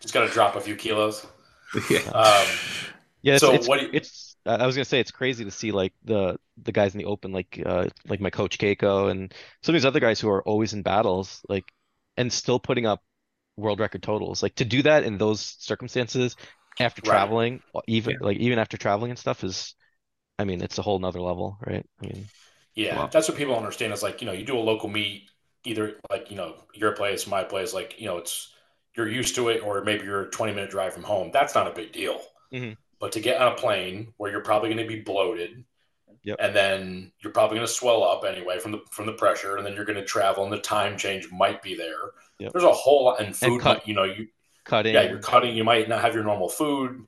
Just 0.00 0.14
got 0.14 0.26
to 0.26 0.32
drop 0.32 0.56
a 0.56 0.60
few 0.60 0.76
kilos. 0.76 1.26
yeah. 1.90 2.12
Um, 2.12 2.60
yeah, 3.22 3.36
it's 3.36 3.46
So 3.46 3.48
it's, 3.48 3.68
what 3.68 3.82
you- 3.82 3.92
it's 3.92 4.36
I 4.46 4.56
I 4.56 4.66
was 4.66 4.76
gonna 4.76 4.84
say 4.84 5.00
it's 5.00 5.10
crazy 5.10 5.44
to 5.44 5.50
see 5.50 5.72
like 5.72 5.94
the 6.04 6.38
the 6.62 6.72
guys 6.72 6.94
in 6.94 6.98
the 6.98 7.04
open 7.06 7.32
like 7.32 7.60
uh 7.64 7.88
like 8.06 8.20
my 8.20 8.30
coach 8.30 8.58
Cayco 8.58 9.10
and 9.10 9.32
some 9.62 9.74
of 9.74 9.80
these 9.80 9.86
other 9.86 10.00
guys 10.00 10.20
who 10.20 10.28
are 10.30 10.42
always 10.46 10.72
in 10.74 10.82
battles 10.82 11.40
like 11.48 11.72
and 12.16 12.32
still 12.32 12.58
putting 12.60 12.86
up 12.86 13.02
world 13.56 13.80
record 13.80 14.02
totals. 14.02 14.42
Like 14.42 14.54
to 14.56 14.64
do 14.66 14.82
that 14.84 15.04
in 15.04 15.18
those 15.18 15.40
circumstances 15.60 16.36
after 16.80 17.02
Right. 17.02 17.28
traveling, 17.28 17.62
even 17.88 18.14
Yeah. 18.14 18.18
like 18.20 18.38
even 18.38 18.58
after 18.58 18.76
traveling 18.78 19.10
and 19.12 19.18
stuff 19.18 19.44
is, 19.44 19.74
I 20.38 20.44
mean, 20.44 20.62
it's 20.62 20.78
a 20.78 20.82
whole 20.82 20.98
nother 21.00 21.20
level, 21.22 21.58
right? 21.66 21.86
I 22.02 22.06
mean, 22.06 22.30
Yeah, 22.74 22.98
Wow. 22.98 23.12
that's 23.12 23.28
what 23.28 23.36
people 23.38 23.54
don't 23.54 23.62
understand. 23.64 23.92
Is 23.92 24.02
like 24.02 24.20
you 24.20 24.26
know, 24.26 24.32
you 24.32 24.44
do 24.44 24.58
a 24.58 24.60
local 24.60 24.88
meet, 24.88 25.30
either 25.64 26.00
like 26.10 26.30
you 26.30 26.36
know 26.36 26.56
your 26.74 26.92
place, 26.92 27.26
my 27.26 27.44
place, 27.44 27.72
like 27.72 28.00
you 28.00 28.06
know, 28.06 28.18
it's 28.18 28.52
you're 28.96 29.08
used 29.08 29.34
to 29.36 29.48
it, 29.48 29.62
or 29.62 29.82
maybe 29.82 30.04
you're 30.04 30.22
a 30.22 30.30
20 30.30 30.52
minute 30.54 30.70
drive 30.70 30.92
from 30.94 31.02
home. 31.02 31.30
That's 31.32 31.54
not 31.54 31.66
a 31.66 31.72
big 31.72 31.92
deal. 31.92 32.20
Mhm. 32.52 32.76
But 33.00 33.12
to 33.12 33.20
get 33.20 33.40
on 33.40 33.52
a 33.52 33.56
plane 33.56 34.14
where 34.16 34.30
you're 34.30 34.40
probably 34.40 34.68
going 34.72 34.86
to 34.86 34.92
be 34.96 35.00
bloated, 35.00 35.64
Yep. 36.22 36.36
and 36.40 36.54
then 36.56 37.12
you're 37.20 37.32
probably 37.32 37.56
going 37.56 37.66
to 37.66 37.72
swell 37.72 38.02
up 38.02 38.24
anyway 38.24 38.58
from 38.58 38.72
the 38.72 38.80
from 38.90 39.04
the 39.06 39.12
pressure, 39.12 39.56
and 39.56 39.66
then 39.66 39.74
you're 39.74 39.84
going 39.84 39.98
to 39.98 40.04
travel, 40.04 40.44
and 40.44 40.52
the 40.52 40.58
time 40.60 40.96
change 40.96 41.30
might 41.30 41.60
be 41.60 41.74
there. 41.74 42.12
Yep. 42.38 42.52
There's 42.52 42.64
a 42.64 42.72
whole 42.72 43.04
lot, 43.06 43.20
and 43.20 43.36
food. 43.36 43.60
cut- 43.60 43.86
you 43.86 43.94
know, 43.94 44.04
you 44.04 44.28
cutting. 44.64 44.94
yeah, 44.94 45.02
you're 45.02 45.18
cutting. 45.20 45.54
You 45.56 45.64
might 45.64 45.88
not 45.88 46.00
have 46.00 46.14
your 46.14 46.24
normal 46.24 46.48
food. 46.48 47.06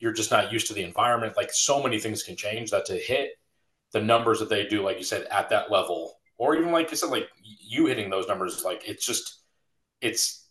You're 0.00 0.12
just 0.12 0.30
not 0.30 0.52
used 0.52 0.66
to 0.68 0.74
the 0.74 0.82
environment. 0.82 1.36
Like 1.36 1.52
so 1.52 1.82
many 1.82 1.98
things 2.00 2.22
can 2.22 2.36
change. 2.36 2.70
That 2.70 2.86
to 2.86 2.94
hit 2.94 3.38
the 3.92 4.00
numbers 4.00 4.40
that 4.40 4.48
they 4.48 4.66
do, 4.66 4.82
like 4.82 4.96
you 4.98 5.04
said, 5.04 5.24
at 5.30 5.50
that 5.50 5.70
level, 5.70 6.18
or 6.36 6.56
even 6.56 6.72
like 6.72 6.90
you 6.90 6.96
said, 6.96 7.10
like 7.10 7.28
you 7.42 7.86
hitting 7.86 8.10
those 8.10 8.26
numbers, 8.26 8.64
like 8.64 8.82
it's 8.88 9.06
just 9.06 9.38
it's 10.00 10.46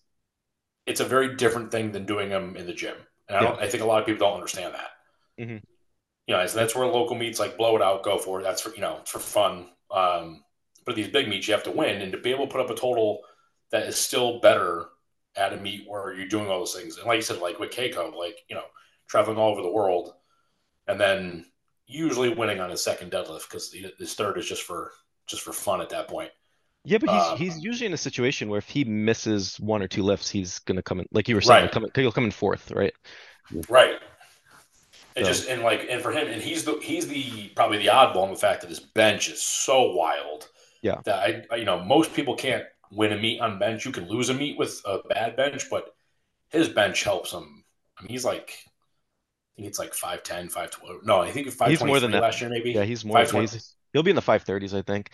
it's 0.87 1.01
a 1.01 1.05
very 1.05 1.35
different 1.35 1.71
thing 1.71 1.91
than 1.91 2.05
doing 2.05 2.29
them 2.29 2.55
in 2.55 2.65
the 2.65 2.73
gym. 2.73 2.95
And 3.27 3.37
I 3.37 3.41
don't. 3.41 3.59
I 3.59 3.67
think 3.67 3.83
a 3.83 3.85
lot 3.85 3.99
of 3.99 4.05
people 4.05 4.25
don't 4.25 4.35
understand 4.35 4.73
that. 4.73 4.91
Mhm. 5.39 5.61
You 6.25 6.35
know, 6.35 6.45
so 6.47 6.57
that's 6.57 6.75
where 6.75 6.87
local 6.87 7.15
meets 7.15 7.39
like 7.39 7.57
blow 7.57 7.75
it 7.75 7.81
out, 7.81 8.03
go 8.03 8.17
for 8.17 8.39
it. 8.39 8.43
That's 8.43 8.61
for 8.61 8.73
you 8.73 8.81
know, 8.81 8.97
it's 9.01 9.11
for 9.11 9.19
fun. 9.19 9.69
Um, 9.91 10.43
but 10.85 10.95
these 10.95 11.09
big 11.09 11.27
meets, 11.27 11.47
you 11.47 11.53
have 11.53 11.63
to 11.63 11.71
win, 11.71 12.01
and 12.01 12.11
to 12.13 12.17
be 12.17 12.31
able 12.31 12.47
to 12.47 12.51
put 12.51 12.61
up 12.61 12.69
a 12.69 12.75
total 12.75 13.21
that 13.71 13.83
is 13.83 13.97
still 13.97 14.39
better 14.39 14.85
at 15.35 15.53
a 15.53 15.57
meet 15.57 15.87
where 15.87 16.13
you're 16.13 16.27
doing 16.27 16.47
all 16.49 16.59
those 16.59 16.73
things. 16.73 16.97
And 16.97 17.05
like 17.05 17.17
you 17.17 17.21
said, 17.21 17.39
like 17.39 17.59
with 17.59 17.69
Cayco, 17.71 18.15
like, 18.15 18.39
you 18.49 18.55
know, 18.55 18.63
traveling 19.07 19.37
all 19.37 19.51
over 19.51 19.61
the 19.61 19.71
world 19.71 20.13
and 20.87 20.99
then 20.99 21.45
usually 21.85 22.33
winning 22.33 22.59
on 22.59 22.69
his 22.69 22.83
second 22.83 23.11
deadlift 23.11 23.49
because 23.49 23.73
his 23.99 24.15
third 24.15 24.37
is 24.37 24.47
just 24.47 24.63
for 24.63 24.91
just 25.27 25.43
for 25.43 25.53
fun 25.53 25.81
at 25.81 25.89
that 25.89 26.07
point. 26.07 26.31
Yeah, 26.87 26.99
but 26.99 27.09
he's 27.09 27.21
Um, 27.23 27.37
he's 27.37 27.59
usually 27.63 27.85
in 27.87 27.93
a 27.93 27.97
situation 27.97 28.47
where 28.49 28.57
if 28.59 28.69
he 28.69 28.85
misses 28.85 29.59
one 29.59 29.81
or 29.81 29.87
two 29.89 30.03
lifts, 30.03 30.29
he's 30.29 30.59
gonna 30.59 30.81
come 30.81 30.99
in 31.01 31.07
like 31.11 31.27
you 31.27 31.35
were 31.35 31.41
saying, 31.41 31.63
Right. 31.63 31.71
come 31.71 31.83
in, 31.83 31.91
he'll 31.95 32.11
come 32.13 32.23
in 32.25 32.31
fourth, 32.31 32.71
right? 32.71 32.93
Right. 33.69 33.95
And 35.15 35.25
So- 35.25 35.31
just 35.31 35.49
and 35.49 35.63
like 35.63 35.85
and 35.89 36.01
for 36.01 36.11
him 36.11 36.27
and 36.27 36.41
he's 36.41 36.63
the 36.63 36.79
he's 36.81 37.07
the 37.07 37.49
probably 37.55 37.79
the 37.79 37.87
oddball 37.87 38.25
in 38.25 38.31
the 38.33 38.39
fact 38.39 38.61
that 38.61 38.69
his 38.69 38.79
bench 38.79 39.29
is 39.29 39.41
so 39.41 39.91
wild. 39.91 40.47
Yeah. 40.81 41.01
That 41.05 41.19
I, 41.19 41.43
I 41.51 41.55
you 41.57 41.65
know 41.65 41.83
most 41.83 42.13
people 42.13 42.35
can't 42.35 42.63
win 42.91 43.11
a 43.11 43.17
meet 43.17 43.41
on 43.41 43.59
bench. 43.59 43.85
You 43.85 43.91
can 43.91 44.07
lose 44.07 44.29
a 44.29 44.33
meet 44.33 44.57
with 44.57 44.81
a 44.85 44.99
bad 45.09 45.35
bench, 45.35 45.69
but 45.69 45.93
his 46.51 46.69
bench 46.69 47.03
helps 47.03 47.33
him. 47.33 47.65
I 47.97 48.03
mean, 48.03 48.09
he's 48.11 48.23
like 48.23 48.53
I 49.57 49.61
think 49.61 49.67
it's 49.69 49.79
like 49.79 49.93
5'10", 49.93 50.49
5'12". 50.53 51.03
No, 51.03 51.19
I 51.19 51.31
think 51.31 51.51
five 51.51 51.69
He's 51.69 51.83
more 51.83 51.99
than 51.99 52.11
that. 52.11 52.21
last 52.21 52.39
year 52.39 52.49
maybe. 52.49 52.71
Yeah, 52.71 52.83
he's 52.83 53.03
more. 53.03 53.25
He's, 53.25 53.75
he'll 53.91 54.03
be 54.03 54.11
in 54.11 54.15
the 54.15 54.21
five 54.21 54.43
thirties, 54.43 54.73
I 54.75 54.83
think. 54.83 55.09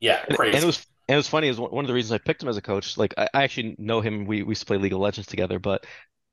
Yeah, 0.00 0.22
And, 0.28 0.36
crazy. 0.36 0.54
and 0.54 0.62
it 0.62 0.66
was 0.66 0.86
and 1.08 1.14
it 1.14 1.16
was 1.16 1.28
funny 1.28 1.48
is 1.48 1.60
one 1.60 1.84
of 1.84 1.88
the 1.88 1.94
reasons 1.94 2.12
I 2.12 2.18
picked 2.18 2.42
him 2.42 2.48
as 2.48 2.56
a 2.56 2.62
coach. 2.62 2.96
Like 2.98 3.14
I, 3.16 3.28
I 3.32 3.44
actually 3.44 3.76
know 3.78 4.00
him. 4.00 4.26
We 4.26 4.42
we 4.42 4.50
used 4.50 4.62
to 4.62 4.66
play 4.66 4.76
League 4.76 4.92
of 4.92 4.98
Legends 4.98 5.28
together, 5.28 5.58
but 5.58 5.84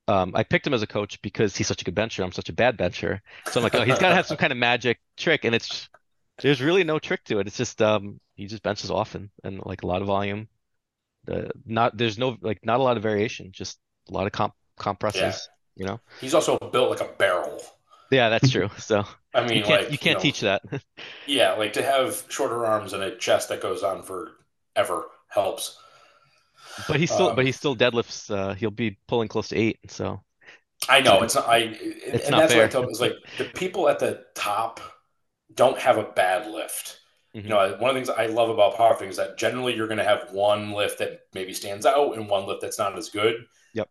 um, 0.07 0.33
I 0.35 0.43
picked 0.43 0.67
him 0.67 0.73
as 0.73 0.81
a 0.81 0.87
coach 0.87 1.21
because 1.21 1.55
he's 1.55 1.67
such 1.67 1.81
a 1.81 1.85
good 1.85 1.95
bencher. 1.95 2.23
I'm 2.23 2.31
such 2.31 2.49
a 2.49 2.53
bad 2.53 2.75
bencher, 2.75 3.21
so 3.51 3.59
I'm 3.59 3.63
like, 3.63 3.75
oh, 3.75 3.83
he's 3.83 3.99
got 3.99 4.09
to 4.09 4.15
have 4.15 4.25
some 4.25 4.37
kind 4.37 4.51
of 4.51 4.57
magic 4.57 4.99
trick, 5.15 5.45
and 5.45 5.55
it's 5.55 5.89
there's 6.41 6.61
really 6.61 6.83
no 6.83 6.99
trick 6.99 7.23
to 7.25 7.39
it. 7.39 7.47
It's 7.47 7.57
just 7.57 7.81
um, 7.81 8.19
he 8.35 8.47
just 8.47 8.63
benches 8.63 8.89
often 8.89 9.29
and 9.43 9.61
like 9.65 9.83
a 9.83 9.87
lot 9.87 10.01
of 10.01 10.07
volume. 10.07 10.47
Uh, 11.31 11.43
not 11.65 11.95
there's 11.97 12.17
no 12.17 12.37
like 12.41 12.65
not 12.65 12.79
a 12.79 12.83
lot 12.83 12.97
of 12.97 13.03
variation, 13.03 13.51
just 13.51 13.79
a 14.09 14.13
lot 14.13 14.25
of 14.25 14.33
comp 14.33 14.53
compresses. 14.77 15.47
You 15.75 15.85
know? 15.85 15.99
He's 16.21 16.33
also 16.33 16.57
built 16.57 16.89
like 16.89 17.01
a 17.01 17.11
barrel. 17.17 17.61
Yeah, 18.11 18.29
that's 18.29 18.49
true. 18.49 18.69
So 18.77 19.05
I 19.33 19.47
mean, 19.47 19.57
you 19.57 19.63
can't 19.63 19.83
like 19.83 19.91
you 19.91 19.97
can't 19.97 20.17
know, 20.17 20.21
teach 20.21 20.41
that. 20.41 20.61
Yeah, 21.25 21.53
like 21.53 21.73
to 21.73 21.83
have 21.83 22.23
shorter 22.27 22.65
arms 22.65 22.93
and 22.93 23.01
a 23.01 23.15
chest 23.15 23.49
that 23.49 23.61
goes 23.61 23.81
on 23.81 24.03
for 24.03 24.33
ever 24.75 25.05
helps. 25.29 25.77
But 26.87 26.99
he 26.99 27.07
still 27.07 27.29
Um, 27.29 27.35
but 27.35 27.45
he 27.45 27.51
still 27.51 27.75
deadlifts. 27.75 28.29
Uh, 28.33 28.53
he'll 28.53 28.71
be 28.71 28.97
pulling 29.07 29.27
close 29.27 29.49
to 29.49 29.55
eight. 29.57 29.79
So 29.91 30.23
I 30.89 30.99
know 31.01 31.21
it's 31.23 31.35
not. 31.35 31.47
I 31.47 31.57
It's 32.11 32.27
and 32.27 32.35
not 32.35 32.47
that's 32.47 32.53
what 32.55 32.63
I 32.63 32.67
fair. 32.67 32.67
tell 32.67 32.81
them 32.81 32.91
is 32.91 32.99
like 33.01 33.13
the 33.37 33.45
people 33.45 33.87
at 33.89 33.99
the 33.99 34.25
top 34.35 34.79
don't 35.53 35.79
have 35.79 35.97
a 35.97 36.03
bad 36.03 36.47
lift. 36.49 36.99
Mhm. 37.33 37.43
You 37.43 37.51
know, 37.51 37.77
one 37.79 37.91
of 37.91 37.95
the 37.95 38.01
things 38.01 38.09
I 38.09 38.27
love 38.27 38.49
about 38.49 38.75
powerlifting 38.75 39.09
is 39.09 39.17
that 39.17 39.37
generally 39.37 39.75
you're 39.75 39.87
going 39.87 39.99
to 39.99 40.03
have 40.05 40.31
one 40.31 40.71
lift 40.73 40.99
that 40.99 41.21
maybe 41.33 41.53
stands 41.53 41.85
out 41.85 42.15
and 42.17 42.29
one 42.29 42.47
lift 42.47 42.61
that's 42.61 42.79
not 42.79 42.97
as 42.97 43.09
good. 43.09 43.45
Yep. 43.73 43.89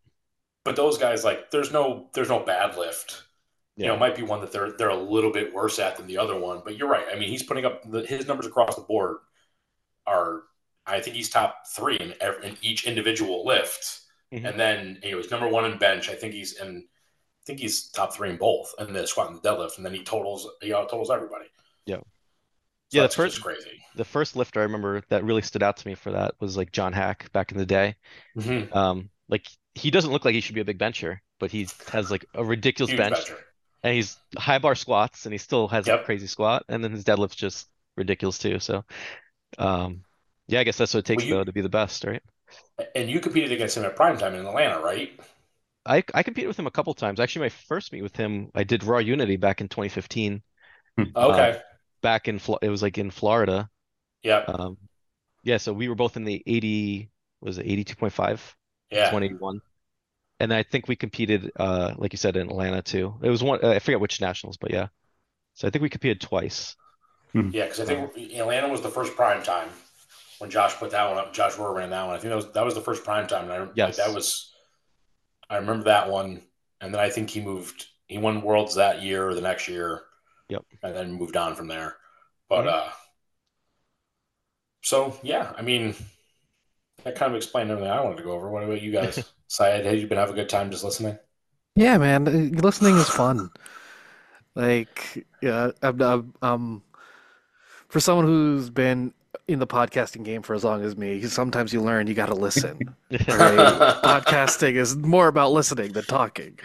But 0.64 0.76
those 0.76 0.98
guys, 0.98 1.24
like, 1.24 1.50
there's 1.50 1.72
no 1.72 2.10
there's 2.14 2.28
no 2.28 2.40
bad 2.40 2.76
lift. 2.76 3.24
You 3.80 3.88
know, 3.88 3.94
it 3.94 4.00
might 4.00 4.14
be 4.16 4.22
one 4.22 4.40
that 4.42 4.52
they're 4.52 4.72
they're 4.76 4.90
a 4.90 4.96
little 4.96 5.32
bit 5.32 5.52
worse 5.54 5.78
at 5.78 5.96
than 5.96 6.06
the 6.06 6.18
other 6.18 6.38
one. 6.38 6.62
But 6.64 6.76
you're 6.76 6.88
right. 6.88 7.06
I 7.12 7.18
mean, 7.18 7.28
he's 7.30 7.42
putting 7.42 7.64
up 7.64 7.82
the, 7.90 8.06
his 8.06 8.26
numbers 8.26 8.46
across 8.46 8.76
the 8.76 8.82
board 8.82 9.18
are. 10.06 10.44
I 10.86 11.00
think 11.00 11.16
he's 11.16 11.28
top 11.30 11.66
three 11.68 11.96
in, 11.96 12.14
every, 12.20 12.46
in 12.48 12.56
each 12.62 12.86
individual 12.86 13.44
lift. 13.46 14.00
Mhm. 14.32 14.48
And 14.48 14.58
then 14.60 14.98
he 15.02 15.14
was 15.14 15.30
number 15.30 15.48
one 15.48 15.64
in 15.70 15.78
bench. 15.78 16.08
I 16.08 16.14
think 16.14 16.32
he's 16.34 16.54
in. 16.60 16.84
I 16.88 17.42
think 17.44 17.58
he's 17.60 17.88
top 17.88 18.14
three 18.14 18.30
in 18.30 18.36
both, 18.36 18.72
and 18.78 18.94
the 18.94 19.06
squat 19.06 19.30
and 19.30 19.40
the 19.42 19.48
deadlift, 19.48 19.76
and 19.76 19.84
then 19.86 19.92
he 19.94 20.02
totals. 20.04 20.48
He 20.60 20.72
out 20.72 20.88
totals 20.88 21.10
everybody. 21.10 21.46
Yeah. 21.86 21.96
So 21.96 22.02
Yeah, 22.92 23.00
the 23.00 23.04
that's 23.04 23.14
first- 23.16 23.34
just 23.36 23.44
crazy. 23.44 23.82
the 23.96 24.04
first 24.04 24.36
lifter 24.36 24.60
I 24.60 24.64
remember 24.64 25.02
that 25.08 25.24
really 25.24 25.42
stood 25.42 25.62
out 25.62 25.76
to 25.78 25.88
me 25.88 25.94
for 25.94 26.12
that 26.12 26.34
was 26.40 26.56
like 26.56 26.70
Jon 26.72 26.92
Haack 26.92 27.30
back 27.32 27.50
in 27.52 27.58
the 27.58 27.66
day. 27.66 27.96
Mm-hmm. 28.38 28.72
Um, 28.76 29.10
like 29.28 29.46
he 29.74 29.90
doesn't 29.90 30.12
look 30.12 30.24
like 30.24 30.34
he 30.34 30.40
should 30.40 30.54
be 30.54 30.60
a 30.60 30.64
big 30.64 30.78
bencher, 30.78 31.20
but 31.40 31.50
he 31.50 31.66
has 31.90 32.10
like 32.10 32.24
a 32.34 32.44
ridiculous 32.44 32.90
Huge 32.90 32.98
bench 32.98 33.16
bencher. 33.16 33.38
and 33.82 33.94
he's 33.94 34.16
high 34.38 34.58
bar 34.58 34.74
squats 34.76 35.26
and 35.26 35.32
he 35.32 35.38
still 35.38 35.66
has 35.68 35.88
a 35.88 35.98
crazy 35.98 36.26
squat 36.28 36.64
and 36.68 36.82
then 36.84 36.92
his 36.92 37.02
deadlift's 37.04 37.36
just 37.36 37.68
ridiculous 37.96 38.38
too. 38.38 38.58
So, 38.60 38.84
um, 39.58 40.04
yeah, 40.52 40.60
I 40.60 40.64
guess 40.64 40.76
that's 40.76 40.94
what 40.94 41.00
it 41.00 41.06
takes 41.06 41.22
Well, 41.22 41.28
you- 41.28 41.34
though 41.36 41.44
to 41.44 41.52
be 41.52 41.60
the 41.62 41.68
best, 41.68 42.04
right? 42.04 42.22
And 42.94 43.08
you 43.08 43.20
competed 43.20 43.52
against 43.52 43.76
him 43.76 43.84
at 43.84 43.96
prime 43.96 44.18
time 44.18 44.34
in 44.34 44.46
Atlanta, 44.46 44.80
right? 44.80 45.18
I 45.86 46.04
I 46.14 46.22
competed 46.22 46.48
with 46.48 46.58
him 46.58 46.66
a 46.66 46.70
couple 46.70 46.94
times. 46.94 47.18
Actually, 47.18 47.46
my 47.46 47.48
first 47.48 47.92
meet 47.92 48.02
with 48.02 48.16
him, 48.16 48.50
I 48.54 48.64
did 48.64 48.84
Raw 48.84 48.98
Unity 48.98 49.36
back 49.36 49.60
in 49.60 49.68
2015. 49.68 50.42
Okay. 51.16 51.60
Back 52.02 52.28
in 52.28 52.40
it 52.60 52.68
was 52.68 52.82
like 52.82 52.98
in 52.98 53.10
Florida. 53.10 53.68
yeah. 54.22 54.44
Um, 54.46 54.76
yeah, 55.44 55.56
so 55.56 55.72
we 55.72 55.88
were 55.88 55.94
both 55.94 56.16
in 56.16 56.24
the 56.24 56.42
80 56.46 57.10
was 57.40 57.58
it 57.58 57.66
82.5? 57.66 58.40
Yeah. 58.90 59.10
21. 59.10 59.60
And 60.38 60.52
I 60.52 60.62
think 60.62 60.88
we 60.88 60.96
competed, 60.96 61.50
uh, 61.58 61.94
like 61.96 62.12
you 62.12 62.16
said, 62.18 62.36
in 62.36 62.48
Atlanta 62.48 62.82
too. 62.82 63.14
It 63.22 63.30
was 63.30 63.42
one, 63.42 63.60
uh, 63.64 63.70
I 63.70 63.78
forget 63.78 64.00
which 64.00 64.20
nationals, 64.20 64.56
but 64.56 64.70
yeah. 64.70 64.88
So 65.54 65.66
I 65.66 65.70
think 65.70 65.82
we 65.82 65.88
competed 65.88 66.20
twice. 66.20 66.76
Yeah, 67.34 67.42
because 67.64 67.80
I 67.80 67.84
think 67.86 68.16
Atlanta 68.34 68.68
was 68.68 68.82
the 68.82 68.90
first 68.90 69.16
prime 69.16 69.42
time 69.42 69.68
when 70.42 70.50
Josh 70.50 70.74
put 70.74 70.90
that 70.90 71.08
one 71.08 71.18
up. 71.18 71.32
Josh 71.32 71.52
Rohr 71.54 71.72
ran 71.72 71.90
that 71.90 72.04
one. 72.04 72.16
I 72.16 72.18
think 72.18 72.30
that 72.30 72.34
was 72.36 72.50
that 72.50 72.64
was 72.64 72.74
the 72.74 72.80
first 72.80 73.04
prime 73.04 73.28
time, 73.28 73.48
and 73.48 73.62
I 73.62 73.68
Yes. 73.76 73.96
that 73.96 74.12
was. 74.12 74.52
I 75.48 75.56
remember 75.56 75.84
that 75.84 76.10
one, 76.10 76.42
and 76.80 76.92
then 76.92 77.00
I 77.00 77.10
think 77.10 77.30
he 77.30 77.40
moved. 77.40 77.86
He 78.08 78.18
won 78.18 78.42
worlds 78.42 78.74
that 78.74 79.02
year 79.02 79.28
or 79.28 79.34
the 79.34 79.40
next 79.40 79.68
year. 79.68 80.02
Yep. 80.48 80.64
And 80.82 80.96
then 80.96 81.12
moved 81.12 81.36
on 81.36 81.54
from 81.54 81.68
there, 81.68 81.96
but 82.48 82.64
Mhm. 82.64 82.72
uh. 82.72 82.90
So 84.82 85.16
yeah, 85.22 85.52
I 85.56 85.62
mean, 85.62 85.94
that 87.04 87.14
kind 87.14 87.30
of 87.30 87.36
explained 87.36 87.70
everything 87.70 87.92
I 87.92 88.00
wanted 88.00 88.16
to 88.16 88.24
go 88.24 88.32
over. 88.32 88.50
What 88.50 88.64
about 88.64 88.82
you 88.82 88.90
guys? 88.90 89.22
Syed, 89.46 89.86
have 89.86 89.96
you 89.96 90.08
been 90.08 90.18
having 90.18 90.34
a 90.34 90.36
good 90.40 90.48
time 90.48 90.72
just 90.72 90.82
listening? 90.82 91.20
Yeah, 91.76 91.98
man, 91.98 92.26
uh, 92.26 92.60
listening 92.60 92.96
is 92.96 93.08
fun. 93.08 93.50
Like, 94.56 95.24
yeah, 95.40 95.70
I'm, 95.82 96.02
I'm, 96.02 96.34
um, 96.42 96.82
for 97.88 98.00
someone 98.00 98.26
who's 98.26 98.70
been 98.70 99.14
in 99.52 99.58
the 99.58 99.66
podcasting 99.66 100.24
game 100.24 100.42
for 100.42 100.54
as 100.54 100.64
long 100.64 100.82
as 100.82 100.96
me, 100.96 101.22
sometimes 101.22 101.72
you 101.72 101.80
learn 101.80 102.06
you 102.06 102.14
got 102.14 102.26
to 102.26 102.34
listen. 102.34 102.78
Right? 103.10 103.20
Podcasting 104.02 104.74
is 104.74 104.96
more 104.96 105.28
about 105.28 105.52
listening 105.52 105.92
than 105.92 106.04
talking. 106.04 106.58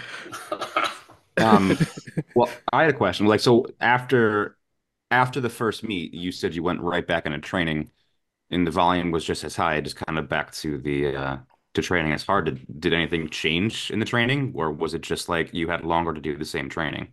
Um, 1.37 1.77
well, 2.35 2.49
I 2.71 2.83
had 2.83 2.91
a 2.91 2.97
question. 2.97 3.25
Like, 3.25 3.41
so 3.41 3.65
after 3.81 4.57
after 5.11 5.39
the 5.39 5.49
first 5.49 5.83
meet, 5.83 6.13
you 6.13 6.31
said 6.31 6.55
you 6.55 6.63
went 6.63 6.81
right 6.81 7.05
back 7.05 7.25
into 7.25 7.39
training, 7.39 7.91
and 8.49 8.65
the 8.65 8.71
volume 8.71 9.11
was 9.11 9.25
just 9.25 9.43
as 9.43 9.55
high, 9.55 9.79
just 9.81 9.97
kind 9.97 10.17
of 10.17 10.29
back 10.29 10.51
to 10.53 10.77
the 10.77 11.15
uh, 11.15 11.37
to 11.73 11.81
training 11.81 12.13
as 12.13 12.23
hard. 12.23 12.45
Did 12.45 12.79
did 12.79 12.93
anything 12.93 13.29
change 13.29 13.91
in 13.91 13.99
the 13.99 14.05
training, 14.05 14.53
or 14.55 14.71
was 14.71 14.93
it 14.93 15.01
just 15.01 15.29
like 15.29 15.53
you 15.53 15.67
had 15.69 15.83
longer 15.83 16.13
to 16.13 16.21
do 16.21 16.37
the 16.37 16.45
same 16.45 16.69
training? 16.69 17.09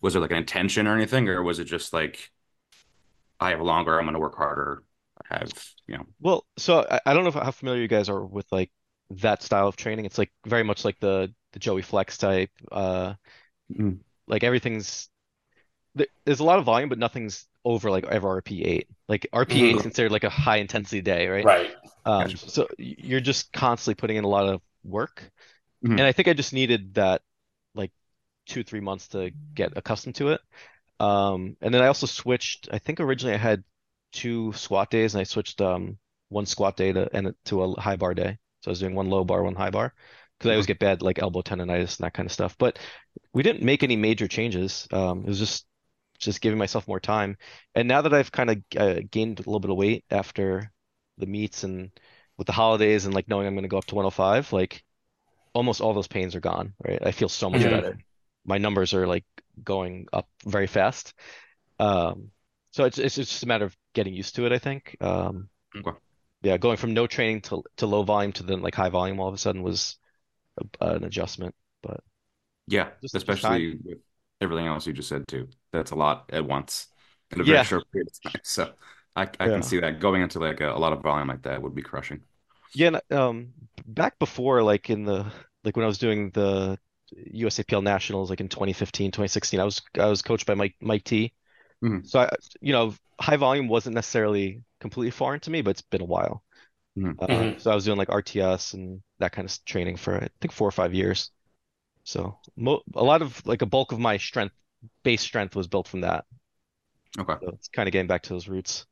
Was 0.00 0.12
there 0.12 0.22
like 0.22 0.30
an 0.30 0.36
intention 0.36 0.86
or 0.86 0.94
anything, 0.94 1.28
or 1.28 1.42
was 1.42 1.58
it 1.58 1.64
just 1.64 1.92
like 1.92 2.30
I 3.40 3.50
have 3.50 3.60
longer, 3.60 3.98
I'm 3.98 4.04
going 4.04 4.14
to 4.14 4.20
work 4.20 4.36
harder? 4.36 4.82
Have, 5.30 5.52
you 5.86 5.96
know, 5.96 6.06
Well, 6.20 6.46
so 6.58 6.86
I, 6.90 7.00
I 7.06 7.14
don't 7.14 7.24
know 7.24 7.28
if, 7.28 7.34
how 7.34 7.50
familiar 7.50 7.82
you 7.82 7.88
guys 7.88 8.08
are 8.08 8.24
with 8.24 8.46
like 8.52 8.70
that 9.10 9.42
style 9.42 9.68
of 9.68 9.76
training. 9.76 10.04
It's 10.04 10.18
like 10.18 10.32
very 10.46 10.62
much 10.64 10.84
like 10.84 10.98
the 11.00 11.32
the 11.52 11.58
Joey 11.58 11.82
Flexx 11.82 12.18
type. 12.18 12.50
Uh, 12.72 13.14
Mm. 13.70 13.98
like 14.26 14.42
everything's 14.44 15.08
there, 15.94 16.08
there's 16.26 16.40
a 16.40 16.44
lot 16.44 16.60
of 16.60 16.66
volume, 16.66 16.90
but 16.90 16.98
nothing's 16.98 17.46
over 17.64 17.90
like 17.90 18.06
ever 18.06 18.28
RP 18.28 18.64
eight. 18.64 18.88
Like 19.08 19.28
RP 19.32 19.64
eight 19.64 19.76
is 19.76 19.82
considered 19.82 20.12
like 20.12 20.24
a 20.24 20.30
high 20.30 20.58
intensity 20.58 21.02
day, 21.02 21.28
right? 21.28 21.48
right. 21.48 21.70
Um, 22.06 22.28
Gotcha. 22.28 22.50
so 22.50 22.68
you're 22.78 23.20
just 23.20 23.52
constantly 23.52 23.96
putting 24.00 24.16
in 24.18 24.24
a 24.24 24.28
lot 24.28 24.48
of 24.48 24.62
work. 24.84 25.30
Mhm. 25.82 25.96
And 25.98 26.06
I 26.06 26.12
think 26.12 26.28
I 26.28 26.34
just 26.34 26.52
needed 26.52 26.94
that 26.94 27.22
like 27.74 27.92
two, 28.46 28.64
three 28.64 28.80
months 28.80 29.08
to 29.08 29.32
get 29.54 29.76
accustomed 29.76 30.16
to 30.16 30.30
it. 30.30 30.40
Um, 31.00 31.56
and 31.60 31.74
then 31.74 31.82
I 31.82 31.88
also 31.88 32.06
switched, 32.06 32.68
I 32.72 32.78
think 32.78 33.00
originally 33.00 33.34
I 33.34 33.38
had 33.38 33.64
two 34.14 34.52
squat 34.54 34.90
days 34.90 35.14
and 35.14 35.20
I 35.22 35.24
switched 35.24 35.60
um 35.62 35.98
one 36.30 36.46
squat 36.46 36.76
day 36.76 36.92
to 36.92 37.08
and 37.16 37.34
to 37.46 37.64
a 37.64 37.80
high 37.80 37.96
bar 37.96 38.14
day. 38.14 38.38
So 38.62 38.70
I 38.70 38.72
was 38.72 38.80
doing 38.80 38.96
one 38.96 39.10
low 39.10 39.24
bar, 39.24 39.42
one 39.44 39.56
high 39.56 39.70
bar. 39.70 39.94
Because 40.38 40.50
I 40.50 40.54
always 40.54 40.66
get 40.66 40.80
bad 40.80 41.02
like 41.02 41.20
elbow 41.22 41.42
tendonitis 41.42 41.98
and 41.98 42.06
that 42.06 42.14
kind 42.14 42.26
of 42.26 42.32
stuff. 42.32 42.56
But 42.58 42.78
we 43.34 43.42
didn't 43.42 43.62
make 43.64 43.82
any 43.82 43.96
major 43.96 44.28
changes. 44.28 44.88
Um, 44.92 45.20
it 45.20 45.28
was 45.28 45.38
just 45.38 45.66
just 46.18 46.40
giving 46.40 46.58
myself 46.58 46.88
more 46.88 47.00
time. 47.00 47.36
And 47.74 47.88
now 47.88 48.02
that 48.02 48.14
I've 48.14 48.32
kind 48.32 48.50
of 48.50 48.58
uh, 48.78 49.00
gained 49.10 49.40
a 49.40 49.42
little 49.42 49.60
bit 49.60 49.70
of 49.70 49.76
weight 49.76 50.04
after 50.10 50.72
the 51.18 51.26
meets 51.26 51.64
and 51.64 51.90
with 52.38 52.46
the 52.48 52.52
holidays 52.54 53.06
and 53.06 53.14
like 53.14 53.28
knowing 53.28 53.46
I'm 53.46 53.54
going 53.54 53.64
to 53.64 53.68
go 53.68 53.78
up 53.78 53.86
to 53.86 53.96
105, 53.96 54.52
like 54.52 54.84
almost 55.54 55.80
all 55.80 55.94
those 55.94 56.08
pains 56.08 56.34
are 56.34 56.40
gone, 56.40 56.74
right? 56.84 56.98
I 57.04 57.12
feel 57.12 57.28
so 57.28 57.50
much 57.50 57.62
Mhm. 57.62 57.70
better. 57.70 57.98
My 58.44 58.58
numbers 58.58 58.94
are 58.94 59.06
like 59.06 59.24
going 59.62 60.06
up 60.12 60.28
very 60.46 60.66
fast. 60.66 61.14
Um, 61.78 62.30
so 62.72 62.84
it's 62.84 62.98
it's 62.98 63.16
just 63.16 63.42
a 63.42 63.46
matter 63.46 63.64
of 63.66 63.76
getting 63.94 64.14
used 64.14 64.36
to 64.36 64.46
it, 64.46 64.52
I 64.52 64.58
think. 64.58 64.96
Um, 65.00 65.50
Okay. 65.76 65.98
yeah, 66.42 66.58
going 66.58 66.76
from 66.78 66.94
no 66.94 67.06
training 67.06 67.42
to 67.42 67.64
to 67.78 67.86
low 67.86 68.02
volume 68.04 68.32
to 68.34 68.42
then 68.44 68.62
like 68.62 68.74
high 68.74 68.90
volume 68.90 69.20
all 69.20 69.28
of 69.28 69.34
a 69.34 69.38
sudden 69.38 69.62
was 69.62 69.96
a, 70.80 70.86
an 70.94 71.04
adjustment. 71.04 71.54
But 71.82 72.02
yeah, 72.66 72.90
especially 73.14 73.76
with 73.84 73.98
everything 74.40 74.66
else 74.66 74.86
you 74.86 74.92
just 74.92 75.08
said 75.08 75.26
too. 75.28 75.48
That's 75.72 75.90
a 75.90 75.94
lot 75.96 76.30
at 76.32 76.44
once 76.46 76.88
in 77.30 77.40
a 77.40 77.44
Yeah. 77.44 77.44
very 77.44 77.62
short 77.62 77.90
period 77.92 78.08
of 78.08 78.32
time. 78.32 78.40
So 78.44 78.72
I, 79.16 79.22
I 79.40 79.48
Yeah. 79.48 79.48
can 79.48 79.62
see 79.62 79.78
that 79.80 80.00
going 80.00 80.22
into 80.22 80.38
like 80.40 80.60
a, 80.60 80.70
a 80.72 80.78
lot 80.78 80.92
of 80.92 81.02
volume 81.02 81.28
like 81.28 81.42
that 81.42 81.62
would 81.62 81.74
be 81.74 81.82
crushing. 81.82 82.22
Yeah, 82.72 82.88
and, 82.88 83.18
um, 83.18 83.54
back 83.86 84.18
before, 84.18 84.62
like 84.62 84.90
in 84.90 85.04
the 85.04 85.32
like 85.64 85.76
when 85.76 85.84
I 85.84 85.88
was 85.88 85.98
doing 85.98 86.30
the 86.30 86.78
USAPL 87.32 87.82
Nationals, 87.82 88.30
like 88.30 88.40
in 88.40 88.48
2015, 88.48 89.12
2016, 89.12 89.60
I 89.60 89.64
was 89.64 89.80
I 89.98 90.06
was 90.06 90.22
coached 90.22 90.46
by 90.46 90.54
Mike 90.54 90.76
Mike 90.80 91.04
T. 91.04 91.32
Mhm. 91.84 92.06
So 92.06 92.20
I, 92.20 92.30
you 92.60 92.72
know, 92.72 92.94
high 93.20 93.36
volume 93.36 93.68
wasn't 93.68 93.94
necessarily 93.94 94.62
completely 94.80 95.10
foreign 95.10 95.40
to 95.40 95.50
me, 95.50 95.62
but 95.62 95.70
it's 95.70 95.82
been 95.82 96.00
a 96.02 96.06
while. 96.06 96.42
Mhm. 96.96 97.16
Uh, 97.20 97.26
Mhm. 97.26 97.60
so 97.60 97.70
I 97.70 97.74
was 97.74 97.84
doing 97.84 97.98
like 97.98 98.08
RTS 98.10 98.74
and 98.74 99.02
that 99.18 99.32
kind 99.32 99.48
of 99.48 99.64
training 99.64 99.96
for 99.96 100.16
I 100.22 100.28
think 100.40 100.52
four 100.52 100.68
or 100.68 100.72
five 100.72 100.94
years. 100.94 101.30
So 102.04 102.38
mo 102.56 102.82
a 102.94 103.04
lot 103.04 103.22
of 103.22 103.44
like 103.46 103.62
a 103.62 103.66
bulk 103.66 103.92
of 103.92 103.98
my 104.00 104.16
strength, 104.18 104.54
base 105.02 105.22
strength 105.22 105.56
was 105.56 105.68
built 105.68 105.88
from 105.88 106.02
that. 106.02 106.26
Okay, 107.18 107.34
So 107.40 107.48
it's 107.50 107.68
kind 107.68 107.88
of 107.88 107.92
getting 107.92 108.08
back 108.08 108.22
to 108.24 108.30
those 108.30 108.48
roots. 108.48 108.86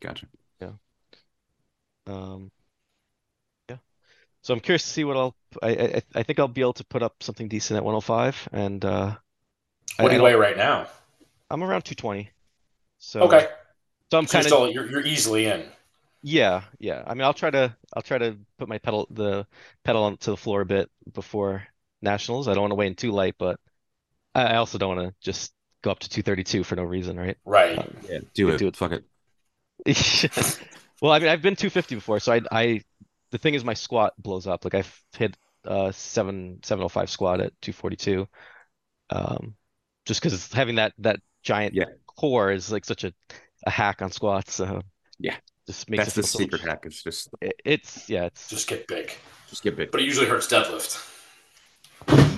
gotcha. 0.00 0.26
Yeah. 0.60 0.72
Um, 2.06 2.50
yeah. 3.68 3.78
So 4.42 4.54
I'm 4.54 4.60
curious 4.60 4.82
to 4.84 4.88
see 4.90 5.04
what 5.04 5.16
I'll. 5.16 5.36
I 5.62 5.70
I, 5.70 6.02
I 6.16 6.22
think 6.24 6.38
I'll 6.38 6.48
be 6.48 6.60
able 6.62 6.74
to 6.74 6.84
put 6.86 7.02
up 7.02 7.22
something 7.22 7.48
decent 7.48 7.76
at 7.78 7.84
105, 7.84 8.48
and 8.52 8.84
uh, 8.84 9.16
What 9.98 10.10
do 10.10 10.10
I 10.10 10.12
you 10.12 10.18
don't- 10.18 10.24
weigh 10.24 10.34
right 10.34 10.56
now? 10.56 10.88
I'm 11.50 11.62
around 11.62 11.82
220. 11.82 12.30
So 12.98 13.36
Okay, 13.36 13.48
so 14.10 14.18
I'm 14.18 14.26
so 14.26 14.38
you're 14.38 14.42
kind 14.42 14.48
of 14.48 14.56
still 14.56 14.70
you're, 14.72 14.90
you're 14.90 15.06
easily 15.06 15.46
in. 15.46 15.66
yeah 16.22 16.64
yeah. 16.78 17.04
I 17.06 17.14
mean 17.14 17.22
I'll 17.24 17.34
try 17.34 17.50
to 17.50 17.76
I'll 17.94 18.02
try 18.02 18.18
to 18.18 18.38
put 18.58 18.68
my 18.68 18.78
pedal 18.78 19.06
the 19.10 19.46
pedal 19.84 20.02
onto 20.04 20.30
the 20.30 20.36
floor 20.36 20.62
a 20.62 20.66
bit 20.66 20.90
before 21.12 21.66
nationals. 22.02 22.48
I 22.48 22.54
don't 22.54 22.62
want 22.62 22.72
to 22.72 22.76
weigh 22.76 22.86
in 22.88 22.94
too 22.96 23.12
light, 23.12 23.36
but 23.38 23.60
I 24.34 24.44
I 24.54 24.56
also 24.56 24.78
don't 24.78 24.96
want 24.96 25.10
to 25.10 25.16
just 25.22 25.54
go 25.82 25.90
up 25.92 26.00
to 26.00 26.10
232 26.10 26.64
for 26.64 26.76
no 26.76 26.84
reason, 26.84 27.18
right? 27.18 27.38
Right. 27.44 27.78
Um, 27.78 27.96
Yeah, 28.08 28.20
do 28.34 28.50
it. 28.50 28.58
do 28.58 28.68
it. 28.68 28.76
Fuck 28.76 28.92
it. 28.92 29.04
Well, 31.00 31.12
I 31.12 31.20
mean, 31.20 31.28
I've 31.28 31.42
been 31.42 31.54
250 31.54 31.94
before, 31.94 32.18
so 32.18 32.32
I, 32.32 32.40
I, 32.50 32.82
the 33.30 33.38
thing 33.38 33.54
is, 33.54 33.64
my 33.64 33.74
squat 33.74 34.14
blows 34.20 34.48
up. 34.48 34.64
Like 34.64 34.74
I've 34.74 35.02
hit 35.16 35.36
uh 35.64 35.92
seven 35.92 36.60
705 36.64 37.08
squat 37.10 37.40
at 37.40 37.52
242, 37.62 38.28
um, 39.10 39.54
just 40.06 40.22
because 40.22 40.52
having 40.52 40.76
that 40.76 40.94
that 40.98 41.20
giant 41.42 41.74
Yeah. 41.74 41.84
core 42.06 42.50
is 42.52 42.70
like 42.72 42.84
such 42.84 43.04
a 43.04 43.12
a 43.66 43.70
hack 43.70 44.02
on 44.02 44.10
squats. 44.12 44.54
So 44.54 44.82
Yeah. 45.18 45.36
just 45.66 45.88
makes 45.90 46.04
That's 46.04 46.14
the 46.14 46.22
so 46.22 46.38
secret 46.38 46.60
much- 46.62 46.68
hack. 46.70 46.84
It's 46.86 47.02
just 47.02 47.28
it- 47.40 47.60
it's 47.64 48.08
yeah, 48.08 48.24
it's 48.24 48.48
Just 48.48 48.68
get 48.68 48.86
big. 48.86 49.12
just 49.48 49.62
get 49.62 49.76
big. 49.76 49.90
But 49.90 50.00
it 50.00 50.04
usually 50.04 50.26
hurts 50.26 50.46
deadlift. 50.46 51.04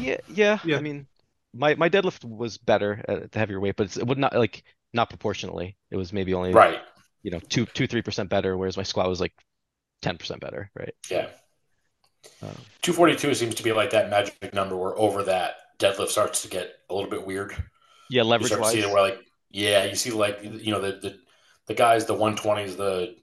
yeah, 0.01 0.17
yeah. 0.29 0.59
Yeah. 0.65 0.77
I 0.77 0.81
mean, 0.81 1.07
my 1.55 1.75
my 1.75 1.89
deadlift 1.89 2.25
was 2.25 2.59
better 2.59 3.05
at 3.09 3.33
the 3.33 3.39
heavier 3.39 3.61
weight, 3.61 3.77
but 3.77 3.87
it's, 3.87 3.97
it 3.97 4.07
would 4.07 4.19
not 4.19 4.35
like 4.35 4.63
not 4.93 5.09
proportionally. 5.11 5.77
It 5.91 5.97
was 5.97 6.13
maybe 6.13 6.35
only 6.35 6.53
Right. 6.53 6.81
you 7.23 7.31
know 7.31 7.41
two 7.49 7.67
two 7.67 7.87
three 7.87 8.03
percent 8.03 8.29
better, 8.31 8.57
whereas 8.57 8.77
my 8.77 8.83
squat 8.83 9.09
was 9.09 9.21
like 9.21 9.33
10% 10.03 10.41
better, 10.41 10.71
right? 10.75 10.95
Yeah. 11.11 11.29
Um, 12.43 12.57
242 12.83 13.35
seems 13.35 13.55
to 13.57 13.63
be 13.63 13.73
like 13.73 13.91
that 13.91 14.09
magic 14.09 14.55
number 14.55 14.75
where 14.77 14.99
over 14.99 15.23
that 15.25 15.57
deadlift 15.79 16.09
starts 16.09 16.41
to 16.43 16.49
get 16.49 16.73
a 16.89 16.95
little 16.95 17.11
bit 17.11 17.27
weird. 17.27 17.55
Yeah, 18.11 18.23
You 18.23 18.29
leverage 18.29 18.49
start 18.49 18.63
wise. 18.63 18.73
see 18.73 18.85
where 18.85 19.03
like 19.03 19.21
yeah, 19.51 19.85
you 19.85 19.95
see 19.95 20.11
like 20.11 20.41
you 20.43 20.73
know 20.73 20.81
the 20.81 20.99
the, 21.01 21.19
the 21.67 21.75
guys 21.75 22.05
the 22.05 22.15
120s 22.15 22.77
the 22.77 23.17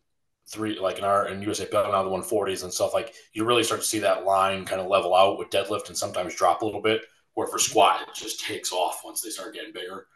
three 0.49 0.79
like 0.79 0.97
in 0.97 1.03
our 1.03 1.27
in 1.27 1.41
USAPL 1.41 1.91
now 1.91 2.03
the 2.03 2.09
140s 2.09 2.63
and 2.63 2.73
stuff 2.73 2.93
like 2.93 3.13
you 3.33 3.43
really 3.45 3.63
start 3.63 3.81
to 3.81 3.87
see 3.87 3.99
that 3.99 4.23
line 4.23 4.65
kind 4.65 4.79
of 4.79 4.87
level 4.87 5.13
out 5.13 5.37
with 5.37 5.49
deadlift 5.49 5.89
and 5.89 5.97
sometimes 5.97 6.35
drop 6.35 6.61
a 6.61 6.65
little 6.65 6.81
bit. 6.81 7.01
Where 7.33 7.47
for 7.47 7.57
mm-hmm. 7.57 7.69
squat 7.69 8.01
it 8.01 8.15
just 8.15 8.39
takes 8.43 8.71
off 8.71 9.01
once 9.05 9.21
they 9.21 9.29
start 9.29 9.53
getting 9.53 9.73
bigger. 9.73 10.07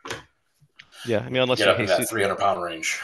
Yeah, 1.06 1.20
I 1.20 1.30
mean, 1.30 1.42
unless 1.42 1.60
Get 1.60 1.66
you're 1.66 1.74
up 1.74 1.80
in 1.80 1.86
that 1.88 2.10
300 2.10 2.36
pound 2.36 2.62
range. 2.62 3.00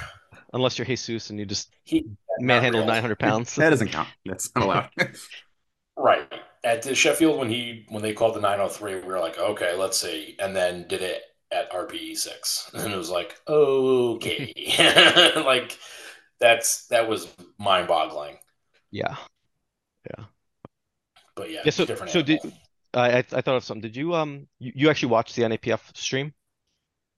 Unless 0.53 0.77
you're 0.77 0.85
Jesus 0.85 1.29
and 1.29 1.39
you 1.39 1.45
just 1.45 1.73
He- 1.83 2.09
manhandle 2.39 2.85
900 2.85 3.19
pounds. 3.19 3.55
That 3.55 3.71
doesn't 3.71 3.89
count. 3.89 4.07
That's 4.25 4.49
not 4.55 4.65
allowed. 4.65 4.89
Right. 5.99 6.31
At 6.63 6.83
the 6.83 6.93
Sheffield 6.93 7.39
when 7.39 7.49
he 7.49 7.85
when 7.89 8.03
they 8.03 8.13
called 8.13 8.35
the 8.35 8.39
903, 8.39 8.95
we 8.95 9.01
were 9.01 9.19
like, 9.19 9.39
okay, 9.39 9.75
let's 9.75 9.99
see. 9.99 10.35
And 10.39 10.55
then 10.55 10.87
did 10.87 11.01
it 11.01 11.23
at 11.51 11.73
RPE 11.73 12.15
six. 12.15 12.71
And 12.75 12.93
it 12.93 12.97
was 12.97 13.09
like, 13.09 13.39
okay. 13.47 14.53
like 15.45 15.77
that's 16.39 16.87
that 16.87 17.09
was 17.09 17.27
mind 17.57 17.87
boggling. 17.87 18.37
Yeah. 18.91 19.15
Yeah, 20.09 20.25
but 21.35 21.51
yeah, 21.51 21.63
Yeah, 21.63 21.71
so 21.71 21.85
different 21.85 22.07
so 22.07 22.21
did. 22.21 22.41
I 22.93 23.17
I 23.17 23.17
I 23.19 23.23
thought 23.41 23.55
of 23.57 23.63
something. 23.63 23.81
Did 23.81 23.95
you 23.95 24.15
um 24.15 24.47
you, 24.59 24.71
you 24.75 24.89
actually 24.89 25.09
watched 25.09 25.35
the 25.35 25.43
NAPF 25.43 25.91
stream? 25.95 26.33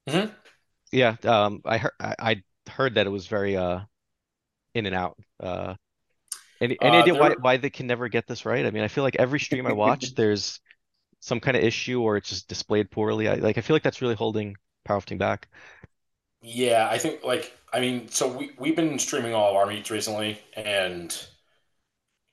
Mhm. 0.08 0.36
Yeah, 0.92 1.16
um 1.24 1.62
I 1.66 1.78
heard 1.78 1.92
I, 2.00 2.16
I 2.20 2.44
heard 2.72 2.96
that 2.96 3.08
it 3.08 3.10
was 3.10 3.28
very 3.28 3.56
uh 3.58 3.82
in 4.76 4.86
and 4.86 4.96
out. 4.96 5.18
Uh 5.42 5.76
any 6.62 6.82
any 6.82 6.98
Uh, 6.98 7.00
idea 7.00 7.16
why 7.16 7.36
why 7.40 7.58
they 7.58 7.70
can 7.70 7.88
never 7.88 8.10
get 8.10 8.28
this 8.28 8.46
right? 8.46 8.66
I 8.66 8.72
mean, 8.72 8.84
I 8.84 8.90
feel 8.90 9.04
like 9.06 9.18
every 9.18 9.40
stream 9.40 9.68
I 9.68 9.74
watch 9.74 10.14
there's 10.16 10.60
some 11.20 11.40
kind 11.40 11.58
of 11.58 11.64
issue 11.64 12.02
or 12.02 12.18
it's 12.18 12.30
just 12.30 12.48
displayed 12.48 12.92
poorly. 12.92 13.28
I 13.28 13.36
like 13.36 13.58
I 13.58 13.62
feel 13.62 13.76
like 13.76 13.84
that's 13.84 14.02
really 14.02 14.16
holding 14.16 14.56
powerlifting 14.88 15.18
back. 15.18 15.50
Yeah, 16.42 16.88
I 16.90 16.98
think 16.98 17.24
like 17.24 17.54
I 17.74 17.80
mean, 17.80 18.08
so 18.10 18.28
we 18.28 18.52
we've 18.58 18.76
been 18.76 18.98
streaming 19.00 19.34
all 19.34 19.50
of 19.52 19.56
our 19.56 19.66
meets 19.66 19.92
recently, 19.92 20.42
and 20.54 21.16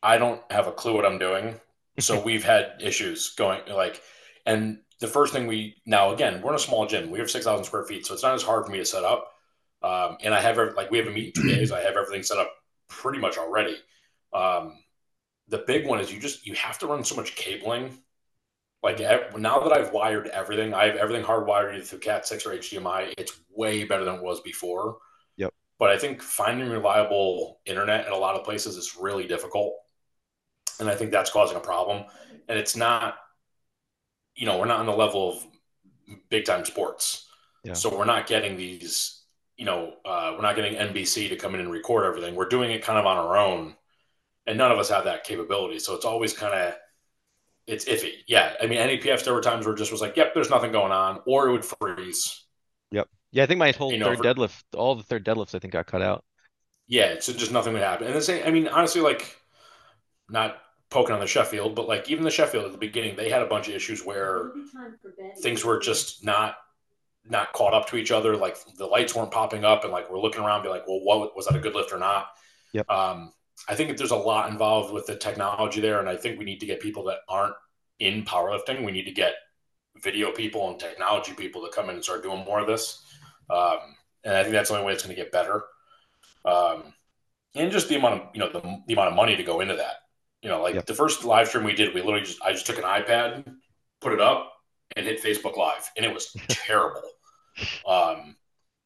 I 0.02 0.18
don't 0.18 0.40
have 0.52 0.66
a 0.66 0.72
clue 0.72 0.94
what 0.94 1.06
I'm 1.06 1.18
doing. 1.18 1.60
So 1.98 2.20
we've 2.22 2.44
had 2.44 2.74
issues 2.80 3.30
going 3.36 3.60
like, 3.68 4.02
and 4.44 4.80
the 5.00 5.06
first 5.06 5.32
thing 5.32 5.46
we 5.46 5.76
now 5.86 6.12
again 6.12 6.40
we're 6.42 6.50
in 6.50 6.56
a 6.56 6.58
small 6.58 6.86
gym. 6.86 7.10
We 7.10 7.18
have 7.18 7.30
six 7.30 7.44
thousand 7.44 7.64
square 7.64 7.84
feet, 7.84 8.06
so 8.06 8.14
it's 8.14 8.22
not 8.22 8.34
as 8.34 8.42
hard 8.42 8.66
for 8.66 8.72
me 8.72 8.78
to 8.78 8.84
set 8.84 9.04
up. 9.04 9.32
Um, 9.82 10.16
and 10.22 10.34
I 10.34 10.40
have 10.40 10.58
like 10.76 10.90
we 10.90 10.98
have 10.98 11.06
a 11.06 11.10
meet 11.10 11.28
in 11.28 11.32
two 11.42 11.48
days. 11.48 11.72
I 11.72 11.80
have 11.80 11.96
everything 11.96 12.22
set 12.22 12.38
up 12.38 12.52
pretty 12.88 13.18
much 13.18 13.38
already. 13.38 13.76
Um, 14.32 14.78
the 15.48 15.58
big 15.66 15.86
one 15.86 16.00
is 16.00 16.12
you 16.12 16.20
just 16.20 16.46
you 16.46 16.54
have 16.54 16.78
to 16.80 16.86
run 16.86 17.04
so 17.04 17.16
much 17.16 17.36
cabling. 17.36 17.98
Like 18.86 19.00
now 19.36 19.58
that 19.58 19.72
I've 19.72 19.92
wired 19.92 20.28
everything, 20.28 20.72
I 20.72 20.86
have 20.86 20.94
everything 20.94 21.24
hardwired 21.24 21.74
either 21.74 21.82
through 21.82 21.98
Cat 21.98 22.24
six 22.24 22.46
or 22.46 22.50
HDMI. 22.50 23.14
It's 23.18 23.36
way 23.50 23.82
better 23.82 24.04
than 24.04 24.14
it 24.14 24.22
was 24.22 24.40
before. 24.42 24.98
Yep. 25.38 25.52
But 25.80 25.90
I 25.90 25.98
think 25.98 26.22
finding 26.22 26.70
reliable 26.70 27.58
internet 27.66 28.06
in 28.06 28.12
a 28.12 28.16
lot 28.16 28.36
of 28.36 28.44
places 28.44 28.76
is 28.76 28.96
really 28.96 29.26
difficult, 29.26 29.74
and 30.78 30.88
I 30.88 30.94
think 30.94 31.10
that's 31.10 31.32
causing 31.32 31.56
a 31.56 31.60
problem. 31.60 32.04
And 32.48 32.56
it's 32.56 32.76
not, 32.76 33.16
you 34.36 34.46
know, 34.46 34.56
we're 34.56 34.66
not 34.66 34.78
on 34.78 34.86
the 34.86 34.92
level 34.92 35.32
of 35.32 35.46
big 36.28 36.44
time 36.44 36.64
sports, 36.64 37.26
Yeah. 37.64 37.72
so 37.72 37.90
we're 37.98 38.04
not 38.04 38.28
getting 38.28 38.56
these. 38.56 39.24
You 39.56 39.64
know, 39.64 39.94
uh, 40.04 40.34
we're 40.36 40.42
not 40.42 40.54
getting 40.54 40.76
NBC 40.76 41.28
to 41.30 41.36
come 41.36 41.54
in 41.54 41.60
and 41.60 41.72
record 41.72 42.04
everything. 42.04 42.36
We're 42.36 42.48
doing 42.48 42.70
it 42.70 42.84
kind 42.84 43.00
of 43.00 43.06
on 43.06 43.16
our 43.16 43.36
own, 43.36 43.74
and 44.46 44.56
none 44.56 44.70
of 44.70 44.78
us 44.78 44.90
have 44.90 45.06
that 45.06 45.24
capability. 45.24 45.80
So 45.80 45.96
it's 45.96 46.04
always 46.04 46.32
kind 46.32 46.54
of 46.54 46.74
it's 47.66 47.84
iffy. 47.86 48.12
Yeah, 48.26 48.54
I 48.60 48.66
mean 48.66 48.78
NAPF 48.78 49.24
there 49.24 49.34
were 49.34 49.40
times 49.40 49.66
where 49.66 49.74
it 49.74 49.78
just 49.78 49.92
was 49.92 50.00
like, 50.00 50.16
yep, 50.16 50.34
there's 50.34 50.50
nothing 50.50 50.72
going 50.72 50.92
on, 50.92 51.20
or 51.26 51.48
it 51.48 51.52
would 51.52 51.64
freeze. 51.64 52.44
Yep. 52.92 53.08
Yeah, 53.32 53.42
I 53.42 53.46
think 53.46 53.58
my 53.58 53.72
whole 53.72 53.92
You 53.92 53.98
know, 53.98 54.06
third 54.06 54.18
for- 54.18 54.24
deadlift, 54.24 54.62
all 54.74 54.94
the 54.94 55.02
third 55.02 55.24
deadlifts 55.24 55.54
I 55.54 55.58
think 55.58 55.72
got 55.72 55.86
cut 55.86 56.02
out. 56.02 56.24
Yeah, 56.88 57.16
so 57.18 57.32
just 57.32 57.50
nothing 57.50 57.72
would 57.72 57.82
happen. 57.82 58.06
And 58.06 58.14
the 58.14 58.22
same, 58.22 58.46
I 58.46 58.50
mean, 58.50 58.68
honestly, 58.68 59.00
like 59.00 59.36
not 60.28 60.58
poking 60.90 61.14
on 61.14 61.20
the 61.20 61.26
Sheffield, 61.26 61.74
but 61.74 61.88
like 61.88 62.08
even 62.08 62.22
the 62.22 62.30
Sheffield 62.30 62.64
at 62.64 62.72
the 62.72 62.78
beginning, 62.78 63.16
they 63.16 63.28
had 63.28 63.42
a 63.42 63.46
bunch 63.46 63.68
of 63.68 63.74
issues 63.74 64.04
where 64.04 64.52
things 65.42 65.64
were 65.64 65.78
just 65.80 66.24
not 66.24 66.56
not 67.28 67.52
caught 67.52 67.74
up 67.74 67.88
to 67.88 67.96
each 67.96 68.12
other. 68.12 68.36
Like 68.36 68.56
the 68.78 68.86
lights 68.86 69.12
weren't 69.14 69.32
popping 69.32 69.64
up, 69.64 69.82
and 69.82 69.92
like 69.92 70.08
we're 70.08 70.20
looking 70.20 70.42
around, 70.44 70.62
be 70.62 70.68
like, 70.68 70.86
well, 70.86 71.00
what 71.02 71.34
was 71.36 71.46
that 71.46 71.56
a 71.56 71.60
good 71.60 71.74
lift 71.74 71.92
or 71.92 71.98
not? 71.98 72.28
Yep. 72.72 72.88
Um, 72.88 73.32
I 73.68 73.74
think 73.74 73.88
that 73.88 73.98
there's 73.98 74.10
a 74.10 74.16
lot 74.16 74.50
involved 74.50 74.92
with 74.92 75.06
the 75.06 75.16
technology 75.16 75.80
there, 75.80 76.00
and 76.00 76.08
I 76.08 76.16
think 76.16 76.38
we 76.38 76.44
need 76.44 76.60
to 76.60 76.66
get 76.66 76.80
people 76.80 77.04
that 77.04 77.18
aren't 77.28 77.54
in 77.98 78.24
powerlifting. 78.24 78.84
We 78.84 78.92
need 78.92 79.04
to 79.04 79.12
get 79.12 79.34
video 80.02 80.30
people 80.30 80.70
and 80.70 80.78
technology 80.78 81.32
people 81.32 81.62
to 81.62 81.72
come 81.72 81.88
in 81.88 81.96
and 81.96 82.04
start 82.04 82.22
doing 82.22 82.44
more 82.44 82.60
of 82.60 82.66
this. 82.66 83.02
Um, 83.48 83.78
and 84.24 84.36
I 84.36 84.42
think 84.42 84.52
that's 84.52 84.68
the 84.68 84.74
only 84.74 84.86
way 84.86 84.92
it's 84.92 85.02
going 85.02 85.14
to 85.14 85.22
get 85.22 85.32
better. 85.32 85.64
Um, 86.44 86.94
and 87.54 87.72
just 87.72 87.88
the 87.88 87.96
amount 87.96 88.14
of 88.14 88.28
you 88.34 88.40
know 88.40 88.50
the, 88.50 88.60
the 88.86 88.92
amount 88.92 89.08
of 89.08 89.14
money 89.14 89.36
to 89.36 89.42
go 89.42 89.60
into 89.60 89.76
that. 89.76 89.96
You 90.42 90.50
know, 90.50 90.62
like 90.62 90.84
the 90.84 90.94
first 90.94 91.24
live 91.24 91.48
stream 91.48 91.64
we 91.64 91.74
did, 91.74 91.94
we 91.94 92.02
literally 92.02 92.24
just 92.24 92.42
I 92.42 92.52
just 92.52 92.66
took 92.66 92.78
an 92.78 92.84
iPad, 92.84 93.50
put 94.00 94.12
it 94.12 94.20
up, 94.20 94.52
and 94.94 95.06
hit 95.06 95.22
Facebook 95.22 95.56
Live, 95.56 95.90
and 95.96 96.04
it 96.04 96.12
was 96.12 96.36
terrible. 96.48 97.02
Um, 97.86 98.36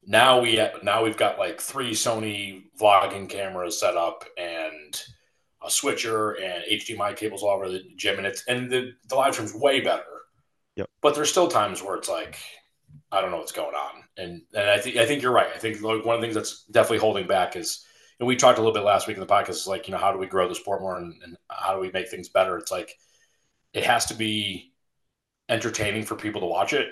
now 0.05 0.41
we 0.41 0.61
now 0.83 1.05
we've 1.05 1.17
got 1.17 1.39
like 1.39 1.61
three 1.61 1.93
Sony 1.93 2.65
vlogging 2.81 3.29
cameras 3.29 3.79
set 3.79 3.97
up 3.97 4.25
and 4.39 5.01
a 5.63 5.71
switcher 5.71 6.33
and 6.33 6.65
HDMI 6.65 7.17
cables 7.17 7.43
all 7.43 7.51
over 7.51 7.69
the 7.69 7.83
gym, 7.97 8.19
and 8.19 8.27
it's 8.27 8.45
and 8.47 8.71
the 8.71 8.93
the 9.09 9.15
live 9.15 9.35
stream's 9.35 9.55
way 9.55 9.81
better. 9.81 10.05
Yep. 10.77 10.89
But 11.03 11.15
there's 11.15 11.31
still 11.31 11.49
times 11.49 11.83
where 11.83 11.97
it's 11.97 12.09
like 12.09 12.39
I 13.13 13.21
don't 13.21 13.31
know 13.31 13.39
what's 13.39 13.53
going 13.53 13.75
on, 13.75 14.03
and 14.17 14.43
and 14.55 14.71
I 14.71 14.79
think 14.79 14.97
I 14.97 15.07
think 15.07 15.23
you're 15.23 15.33
right. 15.33 15.51
I 15.55 15.59
think 15.59 15.83
like 15.83 16.05
one 16.05 16.15
of 16.15 16.21
the 16.21 16.27
things 16.27 16.35
that's 16.35 16.65
definitely 16.71 16.99
holding 16.99 17.27
back 17.27 17.57
is, 17.57 17.85
and 18.19 18.27
we 18.27 18.37
talked 18.37 18.59
a 18.59 18.63
little 18.63 18.75
bit 18.75 18.85
last 18.85 19.07
week 19.07 19.17
in 19.17 19.21
the 19.21 19.27
podcast, 19.27 19.51
is 19.51 19.67
like 19.67 19.87
you 19.87 19.93
know 19.93 19.99
how 19.99 20.13
do 20.13 20.19
we 20.19 20.27
grow 20.27 20.49
the 20.49 20.55
sport 20.55 20.81
more 20.81 20.97
and, 20.97 21.15
and 21.23 21.37
how 21.51 21.75
do 21.75 21.81
we 21.81 21.91
make 21.91 22.09
things 22.09 22.31
better? 22.31 22.57
It's 22.57 22.73
like 22.73 22.97
it 23.75 23.85
has 23.85 24.07
to 24.07 24.15
be 24.15 24.73
entertaining 25.49 26.05
for 26.05 26.15
people 26.15 26.41
to 26.41 26.47
watch 26.47 26.73
it, 26.73 26.89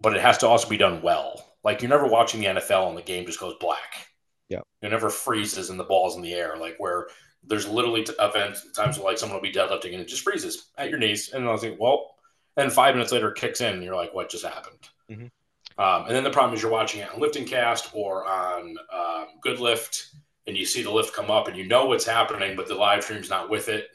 but 0.00 0.16
it 0.16 0.22
has 0.22 0.38
to 0.38 0.48
also 0.48 0.68
be 0.68 0.78
done 0.78 1.02
well. 1.02 1.49
Like 1.64 1.82
you're 1.82 1.90
never 1.90 2.06
watching 2.06 2.40
the 2.40 2.46
NFL 2.48 2.88
and 2.88 2.96
the 2.96 3.02
game 3.02 3.26
just 3.26 3.40
goes 3.40 3.54
black. 3.60 4.08
Yeah. 4.48 4.60
It 4.82 4.90
never 4.90 5.10
freezes 5.10 5.70
and 5.70 5.78
the 5.78 5.84
ball's 5.84 6.16
in 6.16 6.22
the 6.22 6.34
air. 6.34 6.56
Like 6.56 6.76
where 6.78 7.08
there's 7.44 7.68
literally 7.68 8.04
t- 8.04 8.12
events 8.18 8.70
times 8.72 8.98
where 8.98 9.06
like 9.08 9.18
someone 9.18 9.36
will 9.36 9.42
be 9.42 9.52
deadlifting 9.52 9.92
and 9.92 10.00
it 10.00 10.08
just 10.08 10.22
freezes 10.22 10.70
at 10.76 10.90
your 10.90 10.98
knees, 10.98 11.30
and 11.32 11.46
I 11.48 11.52
was 11.52 11.62
like, 11.62 11.76
well, 11.78 12.14
and 12.56 12.72
five 12.72 12.94
minutes 12.94 13.12
later 13.12 13.30
it 13.30 13.38
kicks 13.38 13.60
in, 13.60 13.74
and 13.74 13.82
you're 13.84 13.96
like, 13.96 14.12
what 14.14 14.30
just 14.30 14.44
happened? 14.44 14.88
Mhm. 15.10 15.30
Um, 15.78 16.06
and 16.06 16.14
then 16.14 16.24
the 16.24 16.30
problem 16.30 16.54
is 16.54 16.62
you're 16.62 16.70
watching 16.70 17.00
it 17.00 17.12
on 17.12 17.20
Lifting 17.20 17.46
Cast 17.46 17.90
or 17.94 18.26
on 18.26 18.76
um, 18.92 19.26
Good 19.40 19.60
Lift, 19.60 20.14
and 20.46 20.56
you 20.56 20.66
see 20.66 20.82
the 20.82 20.90
lift 20.90 21.14
come 21.14 21.30
up, 21.30 21.48
and 21.48 21.56
you 21.56 21.66
know 21.66 21.86
what's 21.86 22.04
happening, 22.04 22.56
but 22.56 22.68
the 22.68 22.74
live 22.74 23.02
stream's 23.02 23.30
not 23.30 23.48
with 23.48 23.68
it, 23.68 23.88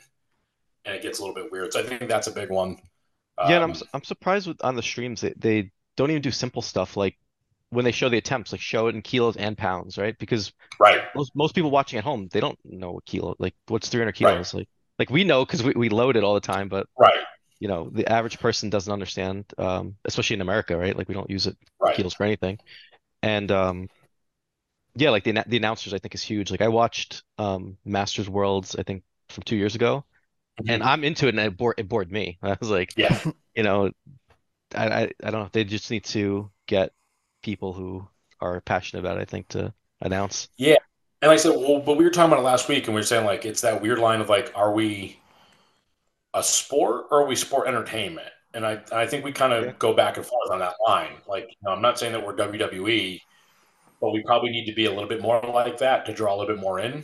and 0.85 0.95
it 0.95 1.01
gets 1.01 1.19
a 1.19 1.21
little 1.21 1.35
bit 1.35 1.51
weird. 1.51 1.73
So 1.73 1.79
I 1.81 1.83
think 1.83 2.07
that's 2.09 2.27
a 2.27 2.31
big 2.31 2.49
one. 2.49 2.77
Yeah, 3.43 3.55
and 3.55 3.63
I'm 3.63 3.71
Um, 3.71 3.77
I'm 3.93 4.03
surprised 4.03 4.47
with 4.47 4.63
on 4.63 4.75
the 4.75 4.83
streams 4.83 5.21
they, 5.21 5.33
they 5.37 5.71
don't 5.97 6.09
even 6.09 6.21
do 6.21 6.31
simple 6.31 6.61
stuff 6.61 6.97
like 6.97 7.17
when 7.75 7.85
they 7.85 7.91
show 7.91 8.09
the 8.09 8.17
attempts, 8.17 8.51
like 8.51 8.61
show 8.61 8.87
it 8.87 8.95
in 8.95 9.01
kilos 9.01 9.37
and 9.37 9.57
pounds, 9.57 9.97
right? 9.97 10.17
Because 10.19 10.53
right. 10.79 11.01
most 11.15 11.33
most 11.35 11.55
people 11.55 11.71
watching 11.71 11.99
at 11.99 12.05
home, 12.05 12.29
they 12.31 12.39
don't 12.41 12.59
know 12.65 12.93
what 12.93 13.05
kilo, 13.05 13.35
like 13.39 13.55
what's 13.67 13.89
300 13.89 14.13
Right. 14.21 14.37
kilos, 14.37 14.53
like 14.53 14.69
like 14.99 15.09
we 15.09 15.23
know 15.23 15.45
because 15.45 15.63
we, 15.63 15.73
we 15.75 15.89
load 15.89 16.17
it 16.17 16.23
all 16.23 16.35
the 16.35 16.41
time, 16.41 16.69
but 16.69 16.87
Right. 16.97 17.19
you 17.59 17.67
know 17.67 17.89
the 17.91 18.07
average 18.11 18.39
person 18.39 18.69
doesn't 18.69 18.91
understand, 18.93 19.45
um, 19.57 19.95
especially 20.05 20.35
in 20.35 20.41
America, 20.41 20.77
right? 20.77 20.97
Like 20.97 21.09
we 21.09 21.15
don't 21.15 21.29
use 21.29 21.47
it 21.47 21.57
Right. 21.79 21.95
kilos 21.95 22.13
for 22.15 22.25
anything, 22.25 22.59
and 23.23 23.51
um, 23.51 23.89
yeah, 24.95 25.09
like 25.09 25.23
the 25.23 25.43
the 25.47 25.57
announcers 25.57 25.93
I 25.93 25.99
think 25.99 26.15
is 26.15 26.23
huge. 26.23 26.51
Like 26.51 26.61
I 26.61 26.67
watched 26.69 27.23
um 27.37 27.77
Masters 27.85 28.29
Worlds 28.29 28.75
I 28.75 28.83
think 28.83 29.03
from 29.29 29.43
two 29.43 29.55
years 29.57 29.75
ago, 29.75 30.05
and 30.67 30.83
I'm 30.83 31.03
into 31.03 31.27
it, 31.27 31.31
and 31.31 31.39
it 31.39 31.57
bored 31.57 31.75
it 31.79 31.89
bored 31.89 32.11
me. 32.11 32.39
I 32.43 32.57
was 32.59 32.69
like, 32.71 32.95
Yeah. 32.95 33.19
you 33.55 33.63
know, 33.63 33.91
I, 34.75 34.87
I 34.89 35.01
I 35.23 35.31
don't 35.31 35.43
know. 35.43 35.49
They 35.53 35.63
just 35.65 35.91
need 35.91 36.05
to 36.05 36.51
get 36.67 36.91
people 37.45 37.73
who 37.73 38.07
are 38.41 38.59
passionate 38.61 39.01
about 39.01 39.17
it, 39.17 39.21
I 39.21 39.25
think, 39.25 39.47
to 39.49 39.73
announce. 40.01 40.49
Yeah. 40.57 40.77
And 41.21 41.29
like 41.29 41.39
I 41.39 41.41
said, 41.43 41.55
well, 41.55 41.79
but 41.79 41.97
we 41.97 42.03
were 42.03 42.09
talking 42.09 42.31
about 42.33 42.41
it 42.41 42.45
last 42.45 42.67
week, 42.67 42.85
and 42.87 42.95
we 42.95 42.99
were 42.99 43.05
saying 43.05 43.25
like 43.25 43.45
it's 43.45 43.61
that 43.61 43.81
weird 43.81 43.99
line 43.99 44.21
of 44.21 44.29
like, 44.29 44.51
are 44.55 44.73
we 44.73 45.19
a 46.33 46.43
sport 46.43 47.05
or 47.11 47.21
are 47.23 47.27
we 47.27 47.35
sport 47.35 47.67
entertainment? 47.67 48.27
And 48.53 48.65
I, 48.65 48.81
I 48.91 49.05
think 49.05 49.23
we 49.25 49.31
kind 49.31 49.53
of 49.53 49.65
Yeah. 49.65 49.73
go 49.79 49.93
back 49.93 50.17
and 50.17 50.25
forth 50.25 50.51
on 50.51 50.59
that 50.59 50.75
line. 50.87 51.11
Like, 51.27 51.45
you 51.49 51.55
know, 51.63 51.71
I'm 51.71 51.81
not 51.81 51.99
saying 51.99 52.13
that 52.13 52.25
we're 52.25 52.35
WWE, 52.35 53.21
but 54.01 54.11
we 54.11 54.23
probably 54.23 54.51
need 54.51 54.65
to 54.65 54.73
be 54.73 54.85
a 54.85 54.91
little 54.91 55.09
bit 55.09 55.21
more 55.21 55.41
like 55.41 55.77
that 55.79 56.05
to 56.05 56.13
draw 56.13 56.35
a 56.35 56.37
little 56.37 56.55
bit 56.55 56.61
more 56.61 56.79
in. 56.79 57.03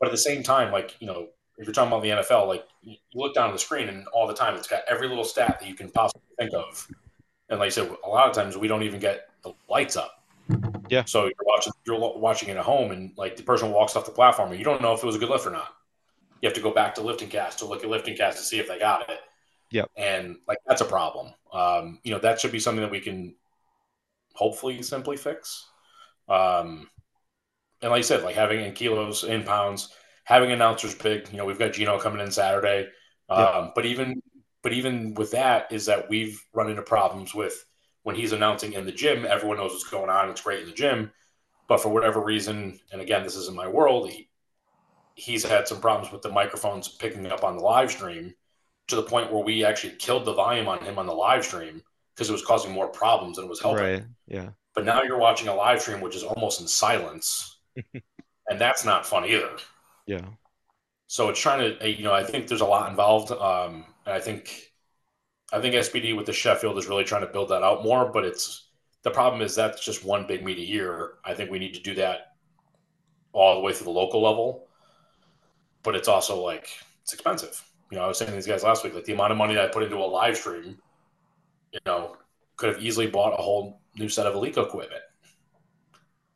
But 0.00 0.06
at 0.08 0.12
the 0.12 0.18
same 0.18 0.42
time, 0.42 0.72
like, 0.72 0.96
you 1.00 1.06
know, 1.06 1.28
if 1.58 1.66
you're 1.66 1.74
talking 1.74 1.92
about 1.92 2.02
the 2.02 2.10
NFL, 2.10 2.48
like 2.48 2.66
you 2.82 2.96
you 3.10 3.20
look 3.20 3.34
down 3.34 3.48
at 3.50 3.52
the 3.52 3.58
screen 3.58 3.88
and 3.88 4.06
all 4.08 4.26
the 4.26 4.34
time 4.34 4.56
it's 4.56 4.68
got 4.68 4.82
every 4.88 5.08
little 5.08 5.24
stat 5.24 5.58
that 5.60 5.68
you 5.68 5.74
can 5.74 5.90
possibly 5.90 6.22
think 6.38 6.52
of. 6.54 6.88
And 7.48 7.60
like 7.60 7.68
I 7.68 7.70
said, 7.70 7.90
a 8.04 8.08
lot 8.08 8.28
of 8.28 8.34
times 8.34 8.56
we 8.56 8.68
don't 8.68 8.82
even 8.82 9.00
get 9.00 9.28
the 9.44 9.54
lights 9.68 9.96
up. 9.96 10.22
Yeah. 10.88 11.04
So 11.04 11.24
you're 11.24 11.34
watching 11.46 11.72
you're 11.86 12.18
watching 12.18 12.48
it 12.48 12.56
at 12.56 12.64
home, 12.64 12.90
and 12.90 13.12
like 13.16 13.36
the 13.36 13.42
person 13.42 13.70
walks 13.70 13.96
off 13.96 14.04
the 14.04 14.12
platform, 14.12 14.50
and 14.50 14.58
you 14.58 14.64
don't 14.64 14.82
know 14.82 14.92
if 14.92 15.02
it 15.02 15.06
was 15.06 15.16
a 15.16 15.18
good 15.18 15.30
lift 15.30 15.46
or 15.46 15.50
not. 15.50 15.68
You 16.40 16.48
have 16.48 16.56
to 16.56 16.62
go 16.62 16.72
back 16.72 16.94
to 16.96 17.00
lifting 17.00 17.28
cast 17.28 17.60
to 17.60 17.66
look 17.66 17.82
at 17.84 17.88
lifting 17.88 18.16
cast 18.16 18.38
to 18.38 18.44
see 18.44 18.58
if 18.58 18.68
they 18.68 18.78
got 18.78 19.08
it. 19.08 19.20
Yep. 19.70 19.90
And 19.96 20.36
like 20.46 20.58
that's 20.66 20.82
a 20.82 20.86
problem. 20.86 21.32
Um, 21.52 22.00
you 22.04 22.12
know 22.12 22.18
that 22.20 22.40
should 22.40 22.52
be 22.52 22.58
something 22.58 22.82
that 22.82 22.90
we 22.90 23.00
can 23.00 23.34
hopefully 24.34 24.82
simply 24.82 25.16
fix. 25.16 25.66
Um, 26.28 26.90
and 27.80 27.90
like 27.90 28.00
I 28.00 28.02
said, 28.02 28.22
like 28.22 28.34
having 28.34 28.60
in 28.64 28.72
kilos, 28.72 29.24
in 29.24 29.44
pounds, 29.44 29.90
having 30.24 30.52
announcers 30.52 30.94
big. 30.94 31.30
You 31.30 31.38
know, 31.38 31.44
we've 31.44 31.58
got 31.58 31.72
Gino 31.72 31.98
coming 31.98 32.20
in 32.20 32.30
Saturday. 32.30 32.88
Um, 33.28 33.38
Yeah. 33.38 33.70
But 33.74 33.86
even 33.86 34.22
but 34.62 34.72
even 34.72 35.14
with 35.14 35.32
that, 35.32 35.72
is 35.72 35.86
that 35.86 36.08
we've 36.08 36.42
run 36.52 36.70
into 36.70 36.82
problems 36.82 37.34
with 37.34 37.64
when 38.04 38.14
he's 38.14 38.32
announcing 38.32 38.74
in 38.74 38.86
the 38.86 38.92
gym. 38.92 39.26
Everyone 39.26 39.56
knows 39.56 39.72
what's 39.72 39.84
going 39.84 40.10
on. 40.10 40.30
It's 40.30 40.40
great 40.40 40.60
in 40.60 40.66
the 40.66 40.74
gym, 40.74 41.10
but 41.68 41.80
for 41.80 41.88
whatever 41.88 42.22
reason, 42.22 42.78
and 42.92 43.00
again, 43.00 43.24
this 43.24 43.36
isn't 43.36 43.56
my 43.56 43.66
world. 43.66 44.08
He, 44.08 44.28
he's 45.14 45.44
had 45.44 45.66
some 45.66 45.80
problems 45.80 46.12
with 46.12 46.22
the 46.22 46.30
microphones 46.30 46.88
picking 46.88 47.26
up 47.26 47.42
on 47.42 47.56
the 47.56 47.62
live 47.62 47.90
stream 47.90 48.34
to 48.88 48.96
the 48.96 49.02
point 49.02 49.32
where 49.32 49.42
we 49.42 49.64
actually 49.64 49.94
killed 49.94 50.24
the 50.24 50.34
volume 50.34 50.68
on 50.68 50.78
him 50.80 50.98
on 50.98 51.06
the 51.06 51.14
live 51.14 51.44
stream 51.44 51.82
because 52.14 52.28
it 52.28 52.32
was 52.32 52.44
causing 52.44 52.72
more 52.72 52.88
problems 52.88 53.36
than 53.36 53.46
it 53.46 53.48
was 53.48 53.60
helping. 53.60 53.84
Right. 53.84 54.04
Yeah. 54.28 54.50
But 54.74 54.84
now 54.84 55.02
you're 55.02 55.18
watching 55.18 55.48
a 55.48 55.54
live 55.54 55.80
stream 55.80 56.00
which 56.00 56.16
is 56.16 56.22
almost 56.22 56.60
in 56.60 56.68
silence, 56.68 57.58
and 58.48 58.60
that's 58.60 58.84
not 58.84 59.06
fun 59.06 59.24
either. 59.24 59.50
Yeah. 60.06 60.26
So 61.06 61.28
it's 61.28 61.40
trying 61.40 61.78
to, 61.78 61.90
you 61.90 62.02
know, 62.02 62.12
I 62.12 62.24
think 62.24 62.48
there's 62.48 62.60
a 62.60 62.66
lot 62.66 62.90
involved, 62.90 63.30
um, 63.30 63.84
and 64.04 64.14
I 64.14 64.20
think, 64.20 64.72
I 65.54 65.60
think 65.60 65.74
SBD 65.76 66.16
with 66.16 66.26
the 66.26 66.32
Sheffield 66.32 66.76
is 66.78 66.88
really 66.88 67.04
trying 67.04 67.24
to 67.24 67.32
build 67.32 67.48
that 67.50 67.62
out 67.62 67.84
more. 67.84 68.10
But 68.10 68.24
it's 68.24 68.68
the 69.02 69.10
problem 69.10 69.40
is 69.40 69.54
that's 69.54 69.84
just 69.84 70.04
one 70.04 70.26
big 70.26 70.44
meet 70.44 70.58
a 70.58 70.62
year. 70.62 71.14
I 71.24 71.32
think 71.32 71.50
we 71.50 71.60
need 71.60 71.74
to 71.74 71.80
do 71.80 71.94
that 71.94 72.32
all 73.32 73.54
the 73.54 73.60
way 73.60 73.72
through 73.72 73.84
the 73.84 73.90
local 73.90 74.20
level. 74.20 74.66
But 75.84 75.94
it's 75.94 76.08
also 76.08 76.42
like 76.42 76.70
it's 77.02 77.12
expensive. 77.12 77.62
You 77.90 77.98
know, 77.98 78.04
I 78.04 78.08
was 78.08 78.18
saying 78.18 78.30
to 78.30 78.34
these 78.34 78.46
guys 78.46 78.64
last 78.64 78.82
week, 78.82 78.94
like 78.94 79.04
the 79.04 79.12
amount 79.12 79.30
of 79.30 79.38
money 79.38 79.54
that 79.54 79.64
I 79.64 79.68
put 79.68 79.84
into 79.84 79.96
a 79.96 79.98
live 79.98 80.36
stream, 80.36 80.76
you 81.72 81.80
know, 81.86 82.16
could 82.56 82.74
have 82.74 82.82
easily 82.82 83.06
bought 83.06 83.38
a 83.38 83.42
whole 83.42 83.80
new 83.96 84.08
set 84.08 84.26
of 84.26 84.34
Eleiko 84.34 84.66
equipment. 84.66 85.02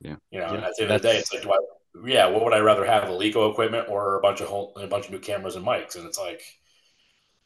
Yeah. 0.00 0.16
You 0.30 0.40
know, 0.40 0.54
Yeah, 0.54 0.66
at 0.66 0.74
the 0.76 0.82
end 0.84 0.92
of 0.92 1.02
the 1.02 1.08
day, 1.08 1.18
it's 1.18 1.32
like, 1.32 1.42
do 1.42 1.52
I, 1.52 1.58
yeah, 2.06 2.26
what 2.26 2.44
would 2.44 2.52
I 2.52 2.60
rather 2.60 2.84
have, 2.84 3.04
Eleiko 3.04 3.50
equipment 3.50 3.88
or 3.88 4.16
a 4.16 4.20
bunch 4.20 4.40
of 4.40 4.48
whole, 4.48 4.72
a 4.76 4.86
bunch 4.86 5.06
of 5.06 5.10
new 5.10 5.18
cameras 5.18 5.56
and 5.56 5.66
mics? 5.66 5.96
And 5.96 6.06
it's 6.06 6.18
like, 6.18 6.42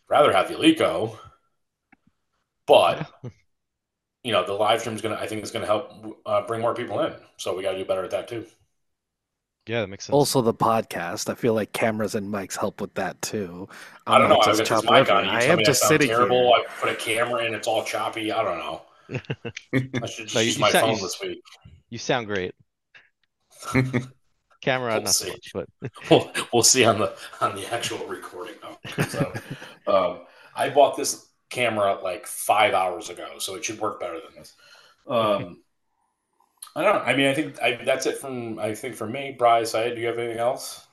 rather 0.08 0.32
have 0.32 0.48
the 0.48 0.54
Eleiko, 0.54 1.16
but 2.66 3.10
you 4.24 4.32
know, 4.32 4.44
the 4.46 4.52
live 4.52 4.80
stream 4.80 4.94
is 4.96 5.02
gonna, 5.02 5.16
I 5.16 5.26
think, 5.26 5.42
is 5.42 5.50
gonna 5.50 5.66
help 5.66 6.20
uh, 6.26 6.42
bring 6.46 6.60
more 6.60 6.74
people 6.74 7.00
in. 7.00 7.12
So 7.36 7.56
we 7.56 7.62
got 7.62 7.72
to 7.72 7.78
do 7.78 7.84
better 7.84 8.04
at 8.04 8.10
that 8.12 8.28
too. 8.28 8.46
Yeah, 9.66 9.80
that 9.82 9.86
makes 9.88 10.04
sense. 10.06 10.14
Also, 10.14 10.42
the 10.42 10.52
podcast. 10.54 11.30
I 11.30 11.34
feel 11.34 11.54
like 11.54 11.72
cameras 11.72 12.14
and 12.16 12.32
mics 12.32 12.56
help 12.56 12.80
with 12.80 12.92
that 12.94 13.20
too. 13.22 13.68
I 14.06 14.18
don't 14.18 14.22
I'm 14.24 14.28
know. 14.30 14.36
not 14.36 14.48
I've 14.48 14.56
just 14.56 14.68
got 14.70 14.82
this 14.82 14.90
chopping 14.90 15.02
mic 15.04 15.10
on. 15.12 15.24
You 15.24 15.30
I 15.30 15.42
am 15.44 15.58
just 15.64 15.82
that 15.82 15.88
sitting 15.88 16.08
terrible. 16.08 16.54
here. 16.56 16.64
I 16.68 16.80
put 16.80 16.90
a 16.90 16.96
camera 16.96 17.44
in. 17.44 17.54
It's 17.54 17.68
all 17.68 17.84
choppy. 17.84 18.32
I 18.32 18.42
don't 18.42 18.58
know. 18.58 18.82
I 20.02 20.06
should 20.06 20.26
just 20.28 20.34
No, 20.34 20.40
you- 20.40 20.46
use 20.46 20.56
you 20.56 20.60
my 20.60 20.70
sound- 20.70 20.86
phone 20.86 20.96
you- 20.96 21.02
this 21.02 21.20
week. 21.22 21.42
You 21.90 21.98
sound 21.98 22.26
great. 22.26 22.54
Camera, 24.62 24.92
We'll 24.94 25.02
not 25.02 25.14
see. 25.14 25.30
much, 25.30 25.50
but 25.54 25.68
we'll, 26.10 26.30
we'll 26.52 26.62
see 26.62 26.84
on 26.84 26.98
the 26.98 27.12
on 27.40 27.56
the 27.56 27.66
actual 27.72 27.98
recording. 28.06 28.54
though. 28.62 29.02
So, 29.04 29.32
um, 29.88 30.20
I 30.54 30.70
bought 30.70 30.96
this 30.96 31.26
camera 31.52 32.00
like 32.02 32.26
five 32.26 32.74
hours 32.74 33.10
ago, 33.10 33.38
so 33.38 33.56
it 33.56 33.64
should 33.64 33.80
work 33.80 34.00
better 34.00 34.20
than 34.20 34.34
this. 34.36 34.54
Um, 35.08 35.58
I 36.76 36.82
don't 36.82 36.94
know. 36.94 37.00
I 37.02 37.16
mean, 37.16 37.26
I 37.28 37.34
think 37.34 37.60
I, 37.62 37.82
that's 37.84 38.06
it 38.06 38.18
from 38.18 38.58
I 38.58 38.74
think 38.74 38.94
for 38.96 39.06
me. 39.06 39.32
Bryce, 39.32 39.74
I 39.74 39.90
do 39.94 40.00
you 40.00 40.06
have 40.06 40.18
anything 40.18 40.38
else? 40.38 40.86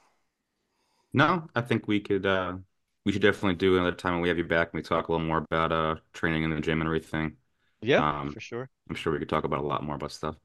No, 1.14 1.48
I 1.56 1.62
think 1.62 1.88
we 1.88 2.00
could 2.00 2.26
uh 2.26 2.58
we 3.06 3.12
should 3.12 3.22
definitely 3.22 3.56
do 3.56 3.76
another 3.78 3.96
time 3.96 4.14
when 4.14 4.22
we 4.22 4.30
have 4.30 4.38
you 4.38 4.44
back 4.46 4.68
and 4.74 4.80
we 4.80 4.84
talk 4.84 5.08
a 5.08 5.12
little 5.12 5.26
more 5.26 5.40
about 5.40 5.72
uh 5.72 5.96
training 6.14 6.44
in 6.44 6.52
the 6.52 6.62
gym 6.62 6.82
and 6.82 6.88
everything. 6.88 7.38
yeah, 7.82 8.04
Um, 8.04 8.34
for 8.34 8.40
sure. 8.40 8.70
I'm 8.90 8.96
sure 8.96 9.14
we 9.14 9.20
could 9.20 9.30
talk 9.30 9.44
about 9.46 9.60
a 9.62 9.68
lot 9.68 9.84
more 9.84 9.96
about 9.96 10.12
stuff. 10.12 10.38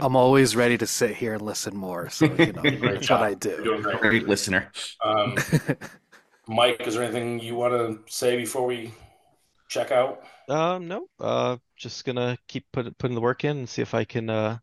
I'm 0.00 0.16
always 0.16 0.56
ready 0.56 0.78
to 0.78 0.86
sit 0.86 1.16
here 1.16 1.34
and 1.34 1.42
listen 1.42 1.76
more. 1.76 2.08
So 2.10 2.34
you 2.34 2.52
know, 2.52 2.70
that's 2.82 3.08
job. 3.08 3.20
what 3.20 3.22
I 3.22 3.34
You're 3.56 3.64
do. 3.64 3.64
doing 3.64 3.82
great. 3.82 4.00
Great 4.00 4.26
listener. 4.28 4.72
Um, 5.04 5.44
Mike, 6.46 6.86
is 6.86 6.94
there 6.94 7.02
anything 7.04 7.40
you 7.40 7.54
want 7.54 7.72
to 7.74 8.12
say 8.12 8.36
before 8.36 8.66
we 8.66 8.92
check 9.68 9.90
out? 9.90 10.24
Um, 10.48 10.88
no, 10.88 11.06
uh, 11.20 11.56
just 11.76 12.04
gonna 12.04 12.36
keep 12.48 12.66
put, 12.72 12.96
putting 12.98 13.14
the 13.14 13.20
work 13.20 13.44
in 13.44 13.58
and 13.58 13.68
see 13.68 13.82
if 13.82 13.94
I 13.94 14.04
can 14.04 14.28
uh 14.28 14.58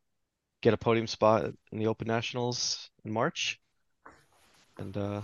get 0.62 0.74
a 0.74 0.78
podium 0.78 1.08
spot 1.08 1.45
in 1.72 1.80
the 1.80 1.88
Open 1.88 2.08
Nationals 2.08 2.89
in 3.04 3.12
March. 3.12 3.60
And 4.78 4.95
uh, 4.95 5.22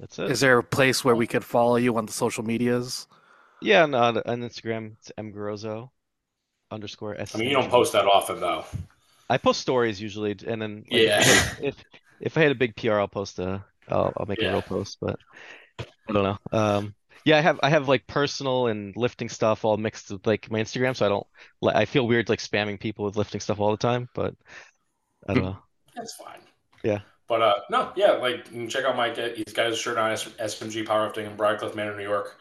that's 0.00 0.18
it. 0.18 0.30
Is 0.30 0.40
there 0.40 0.58
a 0.58 0.64
place 0.64 1.04
where 1.04 1.14
we 1.14 1.26
could 1.26 1.44
follow 1.44 1.76
you 1.76 1.96
on 1.96 2.06
the 2.06 2.12
social 2.12 2.44
medias? 2.44 3.06
Yeah, 3.60 3.84
and 3.84 3.94
on, 3.94 4.18
on 4.18 4.40
Instagram, 4.40 4.94
it's 4.98 5.12
mgarozo 5.18 5.90
underscore 6.70 7.14
S. 7.20 7.34
I 7.34 7.38
mean, 7.38 7.48
you 7.48 7.54
don't 7.54 7.70
post 7.70 7.92
that 7.92 8.06
often 8.06 8.40
though. 8.40 8.64
I 9.28 9.38
post 9.38 9.60
stories 9.60 10.00
usually, 10.00 10.36
and 10.46 10.60
then 10.60 10.84
like, 10.90 11.02
Yeah. 11.02 11.20
if, 11.20 11.58
if 11.58 11.84
if 12.20 12.36
I 12.36 12.42
had 12.42 12.52
a 12.52 12.56
big 12.56 12.76
PR, 12.76 12.98
I'll 13.00 13.08
post 13.08 13.38
a 13.38 13.64
I'll, 13.88 14.12
I'll 14.16 14.26
make 14.26 14.40
a 14.40 14.44
Yeah. 14.44 14.52
real 14.52 14.62
post, 14.62 14.98
but 15.00 15.18
I 16.08 16.12
don't 16.12 16.22
know. 16.24 16.38
Um, 16.58 16.94
yeah, 17.24 17.38
I 17.38 17.40
have 17.40 17.60
I 17.62 17.70
have 17.70 17.88
like 17.88 18.06
personal 18.06 18.66
and 18.66 18.94
lifting 18.96 19.28
stuff 19.28 19.64
all 19.64 19.76
mixed 19.76 20.10
with 20.10 20.26
like 20.26 20.50
my 20.50 20.60
Instagram, 20.60 20.96
so 20.96 21.06
I 21.06 21.08
don't 21.08 21.74
I 21.74 21.84
feel 21.84 22.06
weird 22.06 22.28
like 22.28 22.40
spamming 22.40 22.78
people 22.80 23.04
with 23.04 23.16
lifting 23.16 23.40
stuff 23.40 23.60
all 23.60 23.70
the 23.70 23.76
time, 23.76 24.08
but 24.14 24.34
I 25.28 25.34
don't 25.34 25.44
know. 25.44 25.58
That's 25.94 26.14
fine. 26.14 26.40
Yeah. 26.82 27.00
But 27.28 27.42
uh, 27.42 27.54
no, 27.70 27.92
yeah, 27.96 28.12
like 28.12 28.46
you 28.50 28.60
can 28.60 28.68
check 28.68 28.84
out 28.84 28.96
Mike. 28.96 29.18
uh, 29.18 29.30
He's 29.30 29.54
got 29.54 29.66
his 29.66 29.78
shirt 29.78 29.96
on 29.96 30.10
SMG 30.10 30.84
Powerlifting 30.84 31.26
in 31.26 31.36
Briarcliff 31.36 31.74
Manor, 31.74 31.96
New 31.96 32.02
York. 32.02 32.38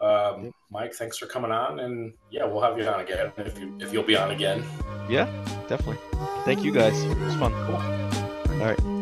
Um, 0.00 0.52
Mike, 0.70 0.94
thanks 0.94 1.18
for 1.18 1.26
coming 1.26 1.50
on, 1.50 1.80
and 1.80 2.12
yeah, 2.30 2.44
we'll 2.44 2.62
have 2.62 2.78
you 2.78 2.86
on 2.86 3.00
again 3.00 3.32
if 3.36 3.58
you 3.58 3.76
if 3.80 3.92
you'll 3.92 4.02
be 4.02 4.16
on 4.16 4.30
again. 4.30 4.64
Yeah, 5.08 5.26
definitely. 5.68 5.98
Thank 6.44 6.64
you 6.64 6.72
guys. 6.72 6.98
It 7.02 7.18
was 7.18 7.34
fun. 7.36 7.52
Cool. 7.66 7.76
All 8.60 8.66
right. 8.66 8.93